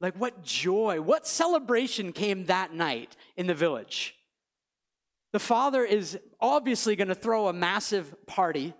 Like, 0.00 0.18
what 0.18 0.42
joy, 0.42 1.00
what 1.00 1.26
celebration 1.26 2.12
came 2.12 2.46
that 2.46 2.74
night 2.74 3.16
in 3.36 3.46
the 3.46 3.54
village? 3.54 4.16
The 5.32 5.38
father 5.38 5.84
is 5.84 6.18
obviously 6.40 6.96
going 6.96 7.08
to 7.08 7.14
throw 7.14 7.48
a 7.48 7.52
massive 7.52 8.14
party 8.26 8.74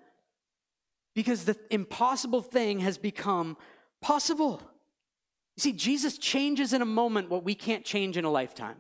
because 1.14 1.44
the 1.44 1.57
impossible 1.70 2.42
thing 2.42 2.81
has 2.81 2.98
become 2.98 3.57
possible. 4.01 4.61
You 5.57 5.61
see, 5.61 5.72
Jesus 5.72 6.18
changes 6.18 6.72
in 6.72 6.83
a 6.83 6.87
moment 6.87 7.31
what 7.31 7.44
we 7.44 7.55
can't 7.55 7.85
change 7.85 8.16
in 8.16 8.25
a 8.25 8.31
lifetime. 8.31 8.77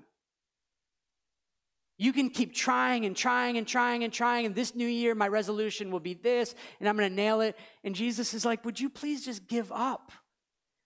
You 1.98 2.12
can 2.12 2.30
keep 2.30 2.54
trying 2.54 3.04
and 3.04 3.16
trying 3.16 3.58
and 3.58 3.66
trying 3.66 4.02
and 4.04 4.12
trying, 4.12 4.46
and 4.46 4.54
this 4.54 4.74
new 4.74 4.86
year, 4.86 5.14
my 5.14 5.28
resolution 5.28 5.90
will 5.90 6.00
be 6.00 6.14
this, 6.14 6.54
and 6.80 6.88
I'm 6.88 6.96
going 6.96 7.08
to 7.08 7.14
nail 7.14 7.40
it. 7.40 7.56
And 7.84 7.94
Jesus 7.94 8.34
is 8.34 8.44
like, 8.44 8.64
Would 8.64 8.80
you 8.80 8.90
please 8.90 9.24
just 9.24 9.46
give 9.46 9.70
up? 9.70 10.12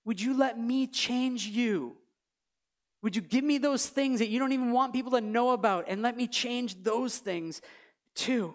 Would 0.04 0.20
you 0.20 0.36
let 0.36 0.58
me 0.58 0.86
change 0.86 1.46
you? 1.46 1.96
Would 3.02 3.16
you 3.16 3.22
give 3.22 3.44
me 3.44 3.58
those 3.58 3.86
things 3.86 4.20
that 4.20 4.28
you 4.28 4.38
don't 4.38 4.52
even 4.52 4.72
want 4.72 4.92
people 4.92 5.12
to 5.12 5.20
know 5.20 5.50
about 5.50 5.84
and 5.88 6.02
let 6.02 6.16
me 6.16 6.26
change 6.26 6.82
those 6.82 7.18
things 7.18 7.60
too? 8.14 8.54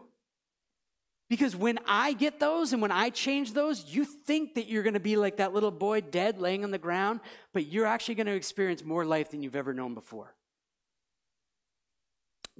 Because 1.29 1.55
when 1.55 1.79
I 1.87 2.11
get 2.11 2.41
those 2.41 2.73
and 2.73 2.81
when 2.81 2.91
I 2.91 3.09
change 3.09 3.53
those, 3.53 3.85
you 3.87 4.03
think 4.03 4.55
that 4.55 4.67
you're 4.67 4.83
going 4.83 4.95
to 4.95 4.99
be 4.99 5.15
like 5.15 5.37
that 5.37 5.53
little 5.53 5.71
boy 5.71 6.01
dead 6.01 6.41
laying 6.41 6.65
on 6.65 6.71
the 6.71 6.77
ground, 6.77 7.21
but 7.53 7.67
you're 7.67 7.85
actually 7.85 8.15
going 8.15 8.27
to 8.27 8.33
experience 8.33 8.83
more 8.83 9.05
life 9.05 9.31
than 9.31 9.41
you've 9.41 9.55
ever 9.55 9.73
known 9.73 9.93
before. 9.93 10.35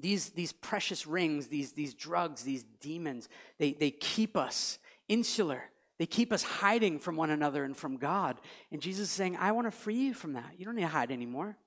These, 0.02 0.30
these 0.32 0.52
precious 0.52 1.06
rings, 1.06 1.48
these, 1.48 1.72
these 1.74 1.94
drugs, 1.94 2.44
these 2.44 2.66
demons, 2.80 3.30
they, 3.58 3.74
they 3.74 3.92
keep 3.92 4.36
us 4.36 4.80
insular. 5.08 5.64
They 6.00 6.06
keep 6.08 6.34
us 6.34 6.42
hiding 6.42 7.00
from 7.00 7.16
one 7.16 7.30
another 7.30 7.64
and 7.64 7.78
from 7.78 7.98
God. 7.98 8.42
And 8.72 8.82
Jesus 8.82 9.10
is 9.10 9.12
saying, 9.12 9.38
I 9.38 9.52
want 9.52 9.68
to 9.68 9.72
free 9.72 9.96
you 9.96 10.14
from 10.14 10.34
that. 10.34 10.54
You 10.58 10.66
don't 10.66 10.76
need 10.76 10.82
to 10.82 10.88
hide 10.88 11.12
anymore. 11.12 11.58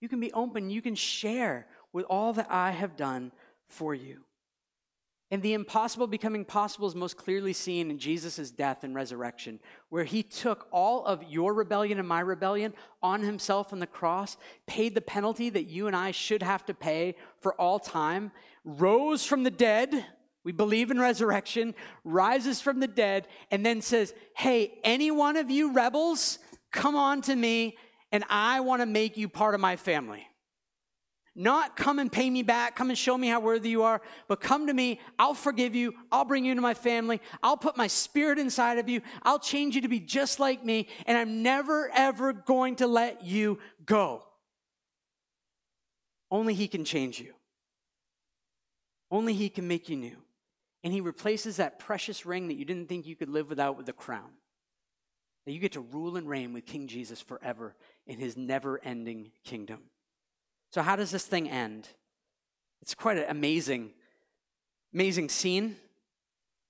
You 0.00 0.08
can 0.08 0.20
be 0.20 0.32
open. 0.32 0.70
You 0.70 0.80
can 0.80 0.94
share 0.94 1.66
with 1.92 2.06
all 2.08 2.32
that 2.34 2.46
I 2.50 2.70
have 2.70 2.96
done 2.96 3.32
for 3.66 3.94
you. 3.94 4.20
And 5.30 5.42
the 5.42 5.52
impossible 5.52 6.08
becoming 6.08 6.44
possible 6.44 6.88
is 6.88 6.94
most 6.94 7.16
clearly 7.16 7.52
seen 7.52 7.90
in 7.90 7.98
Jesus' 7.98 8.50
death 8.50 8.82
and 8.82 8.94
resurrection, 8.94 9.60
where 9.88 10.04
he 10.04 10.24
took 10.24 10.66
all 10.72 11.04
of 11.04 11.22
your 11.22 11.54
rebellion 11.54 11.98
and 12.00 12.08
my 12.08 12.20
rebellion 12.20 12.74
on 13.00 13.22
himself 13.22 13.72
on 13.72 13.78
the 13.78 13.86
cross, 13.86 14.36
paid 14.66 14.94
the 14.94 15.00
penalty 15.00 15.48
that 15.50 15.68
you 15.68 15.86
and 15.86 15.94
I 15.94 16.10
should 16.10 16.42
have 16.42 16.66
to 16.66 16.74
pay 16.74 17.14
for 17.40 17.54
all 17.54 17.78
time, 17.78 18.32
rose 18.64 19.24
from 19.24 19.44
the 19.44 19.50
dead 19.50 20.04
we 20.42 20.52
believe 20.52 20.90
in 20.90 20.98
resurrection, 20.98 21.74
rises 22.04 22.60
from 22.60 22.80
the 22.80 22.88
dead, 22.88 23.28
and 23.50 23.64
then 23.64 23.82
says, 23.82 24.14
Hey, 24.34 24.78
any 24.84 25.10
one 25.10 25.36
of 25.36 25.50
you 25.50 25.72
rebels, 25.72 26.38
come 26.72 26.96
on 26.96 27.20
to 27.22 27.36
me, 27.36 27.76
and 28.10 28.24
I 28.30 28.60
want 28.60 28.80
to 28.80 28.86
make 28.86 29.16
you 29.16 29.28
part 29.28 29.54
of 29.54 29.60
my 29.60 29.76
family. 29.76 30.26
Not 31.36 31.76
come 31.76 31.98
and 31.98 32.10
pay 32.10 32.28
me 32.28 32.42
back, 32.42 32.74
come 32.74 32.90
and 32.90 32.98
show 32.98 33.16
me 33.16 33.28
how 33.28 33.40
worthy 33.40 33.70
you 33.70 33.82
are, 33.84 34.02
but 34.28 34.40
come 34.40 34.66
to 34.66 34.74
me. 34.74 35.00
I'll 35.18 35.34
forgive 35.34 35.74
you. 35.74 35.94
I'll 36.10 36.24
bring 36.24 36.44
you 36.44 36.50
into 36.50 36.62
my 36.62 36.74
family. 36.74 37.20
I'll 37.42 37.56
put 37.56 37.76
my 37.76 37.86
spirit 37.86 38.38
inside 38.38 38.78
of 38.78 38.88
you. 38.88 39.00
I'll 39.22 39.38
change 39.38 39.74
you 39.74 39.82
to 39.82 39.88
be 39.88 40.00
just 40.00 40.40
like 40.40 40.64
me, 40.64 40.88
and 41.06 41.16
I'm 41.16 41.42
never, 41.42 41.90
ever 41.94 42.32
going 42.32 42.76
to 42.76 42.86
let 42.86 43.24
you 43.24 43.58
go. 43.86 44.24
Only 46.30 46.54
He 46.54 46.68
can 46.68 46.84
change 46.84 47.20
you, 47.20 47.32
only 49.10 49.34
He 49.34 49.48
can 49.48 49.68
make 49.68 49.88
you 49.88 49.96
new. 49.96 50.16
And 50.82 50.92
he 50.92 51.00
replaces 51.00 51.56
that 51.56 51.78
precious 51.78 52.24
ring 52.24 52.48
that 52.48 52.56
you 52.56 52.64
didn't 52.64 52.88
think 52.88 53.06
you 53.06 53.16
could 53.16 53.28
live 53.28 53.48
without 53.48 53.76
with 53.76 53.88
a 53.88 53.92
crown. 53.92 54.30
That 55.44 55.52
you 55.52 55.58
get 55.58 55.72
to 55.72 55.80
rule 55.80 56.16
and 56.16 56.28
reign 56.28 56.52
with 56.52 56.66
King 56.66 56.86
Jesus 56.86 57.20
forever 57.20 57.76
in 58.06 58.18
his 58.18 58.36
never 58.36 58.80
ending 58.82 59.32
kingdom. 59.44 59.80
So, 60.70 60.82
how 60.82 60.96
does 60.96 61.10
this 61.10 61.26
thing 61.26 61.48
end? 61.48 61.88
It's 62.82 62.94
quite 62.94 63.18
an 63.18 63.26
amazing, 63.28 63.90
amazing 64.94 65.28
scene. 65.28 65.76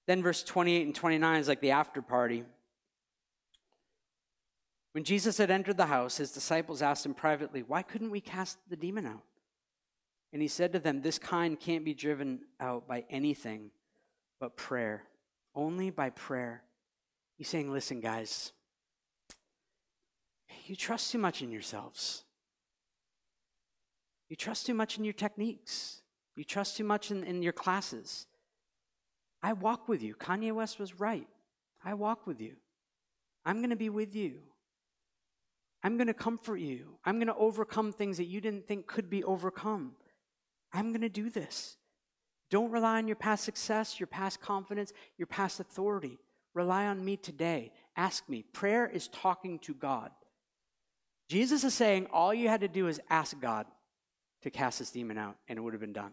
Then, 0.06 0.22
verse 0.22 0.42
28 0.42 0.86
and 0.86 0.94
29 0.94 1.40
is 1.40 1.48
like 1.48 1.60
the 1.60 1.70
after 1.70 2.02
party. 2.02 2.44
When 4.92 5.04
Jesus 5.04 5.38
had 5.38 5.50
entered 5.50 5.76
the 5.76 5.86
house, 5.86 6.16
his 6.16 6.32
disciples 6.32 6.82
asked 6.82 7.06
him 7.06 7.14
privately, 7.14 7.62
Why 7.62 7.82
couldn't 7.82 8.10
we 8.10 8.20
cast 8.20 8.58
the 8.68 8.76
demon 8.76 9.06
out? 9.06 9.22
And 10.32 10.42
he 10.42 10.48
said 10.48 10.72
to 10.72 10.78
them, 10.78 11.02
This 11.02 11.18
kind 11.18 11.58
can't 11.58 11.84
be 11.84 11.94
driven 11.94 12.40
out 12.58 12.88
by 12.88 13.04
anything 13.10 13.70
but 14.40 14.56
prayer. 14.56 15.04
Only 15.54 15.90
by 15.90 16.10
prayer. 16.10 16.62
He's 17.36 17.48
saying, 17.48 17.72
listen, 17.72 18.00
guys, 18.00 18.52
you 20.66 20.77
trust 20.77 21.10
too 21.10 21.18
much 21.18 21.42
in 21.42 21.50
yourselves. 21.50 22.25
You 24.31 24.37
trust 24.37 24.64
too 24.64 24.74
much 24.74 24.96
in 24.96 25.04
your 25.04 25.12
techniques. 25.12 26.00
You 26.37 26.44
trust 26.44 26.76
too 26.76 26.85
much 26.85 27.10
in, 27.10 27.24
in 27.24 27.42
your 27.42 27.52
classes. 27.52 28.26
I 29.42 29.52
walk 29.52 29.88
with 29.88 30.02
you. 30.02 30.14
Kanye 30.14 30.52
West 30.52 30.78
was 30.78 30.98
right. 30.98 31.26
I 31.85 31.94
walk 31.94 32.26
with 32.26 32.40
you. 32.40 32.54
I'm 33.44 33.58
going 33.58 33.70
to 33.70 33.76
be 33.76 33.90
with 33.90 34.14
you. 34.14 34.38
I'm 35.83 35.96
going 35.96 36.06
to 36.06 36.14
comfort 36.14 36.58
you. 36.58 36.98
I'm 37.04 37.16
going 37.16 37.26
to 37.26 37.35
overcome 37.35 37.92
things 37.92 38.18
that 38.18 38.26
you 38.26 38.40
didn't 38.40 38.68
think 38.68 38.87
could 38.87 39.10
be 39.10 39.24
overcome. 39.24 39.92
I'm 40.72 40.90
going 40.90 41.00
to 41.00 41.08
do 41.08 41.28
this. 41.28 41.76
Don't 42.50 42.70
rely 42.70 42.98
on 42.98 43.08
your 43.08 43.16
past 43.16 43.44
success, 43.44 43.98
your 43.98 44.06
past 44.06 44.40
confidence, 44.40 44.92
your 45.16 45.26
past 45.26 45.58
authority. 45.58 46.18
Rely 46.54 46.87
on 46.87 47.04
me 47.04 47.16
today. 47.16 47.72
Ask 47.96 48.28
me. 48.28 48.44
Prayer 48.52 48.87
is 48.87 49.08
talking 49.08 49.58
to 49.60 49.74
God. 49.74 50.10
Jesus 51.28 51.64
is 51.64 51.74
saying 51.74 52.06
all 52.12 52.35
you 52.35 52.48
had 52.48 52.60
to 52.60 52.68
do 52.68 52.88
is 52.88 53.00
ask 53.08 53.40
God 53.40 53.66
to 54.42 54.50
cast 54.50 54.78
this 54.78 54.90
demon 54.90 55.18
out, 55.18 55.36
and 55.48 55.58
it 55.58 55.62
would 55.62 55.74
have 55.74 55.80
been 55.80 55.92
done. 55.92 56.12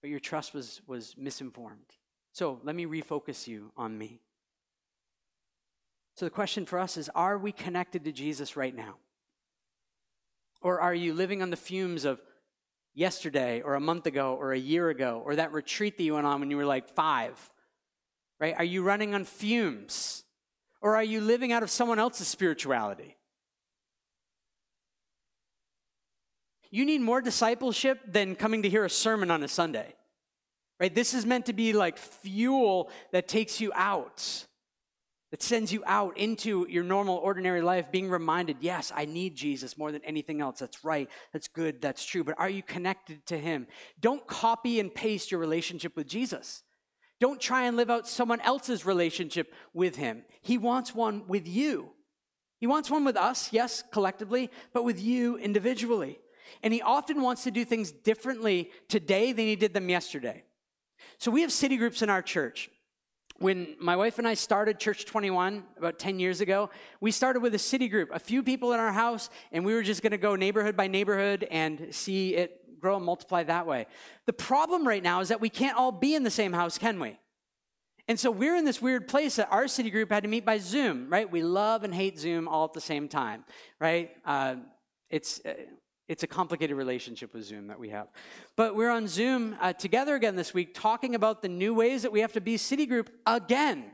But 0.00 0.10
your 0.10 0.20
trust 0.20 0.54
was, 0.54 0.80
was 0.86 1.14
misinformed. 1.16 1.96
So 2.32 2.60
let 2.64 2.76
me 2.76 2.86
refocus 2.86 3.46
you 3.46 3.72
on 3.76 3.96
me. 3.96 4.20
So 6.16 6.26
the 6.26 6.30
question 6.30 6.66
for 6.66 6.78
us 6.78 6.96
is 6.96 7.10
are 7.14 7.38
we 7.38 7.52
connected 7.52 8.04
to 8.04 8.12
Jesus 8.12 8.56
right 8.56 8.74
now? 8.74 8.96
Or 10.62 10.80
are 10.80 10.94
you 10.94 11.12
living 11.12 11.42
on 11.42 11.50
the 11.50 11.56
fumes 11.56 12.04
of 12.04 12.20
yesterday 12.94 13.60
or 13.60 13.74
a 13.74 13.80
month 13.80 14.06
ago 14.06 14.34
or 14.34 14.52
a 14.52 14.58
year 14.58 14.88
ago 14.88 15.22
or 15.24 15.36
that 15.36 15.52
retreat 15.52 15.96
that 15.96 16.02
you 16.02 16.14
went 16.14 16.26
on 16.26 16.40
when 16.40 16.50
you 16.50 16.56
were 16.56 16.66
like 16.66 16.88
five? 16.88 17.38
Right? 18.40 18.54
Are 18.56 18.64
you 18.64 18.82
running 18.82 19.14
on 19.14 19.24
fumes? 19.24 20.24
Or 20.80 20.96
are 20.96 21.04
you 21.04 21.20
living 21.20 21.52
out 21.52 21.62
of 21.62 21.70
someone 21.70 21.98
else's 21.98 22.28
spirituality? 22.28 23.15
You 26.70 26.84
need 26.84 27.00
more 27.00 27.20
discipleship 27.20 28.00
than 28.06 28.34
coming 28.36 28.62
to 28.62 28.68
hear 28.68 28.84
a 28.84 28.90
sermon 28.90 29.30
on 29.30 29.42
a 29.42 29.48
Sunday. 29.48 29.94
Right? 30.78 30.94
This 30.94 31.14
is 31.14 31.24
meant 31.24 31.46
to 31.46 31.52
be 31.52 31.72
like 31.72 31.96
fuel 31.96 32.90
that 33.12 33.28
takes 33.28 33.60
you 33.60 33.72
out 33.74 34.46
that 35.30 35.42
sends 35.42 35.72
you 35.72 35.82
out 35.86 36.16
into 36.16 36.66
your 36.68 36.84
normal, 36.84 37.16
ordinary 37.16 37.60
life, 37.60 37.90
being 37.90 38.08
reminded, 38.08 38.58
yes, 38.60 38.92
I 38.94 39.06
need 39.06 39.34
Jesus 39.34 39.76
more 39.76 39.90
than 39.90 40.04
anything 40.04 40.40
else. 40.40 40.60
That's 40.60 40.84
right. 40.84 41.08
That's 41.32 41.48
good. 41.48 41.82
That's 41.82 42.04
true. 42.04 42.22
But 42.22 42.38
are 42.38 42.48
you 42.48 42.62
connected 42.62 43.26
to 43.26 43.36
Him? 43.36 43.66
Don't 44.00 44.26
copy 44.26 44.78
and 44.78 44.94
paste 44.94 45.30
your 45.30 45.40
relationship 45.40 45.96
with 45.96 46.06
Jesus. 46.06 46.62
Don't 47.18 47.40
try 47.40 47.64
and 47.64 47.76
live 47.76 47.90
out 47.90 48.06
someone 48.06 48.40
else's 48.42 48.86
relationship 48.86 49.52
with 49.74 49.96
Him. 49.96 50.22
He 50.42 50.58
wants 50.58 50.94
one 50.94 51.26
with 51.26 51.48
you. 51.48 51.90
He 52.58 52.66
wants 52.66 52.90
one 52.90 53.04
with 53.04 53.16
us, 53.16 53.52
yes, 53.52 53.82
collectively, 53.92 54.50
but 54.72 54.84
with 54.84 55.00
you 55.00 55.36
individually. 55.36 56.18
And 56.62 56.72
He 56.72 56.82
often 56.82 57.22
wants 57.22 57.44
to 57.44 57.50
do 57.50 57.64
things 57.64 57.92
differently 57.92 58.70
today 58.88 59.32
than 59.32 59.46
He 59.46 59.56
did 59.56 59.74
them 59.74 59.88
yesterday. 59.88 60.44
So 61.18 61.30
we 61.30 61.42
have 61.42 61.52
city 61.52 61.76
groups 61.76 62.02
in 62.02 62.10
our 62.10 62.22
church 62.22 62.70
when 63.38 63.76
my 63.78 63.96
wife 63.96 64.18
and 64.18 64.26
I 64.26 64.34
started 64.34 64.78
Church 64.78 65.04
21 65.04 65.64
about 65.76 65.98
10 65.98 66.18
years 66.18 66.40
ago, 66.40 66.70
we 67.00 67.10
started 67.10 67.40
with 67.40 67.54
a 67.54 67.58
city 67.58 67.88
group, 67.88 68.10
a 68.12 68.18
few 68.18 68.42
people 68.42 68.72
in 68.72 68.80
our 68.80 68.92
house, 68.92 69.28
and 69.52 69.64
we 69.64 69.74
were 69.74 69.82
just 69.82 70.02
going 70.02 70.12
to 70.12 70.18
go 70.18 70.36
neighborhood 70.36 70.76
by 70.76 70.86
neighborhood 70.86 71.46
and 71.50 71.88
see 71.90 72.34
it 72.34 72.80
grow 72.80 72.96
and 72.96 73.04
multiply 73.04 73.42
that 73.42 73.66
way. 73.66 73.86
The 74.26 74.32
problem 74.32 74.86
right 74.86 75.02
now 75.02 75.20
is 75.20 75.28
that 75.28 75.40
we 75.40 75.48
can't 75.48 75.76
all 75.76 75.92
be 75.92 76.14
in 76.14 76.22
the 76.22 76.30
same 76.30 76.52
house, 76.52 76.78
can 76.78 76.98
we? 76.98 77.18
And 78.08 78.18
so 78.18 78.30
we're 78.30 78.56
in 78.56 78.64
this 78.64 78.80
weird 78.80 79.08
place 79.08 79.36
that 79.36 79.48
our 79.50 79.66
city 79.66 79.90
group 79.90 80.10
had 80.12 80.22
to 80.22 80.28
meet 80.28 80.44
by 80.44 80.58
Zoom, 80.58 81.10
right? 81.10 81.30
We 81.30 81.42
love 81.42 81.82
and 81.82 81.94
hate 81.94 82.18
Zoom 82.18 82.46
all 82.46 82.64
at 82.64 82.72
the 82.72 82.80
same 82.80 83.08
time, 83.08 83.44
right? 83.80 84.10
Uh, 84.24 84.56
it's 85.10 85.40
uh, 85.44 85.54
it's 86.08 86.22
a 86.22 86.26
complicated 86.26 86.76
relationship 86.76 87.34
with 87.34 87.44
Zoom 87.44 87.66
that 87.66 87.78
we 87.78 87.90
have. 87.90 88.08
But 88.54 88.76
we're 88.76 88.90
on 88.90 89.08
Zoom 89.08 89.56
uh, 89.60 89.72
together 89.72 90.14
again 90.14 90.36
this 90.36 90.54
week 90.54 90.74
talking 90.74 91.14
about 91.14 91.42
the 91.42 91.48
new 91.48 91.74
ways 91.74 92.02
that 92.02 92.12
we 92.12 92.20
have 92.20 92.32
to 92.34 92.40
be 92.40 92.56
city 92.56 92.86
group 92.86 93.10
again. 93.26 93.84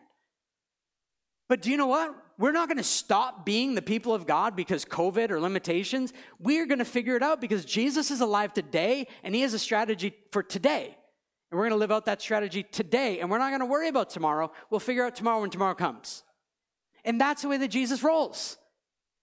But 1.48 1.62
do 1.62 1.70
you 1.70 1.76
know 1.76 1.86
what? 1.86 2.14
We're 2.38 2.52
not 2.52 2.68
going 2.68 2.78
to 2.78 2.84
stop 2.84 3.44
being 3.44 3.74
the 3.74 3.82
people 3.82 4.14
of 4.14 4.26
God 4.26 4.56
because 4.56 4.84
COVID 4.84 5.30
or 5.30 5.40
limitations. 5.40 6.12
We're 6.38 6.66
going 6.66 6.78
to 6.78 6.84
figure 6.84 7.16
it 7.16 7.22
out 7.22 7.40
because 7.40 7.64
Jesus 7.64 8.10
is 8.10 8.20
alive 8.20 8.52
today 8.52 9.06
and 9.22 9.34
he 9.34 9.42
has 9.42 9.54
a 9.54 9.58
strategy 9.58 10.14
for 10.30 10.42
today. 10.42 10.96
And 11.50 11.58
we're 11.58 11.64
going 11.64 11.76
to 11.76 11.80
live 11.80 11.92
out 11.92 12.06
that 12.06 12.22
strategy 12.22 12.62
today. 12.62 13.20
And 13.20 13.30
we're 13.30 13.38
not 13.38 13.50
going 13.50 13.60
to 13.60 13.66
worry 13.66 13.88
about 13.88 14.10
tomorrow. 14.10 14.50
We'll 14.70 14.80
figure 14.80 15.04
out 15.04 15.14
tomorrow 15.14 15.40
when 15.40 15.50
tomorrow 15.50 15.74
comes. 15.74 16.22
And 17.04 17.20
that's 17.20 17.42
the 17.42 17.48
way 17.48 17.58
that 17.58 17.68
Jesus 17.68 18.02
rolls. 18.02 18.56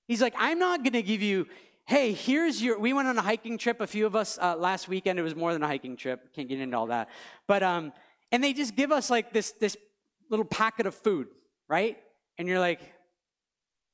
He's 0.08 0.22
like, 0.22 0.34
I'm 0.38 0.60
not 0.60 0.84
going 0.84 0.94
to 0.94 1.04
give 1.04 1.22
you 1.22 1.48
hey, 1.90 2.14
here's 2.14 2.62
your, 2.62 2.78
we 2.78 2.94
went 2.94 3.08
on 3.08 3.18
a 3.18 3.22
hiking 3.22 3.58
trip, 3.58 3.82
a 3.82 3.88
few 3.88 4.06
of 4.06 4.16
us 4.16 4.38
uh, 4.40 4.56
last 4.56 4.88
weekend. 4.88 5.18
It 5.18 5.24
was 5.24 5.36
more 5.36 5.54
than 5.54 5.64
a 5.64 5.68
hiking 5.68 5.98
trip. 5.98 6.32
Can't 6.36 6.48
get 6.48 6.60
into 6.60 6.78
all 6.78 6.86
that. 6.86 7.10
But, 7.48 7.64
um, 7.64 7.94
and 8.32 8.44
they 8.44 8.54
just 8.54 8.76
give 8.76 8.92
us 8.92 9.10
like 9.10 9.34
this, 9.34 9.54
this 9.54 9.76
little 10.30 10.46
packet 10.46 10.86
of 10.86 10.94
food, 10.94 11.30
right? 11.68 11.98
And 12.38 12.48
you're 12.48 12.60
like, 12.60 12.80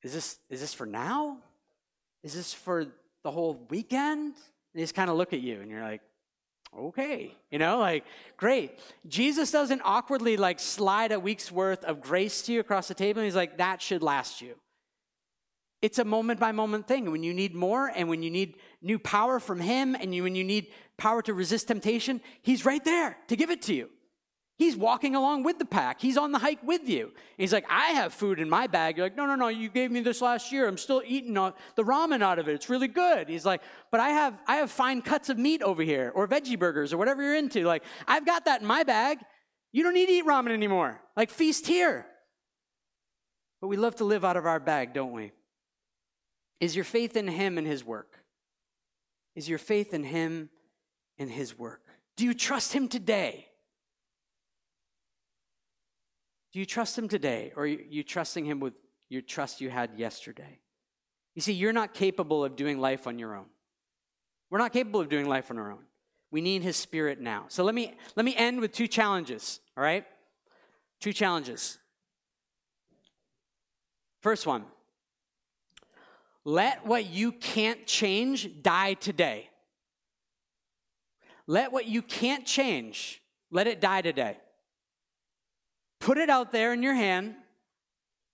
is 0.04 0.12
this, 0.12 0.38
is 0.50 0.60
this 0.60 0.74
for 0.74 0.86
now? 0.86 1.38
Is 2.22 2.34
this 2.34 2.54
for 2.54 2.86
the 3.24 3.32
whole 3.32 3.66
weekend? 3.70 4.34
They 4.74 4.82
just 4.82 4.94
kind 4.94 5.10
of 5.10 5.16
look 5.16 5.32
at 5.32 5.40
you 5.40 5.62
and 5.62 5.72
you're 5.72 5.82
like, 5.82 6.02
okay, 6.78 7.34
you 7.50 7.60
know, 7.60 7.80
like, 7.80 8.04
great. 8.36 8.78
Jesus 9.08 9.52
doesn't 9.52 9.82
awkwardly 9.86 10.36
like 10.36 10.60
slide 10.60 11.14
a 11.14 11.20
week's 11.20 11.50
worth 11.50 11.86
of 11.86 12.02
grace 12.02 12.42
to 12.42 12.52
you 12.52 12.60
across 12.60 12.90
the 12.90 12.94
table. 12.94 13.22
And 13.22 13.26
He's 13.26 13.38
like, 13.38 13.60
that 13.60 13.82
should 13.82 14.04
last 14.04 14.42
you. 14.42 14.56
It's 15.86 16.00
a 16.00 16.04
moment 16.04 16.40
by 16.40 16.52
moment 16.52 16.88
thing. 16.88 17.12
When 17.12 17.22
you 17.22 17.32
need 17.32 17.54
more 17.54 17.92
and 17.96 18.10
when 18.10 18.24
you 18.24 18.32
need 18.32 18.56
new 18.82 18.98
power 18.98 19.40
from 19.40 19.60
Him 19.60 19.94
and 19.94 20.16
you, 20.16 20.24
when 20.24 20.34
you 20.34 20.44
need 20.44 20.72
power 20.98 21.22
to 21.22 21.32
resist 21.32 21.68
temptation, 21.68 22.22
He's 22.42 22.66
right 22.66 22.84
there 22.84 23.16
to 23.28 23.36
give 23.36 23.52
it 23.52 23.62
to 23.64 23.76
you. 23.76 23.92
He's 24.58 24.76
walking 24.76 25.14
along 25.14 25.44
with 25.44 25.60
the 25.60 25.66
pack. 25.66 26.02
He's 26.02 26.18
on 26.18 26.32
the 26.32 26.40
hike 26.40 26.64
with 26.64 26.90
you. 26.90 27.12
He's 27.38 27.54
like, 27.54 27.68
I 27.70 27.92
have 27.92 28.16
food 28.16 28.40
in 28.40 28.50
my 28.50 28.66
bag. 28.66 28.98
You're 28.98 29.06
like, 29.06 29.16
no, 29.16 29.28
no, 29.28 29.36
no, 29.36 29.50
you 29.50 29.70
gave 29.70 29.92
me 29.92 30.00
this 30.00 30.22
last 30.22 30.52
year. 30.52 30.68
I'm 30.68 30.80
still 30.80 31.04
eating 31.06 31.36
the 31.36 31.84
ramen 31.84 32.24
out 32.24 32.40
of 32.40 32.48
it. 32.48 32.56
It's 32.56 32.68
really 32.68 32.88
good. 32.88 33.30
He's 33.30 33.46
like, 33.46 33.62
but 33.92 34.00
I 34.00 34.10
have, 34.10 34.40
I 34.48 34.56
have 34.56 34.72
fine 34.72 35.04
cuts 35.04 35.30
of 35.30 35.38
meat 35.38 35.62
over 35.62 35.84
here 35.84 36.12
or 36.16 36.28
veggie 36.28 36.58
burgers 36.58 36.94
or 36.94 36.98
whatever 36.98 37.22
you're 37.22 37.36
into. 37.36 37.64
Like, 37.64 37.84
I've 38.08 38.26
got 38.26 38.46
that 38.46 38.62
in 38.62 38.66
my 38.66 38.82
bag. 38.82 39.20
You 39.72 39.84
don't 39.84 39.94
need 39.94 40.08
to 40.08 40.14
eat 40.14 40.26
ramen 40.26 40.50
anymore. 40.50 41.00
Like, 41.16 41.30
feast 41.30 41.68
here. 41.68 42.08
But 43.62 43.68
we 43.68 43.78
love 43.78 43.98
to 43.98 44.04
live 44.04 44.26
out 44.26 44.36
of 44.36 44.48
our 44.48 44.60
bag, 44.60 44.92
don't 44.92 45.12
we? 45.12 45.32
Is 46.60 46.76
your 46.76 46.86
faith 46.86 47.16
in 47.18 47.28
Him 47.28 47.58
and 47.58 47.68
His 47.68 47.84
work? 47.84 48.24
Is 49.36 49.50
your 49.50 49.58
faith 49.60 49.94
in 49.94 50.04
Him 50.04 50.50
and 51.18 51.30
His 51.30 51.58
work? 51.58 51.82
Do 52.16 52.26
you 52.26 52.34
trust 52.34 52.74
Him 52.74 52.88
today? 52.88 53.48
Do 56.54 56.60
you 56.60 56.66
trust 56.66 56.98
Him 56.98 57.10
today, 57.10 57.52
or 57.56 57.64
are 57.64 57.68
you 57.68 58.04
trusting 58.04 58.46
Him 58.46 58.62
with 58.62 58.74
your 59.10 59.22
trust 59.22 59.60
you 59.60 59.70
had 59.70 59.92
yesterday? 59.98 60.60
You 61.36 61.42
see, 61.42 61.52
you're 61.52 61.74
not 61.74 61.94
capable 61.94 62.46
of 62.46 62.56
doing 62.56 62.80
life 62.80 63.08
on 63.08 63.20
your 63.20 63.36
own. 63.36 63.48
We're 64.50 64.60
not 64.60 64.72
capable 64.72 65.02
of 65.02 65.10
doing 65.10 65.28
life 65.28 65.52
on 65.52 65.58
our 65.58 65.72
own. 65.72 65.84
We 66.32 66.40
need 66.40 66.64
His 66.64 66.78
Spirit 66.78 67.20
now. 67.20 67.46
So 67.50 67.66
let 67.66 67.76
me 67.76 67.94
let 68.16 68.26
me 68.26 68.34
end 68.36 68.62
with 68.62 68.72
two 68.72 68.88
challenges. 68.88 69.60
All 69.76 69.84
right, 69.84 70.06
two 71.02 71.12
challenges. 71.12 71.78
First 74.22 74.48
one 74.48 74.64
let 76.46 76.86
what 76.86 77.08
you 77.08 77.32
can't 77.32 77.86
change 77.88 78.62
die 78.62 78.94
today. 78.94 79.50
Let 81.48 81.72
what 81.72 81.86
you 81.86 82.02
can't 82.02 82.46
change, 82.46 83.22
let 83.52 83.68
it 83.68 83.82
die 83.82 84.02
today. 84.02 84.38
Put 86.00 86.18
it 86.18 86.30
out 86.30 86.52
there 86.52 86.72
in 86.74 86.84
your 86.84 86.94
hand 86.94 87.36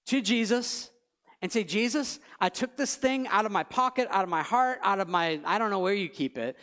to 0.08 0.22
Jesus 0.22 0.90
and 1.42 1.52
say, 1.52 1.64
Jesus, 1.64 2.20
I 2.40 2.50
took 2.50 2.76
this 2.76 2.96
thing 2.96 3.28
out 3.28 3.46
of 3.46 3.52
my 3.52 3.64
pocket, 3.64 4.08
out 4.12 4.24
of 4.24 4.30
my 4.30 4.44
heart, 4.44 4.80
out 4.84 5.00
of 5.00 5.08
my, 5.08 5.40
I 5.46 5.58
don't 5.58 5.72
know 5.72 5.80
where 5.80 5.94
you 5.94 6.10
keep 6.10 6.38
it, 6.38 6.58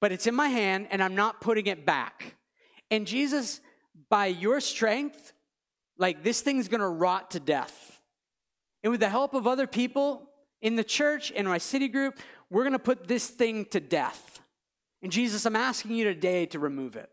but 0.00 0.10
it's 0.10 0.26
in 0.26 0.34
my 0.34 0.48
hand 0.48 0.88
and 0.90 1.02
I'm 1.02 1.14
not 1.14 1.40
putting 1.40 1.66
it 1.66 1.84
back. 1.86 2.34
And 2.90 3.06
Jesus, 3.06 3.60
by 4.08 4.26
your 4.26 4.60
strength, 4.60 5.32
like 5.98 6.22
this 6.22 6.40
thing's 6.40 6.68
gonna 6.68 6.88
rot 6.88 7.32
to 7.32 7.40
death. 7.40 8.00
And 8.82 8.90
with 8.90 9.00
the 9.00 9.08
help 9.08 9.34
of 9.34 9.46
other 9.46 9.66
people, 9.66 10.27
in 10.60 10.76
the 10.76 10.84
church, 10.84 11.30
in 11.30 11.46
my 11.46 11.58
city 11.58 11.88
group, 11.88 12.18
we're 12.50 12.62
going 12.62 12.72
to 12.72 12.78
put 12.78 13.06
this 13.06 13.28
thing 13.28 13.64
to 13.66 13.80
death. 13.80 14.40
And 15.02 15.12
Jesus, 15.12 15.44
I'm 15.46 15.56
asking 15.56 15.92
you 15.92 16.04
today 16.04 16.46
to 16.46 16.58
remove 16.58 16.96
it. 16.96 17.10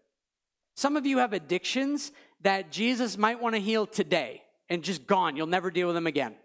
Some 0.75 0.97
of 0.97 1.05
you 1.05 1.19
have 1.19 1.33
addictions 1.33 2.11
that 2.41 2.71
Jesus 2.71 3.17
might 3.17 3.41
want 3.41 3.55
to 3.55 3.61
heal 3.61 3.85
today 3.85 4.41
and 4.69 4.83
just 4.83 5.07
gone. 5.07 5.35
You'll 5.35 5.47
never 5.47 5.71
deal 5.71 5.87
with 5.87 5.95
them 5.95 6.07
again. 6.07 6.35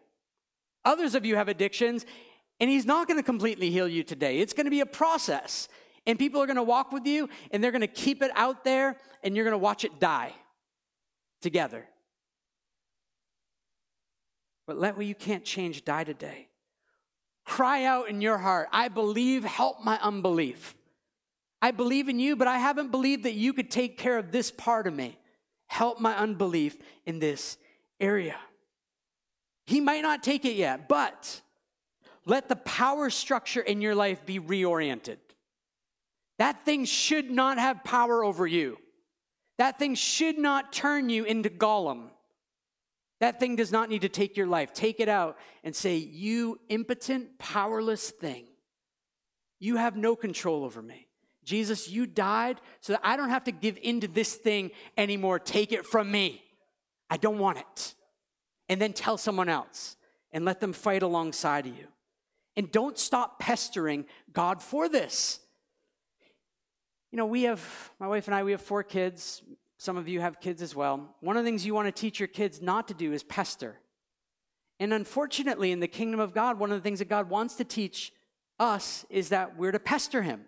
Others 0.85 1.15
of 1.15 1.25
you 1.25 1.37
have 1.37 1.49
addictions 1.49 2.07
and 2.59 2.69
he's 2.69 2.87
not 2.87 3.09
going 3.09 3.19
to 3.19 3.23
completely 3.23 3.71
heal 3.71 3.89
you 3.89 4.03
today. 4.03 4.39
It's 4.39 4.53
going 4.53 4.67
to 4.67 4.71
be 4.71 4.81
a 4.81 4.87
process. 4.87 5.69
And 6.07 6.19
people 6.19 6.41
are 6.43 6.47
going 6.47 6.57
to 6.57 6.63
walk 6.63 6.93
with 6.93 7.07
you 7.07 7.29
and 7.51 7.63
they're 7.63 7.73
going 7.73 7.81
to 7.81 7.87
keep 7.87 8.23
it 8.23 8.31
out 8.35 8.65
there 8.65 8.97
and 9.23 9.35
you're 9.35 9.45
going 9.45 9.53
to 9.53 9.59
watch 9.59 9.85
it 9.85 9.99
die 9.99 10.33
together. 11.41 11.87
But 14.67 14.79
let 14.79 14.97
what 14.97 15.07
you 15.07 15.15
can't 15.15 15.45
change 15.45 15.85
die 15.85 16.05
today. 16.05 16.50
Cry 17.51 17.83
out 17.83 18.09
in 18.09 18.21
your 18.21 18.39
heart, 18.39 18.69
I 18.71 18.87
believe, 18.87 19.43
help 19.43 19.83
my 19.83 19.99
unbelief. 20.01 20.77
I 21.61 21.73
believe 21.73 22.09
in 22.09 22.21
you, 22.21 22.37
but 22.37 22.47
I 22.47 22.59
haven't 22.59 22.93
believed 22.93 23.25
that 23.25 23.35
you 23.35 23.53
could 23.53 23.73
take 23.73 23.99
care 23.99 24.19
of 24.19 24.31
this 24.31 24.53
part 24.53 24.87
of 24.87 24.95
me. 24.95 25.19
Help 25.67 25.99
my 26.01 26.17
unbelief 26.17 26.79
in 27.07 27.19
this 27.19 27.59
area. 27.99 28.37
He 29.67 29.81
might 29.81 30.03
not 30.03 30.23
take 30.23 30.45
it 30.45 30.55
yet, 30.55 30.89
but 30.89 31.41
let 32.25 32.49
the 32.49 32.55
power 32.55 33.11
structure 33.11 33.61
in 33.61 33.81
your 33.81 33.97
life 33.97 34.25
be 34.25 34.39
reoriented. 34.39 35.19
That 36.39 36.65
thing 36.65 36.85
should 36.85 37.33
not 37.33 37.59
have 37.59 37.83
power 37.83 38.23
over 38.23 38.47
you. 38.47 38.79
That 39.59 39.77
thing 39.77 39.97
should 39.97 40.39
not 40.39 40.73
turn 40.73 41.09
you 41.09 41.25
into 41.25 41.51
Gollum. 41.51 42.11
That 43.21 43.39
thing 43.39 43.57
does 43.57 43.71
not 43.71 43.89
need 43.89 44.01
to 44.03 44.09
take 44.09 44.37
your 44.37 44.47
life. 44.47 44.73
Take 44.73 44.99
it 44.99 45.09
out 45.09 45.37
and 45.63 45.77
say, 45.77 45.97
You 45.97 46.59
impotent, 46.69 47.39
powerless 47.39 48.11
thing, 48.11 48.47
you 49.59 49.77
have 49.77 49.97
no 49.97 50.17
control 50.17 50.65
over 50.65 50.83
me. 50.83 51.07
Jesus, 51.45 51.89
you 51.89 52.07
died 52.07 52.61
so 52.81 52.93
that 52.95 53.01
I 53.05 53.17
don't 53.17 53.31
have 53.31 53.45
to 53.45 53.53
give 53.53 53.79
into 53.83 54.09
this 54.09 54.35
thing 54.35 54.71
anymore. 54.97 55.39
Take 55.39 55.73
it 55.73 55.87
from 55.87 56.11
me. 56.11 56.43
I 57.09 57.17
don't 57.17 57.39
want 57.39 57.59
it. 57.59 57.95
and 58.69 58.81
then 58.81 58.93
tell 58.93 59.19
someone 59.19 59.49
else 59.49 59.97
and 60.33 60.45
let 60.45 60.61
them 60.61 60.73
fight 60.73 61.03
alongside 61.03 61.67
of 61.67 61.77
you. 61.77 61.89
And 62.57 62.71
don't 62.71 62.97
stop 62.97 63.41
pestering 63.41 64.05
God 64.33 64.63
for 64.63 64.89
this. 64.89 65.41
You 67.11 67.17
know, 67.17 67.27
we 67.27 67.43
have, 67.43 67.91
my 67.99 68.07
wife 68.07 68.29
and 68.29 68.35
I, 68.35 68.45
we 68.45 68.53
have 68.53 68.63
four 68.63 68.85
kids. 68.85 69.43
Some 69.81 69.97
of 69.97 70.09
you 70.09 70.21
have 70.21 70.43
kids 70.43 70.61
as 70.61 70.77
well. 70.77 71.17
One 71.21 71.39
of 71.39 71.43
the 71.43 71.49
things 71.49 71.65
you 71.65 71.73
want 71.75 71.89
to 71.89 72.01
teach 72.01 72.21
your 72.21 72.27
kids 72.27 72.61
not 72.61 72.87
to 72.89 72.95
do 72.95 73.15
is 73.15 73.23
pester. 73.23 73.79
And 74.79 74.93
unfortunately, 74.93 75.73
in 75.73 75.81
the 75.81 75.89
kingdom 75.89 76.21
of 76.21 76.35
God, 76.35 76.59
one 76.59 76.71
of 76.71 76.77
the 76.77 76.83
things 76.83 76.99
that 76.99 77.09
God 77.09 77.31
wants 77.31 77.55
to 77.55 77.65
teach 77.65 78.13
us 78.59 79.07
is 79.09 79.31
that 79.31 79.57
we're 79.57 79.73
to 79.73 79.79
pester 79.79 80.21
Him. 80.21 80.43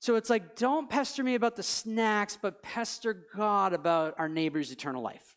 So 0.00 0.16
it's 0.16 0.28
like, 0.28 0.56
don't 0.56 0.90
pester 0.90 1.22
me 1.22 1.36
about 1.36 1.54
the 1.54 1.62
snacks, 1.62 2.36
but 2.42 2.60
pester 2.60 3.24
God 3.36 3.72
about 3.72 4.16
our 4.18 4.28
neighbor's 4.28 4.72
eternal 4.72 5.00
life. 5.00 5.36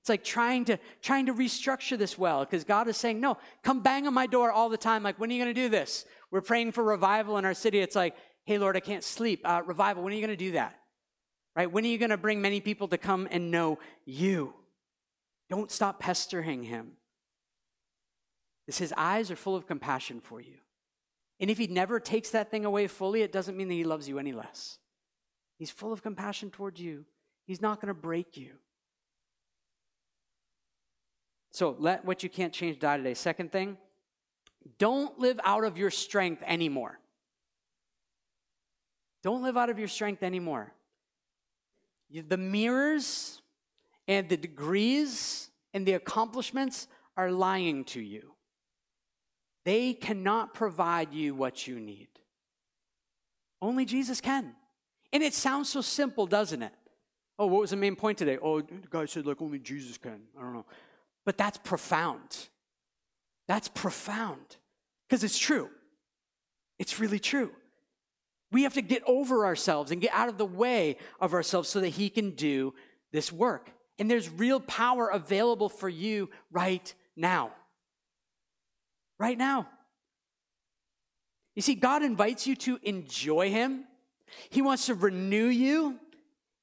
It's 0.00 0.08
like 0.08 0.24
trying 0.24 0.64
to 0.66 0.78
trying 1.02 1.26
to 1.26 1.34
restructure 1.34 1.98
this 1.98 2.16
well 2.16 2.46
because 2.46 2.64
God 2.64 2.88
is 2.88 2.96
saying, 2.96 3.20
"No, 3.20 3.36
come 3.62 3.80
bang 3.80 4.06
on 4.06 4.14
my 4.14 4.26
door 4.26 4.50
all 4.50 4.70
the 4.70 4.78
time. 4.78 5.02
Like, 5.02 5.20
when 5.20 5.28
are 5.28 5.34
you 5.34 5.42
going 5.44 5.54
to 5.54 5.62
do 5.62 5.68
this? 5.68 6.06
We're 6.30 6.40
praying 6.40 6.72
for 6.72 6.82
revival 6.82 7.36
in 7.36 7.44
our 7.44 7.52
city. 7.52 7.80
It's 7.80 7.96
like, 7.96 8.16
hey, 8.46 8.56
Lord, 8.56 8.74
I 8.74 8.80
can't 8.80 9.04
sleep. 9.04 9.42
Uh, 9.44 9.60
revival. 9.66 10.02
When 10.02 10.14
are 10.14 10.16
you 10.16 10.22
going 10.26 10.38
to 10.38 10.44
do 10.44 10.52
that? 10.52 10.78
Right? 11.56 11.70
When 11.70 11.84
are 11.84 11.88
you 11.88 11.98
going 11.98 12.10
to 12.10 12.16
bring 12.16 12.42
many 12.42 12.60
people 12.60 12.88
to 12.88 12.98
come 12.98 13.28
and 13.30 13.50
know 13.50 13.78
you? 14.04 14.54
Don't 15.48 15.70
stop 15.70 16.00
pestering 16.00 16.64
Him. 16.64 16.92
His 18.66 18.94
eyes 18.96 19.30
are 19.30 19.36
full 19.36 19.54
of 19.54 19.66
compassion 19.66 20.20
for 20.20 20.40
you. 20.40 20.56
And 21.38 21.50
if 21.50 21.58
He 21.58 21.66
never 21.66 22.00
takes 22.00 22.30
that 22.30 22.50
thing 22.50 22.64
away 22.64 22.86
fully, 22.86 23.22
it 23.22 23.32
doesn't 23.32 23.56
mean 23.56 23.68
that 23.68 23.74
He 23.74 23.84
loves 23.84 24.08
you 24.08 24.18
any 24.18 24.32
less. 24.32 24.78
He's 25.58 25.70
full 25.70 25.92
of 25.92 26.02
compassion 26.02 26.50
towards 26.50 26.80
you. 26.80 27.04
He's 27.46 27.60
not 27.60 27.80
going 27.80 27.88
to 27.88 27.94
break 27.94 28.36
you. 28.36 28.52
So 31.52 31.76
let 31.78 32.04
what 32.04 32.24
you 32.24 32.28
can't 32.28 32.52
change 32.52 32.80
die 32.80 32.96
today. 32.96 33.14
Second 33.14 33.52
thing, 33.52 33.76
don't 34.78 35.18
live 35.20 35.38
out 35.44 35.62
of 35.62 35.78
your 35.78 35.90
strength 35.90 36.42
anymore. 36.44 36.98
Don't 39.22 39.42
live 39.42 39.56
out 39.56 39.70
of 39.70 39.78
your 39.78 39.88
strength 39.88 40.22
anymore. 40.22 40.72
The 42.10 42.36
mirrors 42.36 43.42
and 44.06 44.28
the 44.28 44.36
degrees 44.36 45.50
and 45.72 45.86
the 45.86 45.92
accomplishments 45.92 46.86
are 47.16 47.30
lying 47.30 47.84
to 47.84 48.00
you. 48.00 48.32
They 49.64 49.94
cannot 49.94 50.54
provide 50.54 51.12
you 51.14 51.34
what 51.34 51.66
you 51.66 51.80
need. 51.80 52.08
Only 53.62 53.84
Jesus 53.84 54.20
can. 54.20 54.54
And 55.12 55.22
it 55.22 55.32
sounds 55.32 55.70
so 55.70 55.80
simple, 55.80 56.26
doesn't 56.26 56.62
it? 56.62 56.72
Oh, 57.38 57.46
what 57.46 57.62
was 57.62 57.70
the 57.70 57.76
main 57.76 57.96
point 57.96 58.18
today? 58.18 58.38
Oh, 58.40 58.60
the 58.60 58.88
guy 58.90 59.06
said, 59.06 59.26
like, 59.26 59.40
only 59.40 59.58
Jesus 59.58 59.96
can. 59.96 60.20
I 60.38 60.42
don't 60.42 60.52
know. 60.52 60.66
But 61.24 61.38
that's 61.38 61.58
profound. 61.58 62.48
That's 63.48 63.68
profound 63.68 64.56
because 65.08 65.24
it's 65.24 65.38
true. 65.38 65.70
It's 66.78 67.00
really 67.00 67.18
true. 67.18 67.50
We 68.54 68.62
have 68.62 68.74
to 68.74 68.82
get 68.82 69.02
over 69.04 69.46
ourselves 69.46 69.90
and 69.90 70.00
get 70.00 70.14
out 70.14 70.28
of 70.28 70.38
the 70.38 70.46
way 70.46 70.96
of 71.20 71.34
ourselves 71.34 71.68
so 71.68 71.80
that 71.80 71.88
He 71.88 72.08
can 72.08 72.30
do 72.30 72.72
this 73.10 73.32
work. 73.32 73.68
And 73.98 74.08
there's 74.08 74.30
real 74.30 74.60
power 74.60 75.08
available 75.08 75.68
for 75.68 75.88
you 75.88 76.30
right 76.52 76.94
now. 77.16 77.50
Right 79.18 79.36
now. 79.36 79.68
You 81.56 81.62
see, 81.62 81.74
God 81.74 82.04
invites 82.04 82.46
you 82.46 82.54
to 82.54 82.78
enjoy 82.84 83.50
Him, 83.50 83.86
He 84.50 84.62
wants 84.62 84.86
to 84.86 84.94
renew 84.94 85.46
you, 85.46 85.98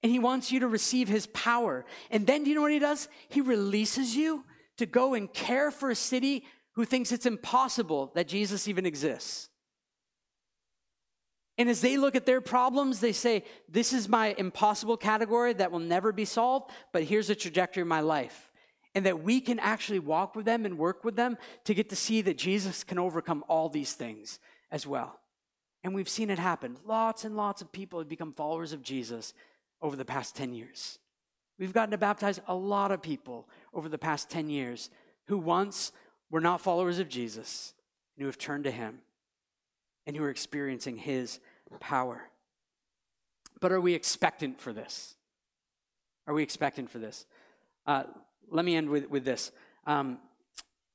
and 0.01 0.09
He 0.13 0.19
wants 0.19 0.49
you 0.49 0.61
to 0.61 0.69
receive 0.69 1.09
His 1.09 1.27
power. 1.27 1.85
And 2.09 2.25
then, 2.25 2.45
do 2.45 2.49
you 2.49 2.55
know 2.55 2.61
what 2.61 2.71
He 2.71 2.79
does? 2.79 3.09
He 3.27 3.41
releases 3.41 4.15
you 4.15 4.45
to 4.77 4.85
go 4.85 5.13
and 5.13 5.31
care 5.33 5.71
for 5.71 5.89
a 5.89 5.95
city 5.95 6.45
who 6.75 6.85
thinks 6.85 7.11
it's 7.11 7.25
impossible 7.25 8.13
that 8.15 8.29
Jesus 8.29 8.69
even 8.69 8.85
exists. 8.85 9.50
And 11.57 11.69
as 11.69 11.81
they 11.81 11.97
look 11.97 12.15
at 12.15 12.25
their 12.25 12.41
problems, 12.41 12.99
they 12.99 13.11
say, 13.11 13.43
This 13.67 13.93
is 13.93 14.07
my 14.07 14.35
impossible 14.37 14.97
category 14.97 15.53
that 15.53 15.71
will 15.71 15.79
never 15.79 16.11
be 16.11 16.25
solved, 16.25 16.71
but 16.91 17.03
here's 17.03 17.27
the 17.27 17.35
trajectory 17.35 17.81
of 17.81 17.87
my 17.87 17.99
life. 18.01 18.51
And 18.93 19.05
that 19.05 19.23
we 19.23 19.39
can 19.39 19.59
actually 19.59 19.99
walk 19.99 20.35
with 20.35 20.45
them 20.45 20.65
and 20.65 20.77
work 20.77 21.03
with 21.03 21.15
them 21.15 21.37
to 21.63 21.73
get 21.73 21.89
to 21.89 21.95
see 21.95 22.21
that 22.23 22.37
Jesus 22.37 22.83
can 22.83 22.99
overcome 22.99 23.43
all 23.47 23.69
these 23.69 23.93
things 23.93 24.39
as 24.69 24.85
well. 24.85 25.19
And 25.83 25.95
we've 25.95 26.09
seen 26.09 26.29
it 26.29 26.39
happen. 26.39 26.77
Lots 26.85 27.23
and 27.23 27.37
lots 27.37 27.61
of 27.61 27.71
people 27.71 27.99
have 27.99 28.09
become 28.09 28.33
followers 28.33 28.73
of 28.73 28.83
Jesus 28.83 29.33
over 29.81 29.95
the 29.95 30.05
past 30.05 30.35
10 30.35 30.53
years. 30.53 30.99
We've 31.57 31.73
gotten 31.73 31.91
to 31.91 31.97
baptize 31.97 32.39
a 32.47 32.55
lot 32.55 32.91
of 32.91 33.01
people 33.01 33.47
over 33.73 33.87
the 33.87 33.97
past 33.97 34.29
10 34.29 34.49
years 34.49 34.89
who 35.27 35.37
once 35.37 35.91
were 36.29 36.41
not 36.41 36.61
followers 36.61 36.99
of 36.99 37.07
Jesus 37.07 37.73
and 38.15 38.23
who 38.23 38.27
have 38.27 38.37
turned 38.37 38.63
to 38.65 38.71
him 38.71 38.99
and 40.11 40.17
who 40.17 40.25
are 40.25 40.29
experiencing 40.29 40.97
his 40.97 41.39
power. 41.79 42.23
But 43.61 43.71
are 43.71 43.79
we 43.79 43.93
expectant 43.93 44.59
for 44.59 44.73
this? 44.73 45.15
Are 46.27 46.33
we 46.33 46.43
expectant 46.43 46.89
for 46.89 46.99
this? 46.99 47.25
Uh, 47.87 48.03
let 48.49 48.65
me 48.65 48.75
end 48.75 48.89
with, 48.89 49.09
with 49.09 49.23
this. 49.23 49.53
Um, 49.87 50.17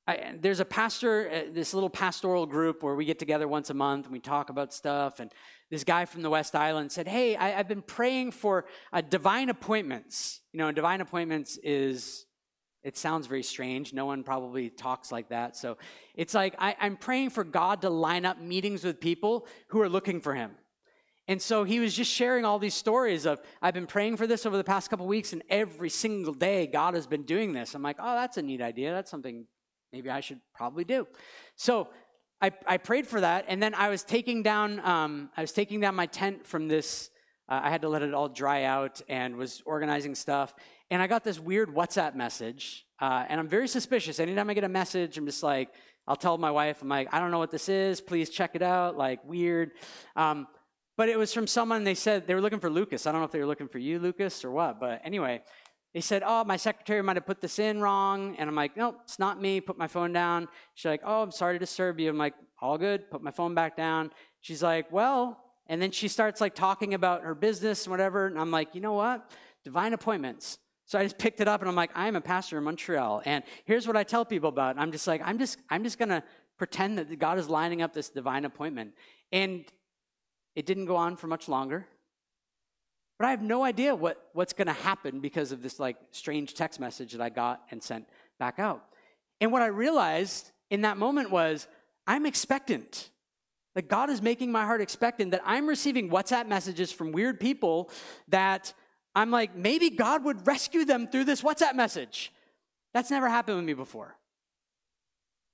I, 0.07 0.35
there's 0.39 0.61
a 0.61 0.67
pastor, 0.67 1.31
uh, 1.31 1.51
this 1.51 1.73
little 1.73 1.89
pastoral 1.89 2.45
group 2.45 2.83
where 2.83 2.95
we 2.95 3.07
get 3.07 3.19
together 3.19 3.49
once 3.49 3.71
a 3.71 3.75
month 3.75 4.05
and 4.05 4.13
we 4.13 4.21
talk 4.21 4.51
about 4.51 4.75
stuff. 4.75 5.19
And 5.19 5.33
this 5.71 5.83
guy 5.83 6.05
from 6.05 6.21
the 6.21 6.29
West 6.29 6.55
Island 6.55 6.93
said, 6.93 7.09
Hey, 7.09 7.37
I, 7.37 7.53
have 7.53 7.69
been 7.69 7.81
praying 7.81 8.33
for 8.33 8.67
uh, 8.93 9.01
divine 9.01 9.49
appointments. 9.49 10.43
You 10.53 10.59
know, 10.59 10.73
divine 10.73 11.01
appointments 11.01 11.59
is, 11.63 12.26
it 12.87 12.97
sounds 12.97 13.27
very 13.27 13.43
strange. 13.43 13.93
No 13.93 14.07
one 14.07 14.23
probably 14.23 14.71
talks 14.71 15.11
like 15.11 15.31
that. 15.31 15.57
So 15.57 15.77
it's 16.15 16.35
like, 16.35 16.55
I, 16.57 16.77
I'm 16.81 16.97
praying 16.97 17.31
for 17.31 17.43
God 17.43 17.83
to 17.83 17.91
line 17.91 18.25
up 18.25 18.41
meetings 18.41 18.85
with 18.85 19.01
people 19.01 19.49
who 19.71 19.81
are 19.81 19.89
looking 19.89 20.21
for 20.21 20.35
him. 20.35 20.53
And 21.27 21.43
so 21.43 21.65
he 21.65 21.81
was 21.81 21.97
just 21.97 22.13
sharing 22.13 22.45
all 22.45 22.61
these 22.61 22.75
stories 22.75 23.27
of, 23.27 23.41
I've 23.61 23.75
been 23.75 23.89
praying 23.89 24.19
for 24.19 24.29
this 24.29 24.47
over 24.47 24.57
the 24.57 24.63
past 24.63 24.89
couple 24.89 25.05
weeks, 25.09 25.33
and 25.33 25.43
every 25.51 25.91
single 25.91 26.33
day 26.33 26.69
God 26.69 26.95
has 26.95 27.09
been 27.09 27.25
doing 27.25 27.53
this. 27.53 27.75
I'm 27.75 27.83
like, 27.83 27.97
oh, 27.99 28.15
that's 28.15 28.37
a 28.37 28.43
neat 28.43 28.61
idea. 28.61 28.93
That's 28.93 29.11
something 29.11 29.49
maybe 29.93 30.09
I 30.09 30.21
should 30.21 30.41
probably 30.55 30.85
do. 30.85 31.09
So 31.57 31.89
I, 32.41 32.53
I 32.69 32.77
prayed 32.77 33.09
for 33.09 33.21
that, 33.21 33.47
and 33.49 33.61
then 33.61 33.75
I 33.75 33.89
was 33.89 34.05
taking 34.05 34.45
down 34.45 34.79
um, 34.79 35.31
I 35.37 35.41
was 35.41 35.51
taking 35.51 35.81
down 35.81 35.97
my 35.97 36.07
tent 36.07 36.47
from 36.47 36.69
this. 36.69 37.11
Uh, 37.49 37.61
I 37.65 37.71
had 37.71 37.83
to 37.83 37.89
let 37.89 38.03
it 38.03 38.13
all 38.15 38.29
dry 38.29 38.65
out 38.65 39.01
and 39.09 39.37
was 39.37 39.63
organizing 39.65 40.15
stuff, 40.15 40.55
and 40.91 41.01
I 41.03 41.07
got 41.07 41.25
this 41.25 41.39
weird 41.39 41.75
WhatsApp 41.75 42.15
message, 42.15 42.87
uh, 43.01 43.25
and 43.29 43.41
I'm 43.41 43.49
very 43.49 43.69
suspicious. 43.69 44.21
Anytime 44.21 44.51
I 44.51 44.55
get 44.55 44.65
a 44.65 44.69
message, 44.69 45.19
I'm 45.19 45.27
just 45.27 45.43
like, 45.43 45.71
I'll 46.09 46.17
tell 46.17 46.39
my 46.39 46.51
wife, 46.51 46.83
I'm 46.83 46.89
like, 46.89 47.09
I 47.13 47.19
don't 47.19 47.31
know 47.31 47.39
what 47.39 47.51
this 47.51 47.69
is. 47.69 48.01
Please 48.01 48.31
check 48.31 48.53
it 48.55 48.63
out. 48.63 48.97
Like 48.97 49.25
weird. 49.25 49.73
Um, 50.15 50.47
but 50.97 51.09
it 51.09 51.19
was 51.19 51.35
from 51.35 51.47
someone. 51.47 51.85
They 51.85 51.95
said 51.95 52.27
they 52.27 52.35
were 52.35 52.41
looking 52.41 52.61
for 52.61 52.71
Lucas. 52.71 53.07
I 53.07 53.13
don't 53.13 53.21
know 53.21 53.27
if 53.27 53.33
they 53.33 53.41
were 53.41 53.47
looking 53.47 53.69
for 53.69 53.79
you, 53.79 53.99
Lucas, 53.99 54.45
or 54.45 54.51
what. 54.51 54.79
But 54.79 55.03
anyway, 55.05 55.43
they 55.93 56.01
said, 56.01 56.23
Oh, 56.25 56.45
my 56.45 56.57
secretary 56.57 57.03
might 57.03 57.17
have 57.17 57.27
put 57.27 57.41
this 57.41 57.59
in 57.59 57.81
wrong. 57.81 58.37
And 58.39 58.49
I'm 58.49 58.55
like, 58.55 58.77
Nope, 58.77 59.01
it's 59.03 59.19
not 59.19 59.43
me. 59.43 59.61
Put 59.61 59.77
my 59.77 59.89
phone 59.89 60.13
down. 60.13 60.49
She's 60.75 60.89
like, 60.89 61.03
Oh, 61.05 61.23
I'm 61.23 61.33
sorry 61.33 61.57
to 61.57 61.59
disturb 61.59 61.99
you. 61.99 62.09
I'm 62.09 62.19
like, 62.19 62.35
All 62.63 62.79
good. 62.79 63.11
Put 63.11 63.23
my 63.23 63.33
phone 63.33 63.55
back 63.55 63.77
down. 63.77 64.11
She's 64.41 64.63
like, 64.63 64.91
Well, 64.93 65.39
and 65.69 65.81
then 65.81 65.91
she 65.91 66.09
starts 66.09 66.41
like 66.41 66.55
talking 66.55 66.95
about 66.95 67.23
her 67.23 67.35
business 67.35 67.85
and 67.85 67.91
whatever. 67.91 68.27
And 68.27 68.39
I'm 68.39 68.51
like, 68.51 68.75
You 68.75 68.81
know 68.81 68.95
what? 68.95 69.31
Divine 69.65 69.93
appointments. 69.93 70.59
So 70.87 70.99
I 70.99 71.03
just 71.03 71.19
picked 71.19 71.41
it 71.41 71.49
up 71.49 71.61
and 71.61 71.69
I'm 71.69 71.75
like, 71.75 71.91
I 71.95 72.07
am 72.07 72.15
a 72.15 72.21
pastor 72.21 72.59
in 72.59 72.65
Montreal. 72.65 73.23
And 73.25 73.43
here's 73.65 73.87
what 73.89 73.97
I 73.97 74.05
tell 74.05 74.25
people 74.25 74.49
about. 74.49 74.79
I'm 74.79 74.93
just 74.93 75.07
like, 75.07 75.21
I'm 75.25 75.39
just, 75.39 75.59
I'm 75.69 75.83
just 75.83 75.99
gonna 75.99 76.23
pretend 76.59 76.99
that 76.99 77.19
God 77.19 77.39
is 77.39 77.49
lining 77.49 77.83
up 77.83 77.93
this 77.93 78.09
divine 78.09 78.45
appointment. 78.45 78.93
And 79.33 79.65
it 80.55 80.65
didn't 80.65 80.87
go 80.87 80.97
on 80.97 81.17
for 81.17 81.27
much 81.27 81.49
longer. 81.49 81.87
But 83.19 83.27
I 83.27 83.31
have 83.31 83.43
no 83.43 83.65
idea 83.65 83.95
what, 83.95 84.29
what's 84.33 84.53
to 84.53 84.73
happen 84.73 85.21
because 85.21 85.51
of 85.51 85.63
this 85.63 85.81
like 85.81 85.97
strange 86.11 86.55
text 86.55 86.79
message 86.79 87.13
that 87.13 87.21
I 87.21 87.31
got 87.31 87.63
and 87.71 87.83
sent 87.83 88.09
back 88.39 88.59
out. 88.59 88.85
And 89.41 89.53
what 89.53 89.63
I 89.63 89.67
realized 89.67 90.51
in 90.71 90.83
that 90.83 90.99
moment 90.99 91.31
was 91.31 91.67
I'm 92.07 92.27
expectant. 92.27 93.11
Like 93.77 93.89
God 93.89 94.09
is 94.09 94.23
making 94.23 94.51
my 94.51 94.65
heart 94.65 94.81
expectant 94.81 95.33
that 95.33 95.43
I'm 95.45 95.67
receiving 95.67 96.09
WhatsApp 96.09 96.49
messages 96.49 96.91
from 96.91 97.13
weird 97.13 97.39
people 97.39 97.91
that 98.29 98.73
I'm 99.15 99.31
like, 99.31 99.55
maybe 99.55 99.91
God 99.91 100.25
would 100.25 100.47
rescue 100.47 100.87
them 100.87 101.07
through 101.07 101.25
this 101.25 101.43
WhatsApp 101.43 101.75
message. 101.75 102.33
That's 102.95 103.11
never 103.11 103.29
happened 103.29 103.59
with 103.59 103.67
me 103.67 103.75
before. 103.75 104.17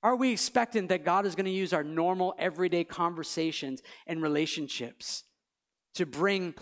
Are 0.04 0.14
we 0.14 0.32
expectant 0.32 0.88
that 0.88 1.04
God 1.04 1.26
is 1.26 1.34
going 1.34 1.46
to 1.46 1.50
use 1.50 1.72
our 1.72 1.84
normal, 1.84 2.34
everyday 2.38 2.84
conversations 2.84 3.82
and 4.06 4.22
relationships 4.22 5.24
to 5.94 6.06
bring 6.06 6.54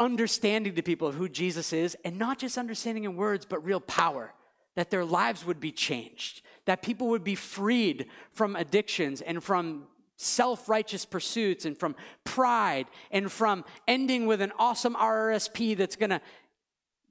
understanding 0.00 0.74
to 0.74 0.82
people 0.82 1.06
of 1.06 1.14
who 1.14 1.28
Jesus 1.28 1.72
is, 1.72 1.96
and 2.04 2.18
not 2.18 2.38
just 2.38 2.58
understanding 2.58 3.04
in 3.04 3.14
words, 3.14 3.46
but 3.46 3.64
real 3.64 3.80
power, 3.80 4.34
that 4.74 4.90
their 4.90 5.04
lives 5.04 5.46
would 5.46 5.60
be 5.60 5.70
changed, 5.70 6.42
that 6.64 6.82
people 6.82 7.08
would 7.08 7.24
be 7.24 7.36
freed 7.36 8.06
from 8.32 8.56
addictions 8.56 9.20
and 9.20 9.42
from 9.42 9.86
self 10.16 10.68
righteous 10.68 11.04
pursuits 11.04 11.64
and 11.64 11.78
from 11.78 11.96
pride 12.24 12.86
and 13.10 13.30
from 13.30 13.64
ending 13.88 14.26
with 14.26 14.40
an 14.40 14.52
awesome 14.58 14.94
RRSP 14.94 15.76
that's 15.76 15.96
gonna 15.96 16.20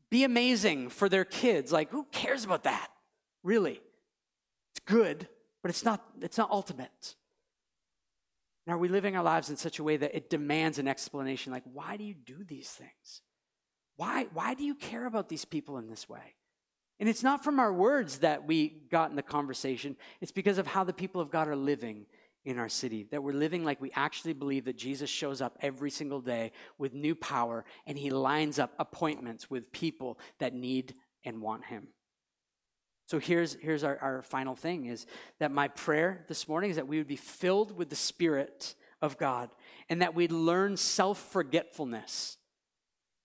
be 0.10 0.24
amazing 0.24 0.90
for 0.90 1.10
their 1.10 1.26
kids. 1.26 1.72
Like, 1.72 1.90
who 1.90 2.06
cares 2.12 2.46
about 2.46 2.64
that? 2.64 2.90
really. 3.44 3.82
It's 4.72 4.80
good, 4.86 5.28
but 5.62 5.70
it's 5.70 5.86
not, 5.86 6.04
it's 6.22 6.38
not 6.38 6.50
ultimate. 6.50 7.16
And 8.66 8.74
are 8.74 8.78
we 8.78 8.88
living 8.88 9.16
our 9.16 9.24
lives 9.24 9.50
in 9.50 9.58
such 9.58 9.80
a 9.80 9.84
way 9.84 9.98
that 9.98 10.16
it 10.16 10.30
demands 10.30 10.80
an 10.80 10.88
explanation 10.88 11.52
like, 11.52 11.64
why 11.72 11.98
do 11.98 12.04
you 12.04 12.14
do 12.14 12.44
these 12.44 12.70
things? 12.70 13.22
Why, 13.98 14.28
why 14.34 14.54
do 14.56 14.64
you 14.64 14.74
care 14.74 15.06
about 15.06 15.30
these 15.30 15.46
people 15.46 15.78
in 15.78 15.90
this 15.90 16.10
way? 16.10 16.36
And 17.00 17.10
it's 17.10 17.24
not 17.24 17.44
from 17.44 17.60
our 17.60 17.74
words 17.74 18.20
that 18.20 18.48
we 18.48 18.70
got 18.90 19.10
in 19.10 19.16
the 19.16 19.22
conversation, 19.22 19.98
it's 20.22 20.32
because 20.32 20.58
of 20.58 20.68
how 20.68 20.84
the 20.84 20.94
people 20.94 21.20
of 21.20 21.30
God 21.30 21.48
are 21.48 21.56
living 21.56 22.06
in 22.46 22.60
our 22.60 22.70
city. 22.70 23.08
That 23.12 23.24
we're 23.24 23.34
living 23.34 23.64
like 23.64 23.82
we 23.82 23.92
actually 23.96 24.34
believe 24.34 24.66
that 24.66 24.78
Jesus 24.78 25.10
shows 25.10 25.42
up 25.42 25.58
every 25.62 25.90
single 25.90 26.22
day 26.22 26.52
with 26.78 26.94
new 26.94 27.16
power 27.16 27.66
and 27.86 27.98
he 27.98 28.10
lines 28.10 28.60
up 28.60 28.74
appointments 28.80 29.50
with 29.50 29.72
people 29.72 30.20
that 30.40 30.54
need 30.54 30.96
and 31.24 31.42
want 31.42 31.66
him. 31.66 31.88
So 33.06 33.20
here's, 33.20 33.56
here's 33.56 33.84
our, 33.84 33.98
our 34.00 34.22
final 34.22 34.56
thing 34.56 34.86
is 34.86 35.06
that 35.40 35.52
my 35.52 35.68
prayer 35.68 36.26
this 36.28 36.48
morning 36.48 36.70
is 36.70 36.78
that 36.78 36.88
we 36.88 36.98
would 36.98 37.08
be 37.08 37.16
filled 37.16 37.78
with 37.78 37.90
the 37.90 37.96
Spirit 37.96 38.76
of 39.02 39.18
God 39.18 39.50
and 39.90 40.02
that 40.02 40.16
we'd 40.16 40.32
learn 40.32 40.78
self 40.78 41.20
forgetfulness 41.20 42.38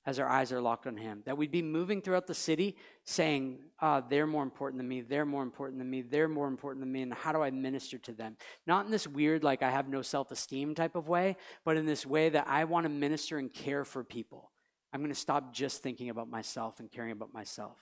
as 0.09 0.19
our 0.19 0.27
eyes 0.27 0.53
are 0.53 0.61
locked 0.63 0.87
on 0.87 0.97
Him. 0.97 1.21
That 1.27 1.37
we'd 1.37 1.51
be 1.51 1.61
moving 1.61 2.01
throughout 2.01 2.27
the 2.27 2.33
city 2.33 2.77
saying, 3.05 3.59
ah, 3.79 4.01
they're 4.01 4.27
more 4.27 4.43
important 4.43 4.79
than 4.79 4.89
me, 4.89 5.03
they're 5.03 5.27
more 5.27 5.43
important 5.43 5.79
than 5.79 5.91
me, 5.91 6.01
they're 6.01 6.29
more 6.29 6.49
important 6.49 6.81
than 6.81 6.91
me, 6.91 7.03
and 7.03 7.13
how 7.13 7.31
do 7.31 7.43
I 7.43 7.51
minister 7.51 7.99
to 7.99 8.13
them? 8.13 8.39
Not 8.67 8.87
in 8.87 8.91
this 8.91 9.07
weird, 9.07 9.45
like 9.45 9.63
I 9.63 9.71
have 9.71 9.87
no 9.87 10.01
self 10.01 10.31
esteem 10.31 10.75
type 10.75 10.97
of 10.97 11.09
way, 11.09 11.37
but 11.63 11.77
in 11.77 11.85
this 11.85 12.07
way 12.07 12.31
that 12.31 12.49
I 12.49 12.65
want 12.65 12.85
to 12.85 12.89
minister 12.89 13.37
and 13.37 13.53
care 13.53 13.85
for 13.85 14.03
people. 14.03 14.51
I'm 14.95 15.01
going 15.01 15.13
to 15.13 15.21
stop 15.21 15.53
just 15.53 15.83
thinking 15.83 16.09
about 16.09 16.31
myself 16.31 16.81
and 16.81 16.91
caring 16.91 17.13
about 17.13 17.35
myself. 17.35 17.77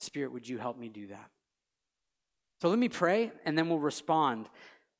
Spirit, 0.00 0.32
would 0.32 0.48
you 0.48 0.58
help 0.58 0.76
me 0.76 0.88
do 0.88 1.06
that? 1.06 1.30
So 2.60 2.68
let 2.70 2.78
me 2.80 2.88
pray, 2.88 3.30
and 3.44 3.56
then 3.56 3.68
we'll 3.68 3.78
respond. 3.78 4.48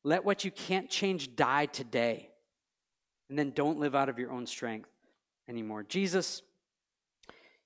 Let 0.05 0.25
what 0.25 0.45
you 0.45 0.53
can't 0.53 0.89
change 0.89 1.35
die 1.35 1.67
today. 1.67 2.31
And 3.29 3.37
then 3.37 3.51
don't 3.51 3.81
live 3.81 3.97
out 3.97 4.09
of 4.09 4.21
your 4.21 4.31
own 4.31 4.47
strength 4.47 4.89
anymore. 5.49 5.83
Jesus, 5.83 6.43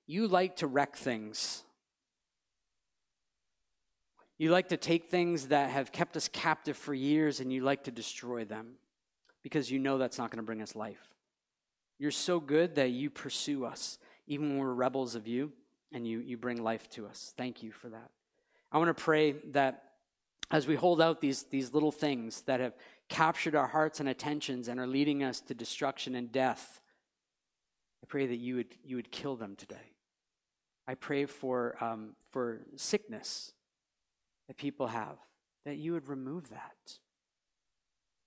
you 0.07 0.27
like 0.27 0.57
to 0.57 0.67
wreck 0.67 0.95
things. 0.95 1.63
You 4.37 4.51
like 4.51 4.69
to 4.69 4.77
take 4.77 5.05
things 5.05 5.49
that 5.49 5.69
have 5.69 5.91
kept 5.91 6.17
us 6.17 6.27
captive 6.27 6.75
for 6.75 6.93
years 6.93 7.39
and 7.39 7.53
you 7.53 7.63
like 7.63 7.83
to 7.83 7.91
destroy 7.91 8.43
them 8.43 8.73
because 9.43 9.71
you 9.71 9.79
know 9.79 9.97
that's 9.97 10.17
not 10.17 10.31
going 10.31 10.37
to 10.37 10.43
bring 10.43 10.61
us 10.61 10.75
life. 10.75 11.13
You're 11.99 12.11
so 12.11 12.39
good 12.39 12.75
that 12.75 12.89
you 12.89 13.09
pursue 13.09 13.65
us, 13.65 13.99
even 14.25 14.49
when 14.49 14.57
we're 14.57 14.73
rebels 14.73 15.13
of 15.13 15.27
you, 15.27 15.51
and 15.91 16.07
you, 16.07 16.19
you 16.19 16.37
bring 16.37 16.63
life 16.63 16.89
to 16.91 17.05
us. 17.05 17.33
Thank 17.37 17.61
you 17.61 17.71
for 17.71 17.89
that. 17.89 18.09
I 18.71 18.77
want 18.79 18.95
to 18.95 19.03
pray 19.03 19.33
that 19.51 19.83
as 20.49 20.67
we 20.67 20.75
hold 20.75 21.01
out 21.01 21.21
these, 21.21 21.43
these 21.43 21.73
little 21.73 21.91
things 21.91 22.41
that 22.41 22.59
have 22.59 22.73
captured 23.09 23.55
our 23.55 23.67
hearts 23.67 23.99
and 23.99 24.09
attentions 24.09 24.67
and 24.67 24.79
are 24.79 24.87
leading 24.87 25.23
us 25.23 25.39
to 25.41 25.53
destruction 25.53 26.15
and 26.15 26.31
death, 26.31 26.80
pray 28.11 28.27
that 28.27 28.39
you 28.39 28.57
would, 28.57 28.75
you 28.83 28.97
would 28.97 29.09
kill 29.09 29.37
them 29.37 29.55
today. 29.55 29.93
I 30.85 30.95
pray 30.95 31.25
for, 31.25 31.81
um, 31.81 32.09
for 32.29 32.59
sickness 32.75 33.53
that 34.49 34.57
people 34.57 34.87
have, 34.87 35.15
that 35.63 35.77
you 35.77 35.93
would 35.93 36.09
remove 36.09 36.49
that. 36.49 36.97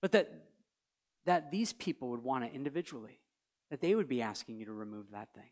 But 0.01 0.13
that, 0.13 0.33
that 1.27 1.51
these 1.51 1.75
people 1.75 2.09
would 2.09 2.25
want 2.25 2.45
it 2.45 2.53
individually, 2.55 3.21
that 3.71 3.83
they 3.83 3.95
would 3.95 4.09
be 4.09 4.23
asking 4.23 4.57
you 4.57 4.65
to 4.65 4.73
remove 4.73 5.11
that 5.13 5.29
thing. 5.35 5.51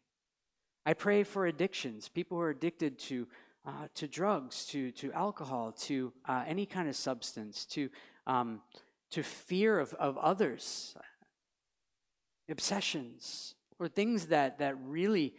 I 0.87 0.95
pray 0.95 1.25
for 1.25 1.45
addictions, 1.45 2.09
people 2.09 2.39
who 2.39 2.43
are 2.43 2.51
addicted 2.51 2.99
to, 3.01 3.29
uh, 3.67 3.89
to 3.97 4.09
drugs, 4.09 4.65
to, 4.69 4.93
to 4.93 5.13
alcohol, 5.13 5.73
to 5.73 6.11
uh, 6.27 6.45
any 6.47 6.65
kind 6.65 6.89
of 6.89 6.97
substance, 6.97 7.67
to, 7.67 7.91
um, 8.27 8.63
to 9.11 9.23
fear 9.23 9.79
of, 9.79 9.93
of 9.95 10.17
others, 10.17 10.97
obsessions, 12.49 13.57
or 13.79 13.89
things 13.89 14.27
that, 14.27 14.59
that 14.59 14.77
really 14.85 15.35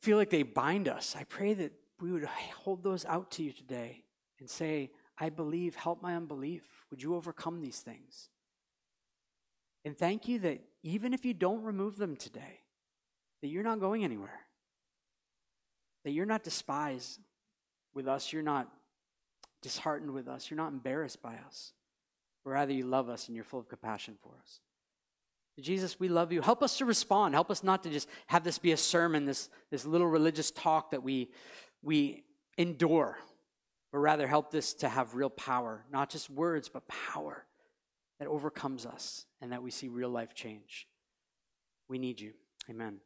feel 0.00 0.16
like 0.16 0.30
they 0.30 0.42
bind 0.42 0.88
us. 0.88 1.16
I 1.18 1.24
pray 1.24 1.54
that 1.54 1.72
we 2.00 2.12
would 2.12 2.24
hold 2.24 2.82
those 2.82 3.04
out 3.06 3.30
to 3.32 3.42
you 3.42 3.52
today 3.52 4.04
and 4.38 4.48
say, 4.48 4.90
I 5.18 5.30
believe, 5.30 5.76
help 5.76 6.02
my 6.02 6.16
unbelief. 6.16 6.62
Would 6.90 7.02
you 7.02 7.14
overcome 7.14 7.60
these 7.60 7.78
things? 7.78 8.28
And 9.84 9.96
thank 9.96 10.28
you 10.28 10.38
that 10.40 10.60
even 10.82 11.14
if 11.14 11.24
you 11.24 11.34
don't 11.34 11.62
remove 11.62 11.96
them 11.96 12.16
today, 12.16 12.60
that 13.42 13.48
you're 13.48 13.62
not 13.62 13.80
going 13.80 14.04
anywhere. 14.04 14.40
That 16.04 16.12
you're 16.12 16.26
not 16.26 16.42
despised 16.42 17.20
with 17.94 18.08
us. 18.08 18.32
You're 18.32 18.42
not 18.42 18.68
disheartened 19.62 20.12
with 20.12 20.28
us. 20.28 20.50
You're 20.50 20.58
not 20.58 20.72
embarrassed 20.72 21.22
by 21.22 21.36
us. 21.46 21.72
But 22.44 22.50
rather, 22.50 22.72
you 22.72 22.86
love 22.86 23.08
us 23.08 23.28
and 23.28 23.34
you're 23.34 23.44
full 23.44 23.60
of 23.60 23.68
compassion 23.68 24.16
for 24.22 24.32
us. 24.42 24.60
Jesus, 25.60 26.00
we 26.00 26.08
love 26.08 26.32
you. 26.32 26.42
Help 26.42 26.62
us 26.62 26.78
to 26.78 26.84
respond. 26.84 27.34
Help 27.34 27.50
us 27.50 27.62
not 27.62 27.82
to 27.84 27.90
just 27.90 28.08
have 28.26 28.42
this 28.42 28.58
be 28.58 28.72
a 28.72 28.76
sermon, 28.76 29.24
this, 29.24 29.48
this 29.70 29.86
little 29.86 30.08
religious 30.08 30.50
talk 30.50 30.90
that 30.90 31.02
we, 31.02 31.30
we 31.82 32.24
endure, 32.58 33.18
but 33.92 33.98
rather 33.98 34.26
help 34.26 34.50
this 34.50 34.74
to 34.74 34.88
have 34.88 35.14
real 35.14 35.30
power, 35.30 35.84
not 35.92 36.10
just 36.10 36.28
words, 36.28 36.68
but 36.68 36.88
power 36.88 37.44
that 38.18 38.26
overcomes 38.26 38.84
us 38.84 39.26
and 39.40 39.52
that 39.52 39.62
we 39.62 39.70
see 39.70 39.88
real 39.88 40.08
life 40.08 40.34
change. 40.34 40.88
We 41.88 41.98
need 41.98 42.20
you. 42.20 42.32
Amen. 42.68 42.98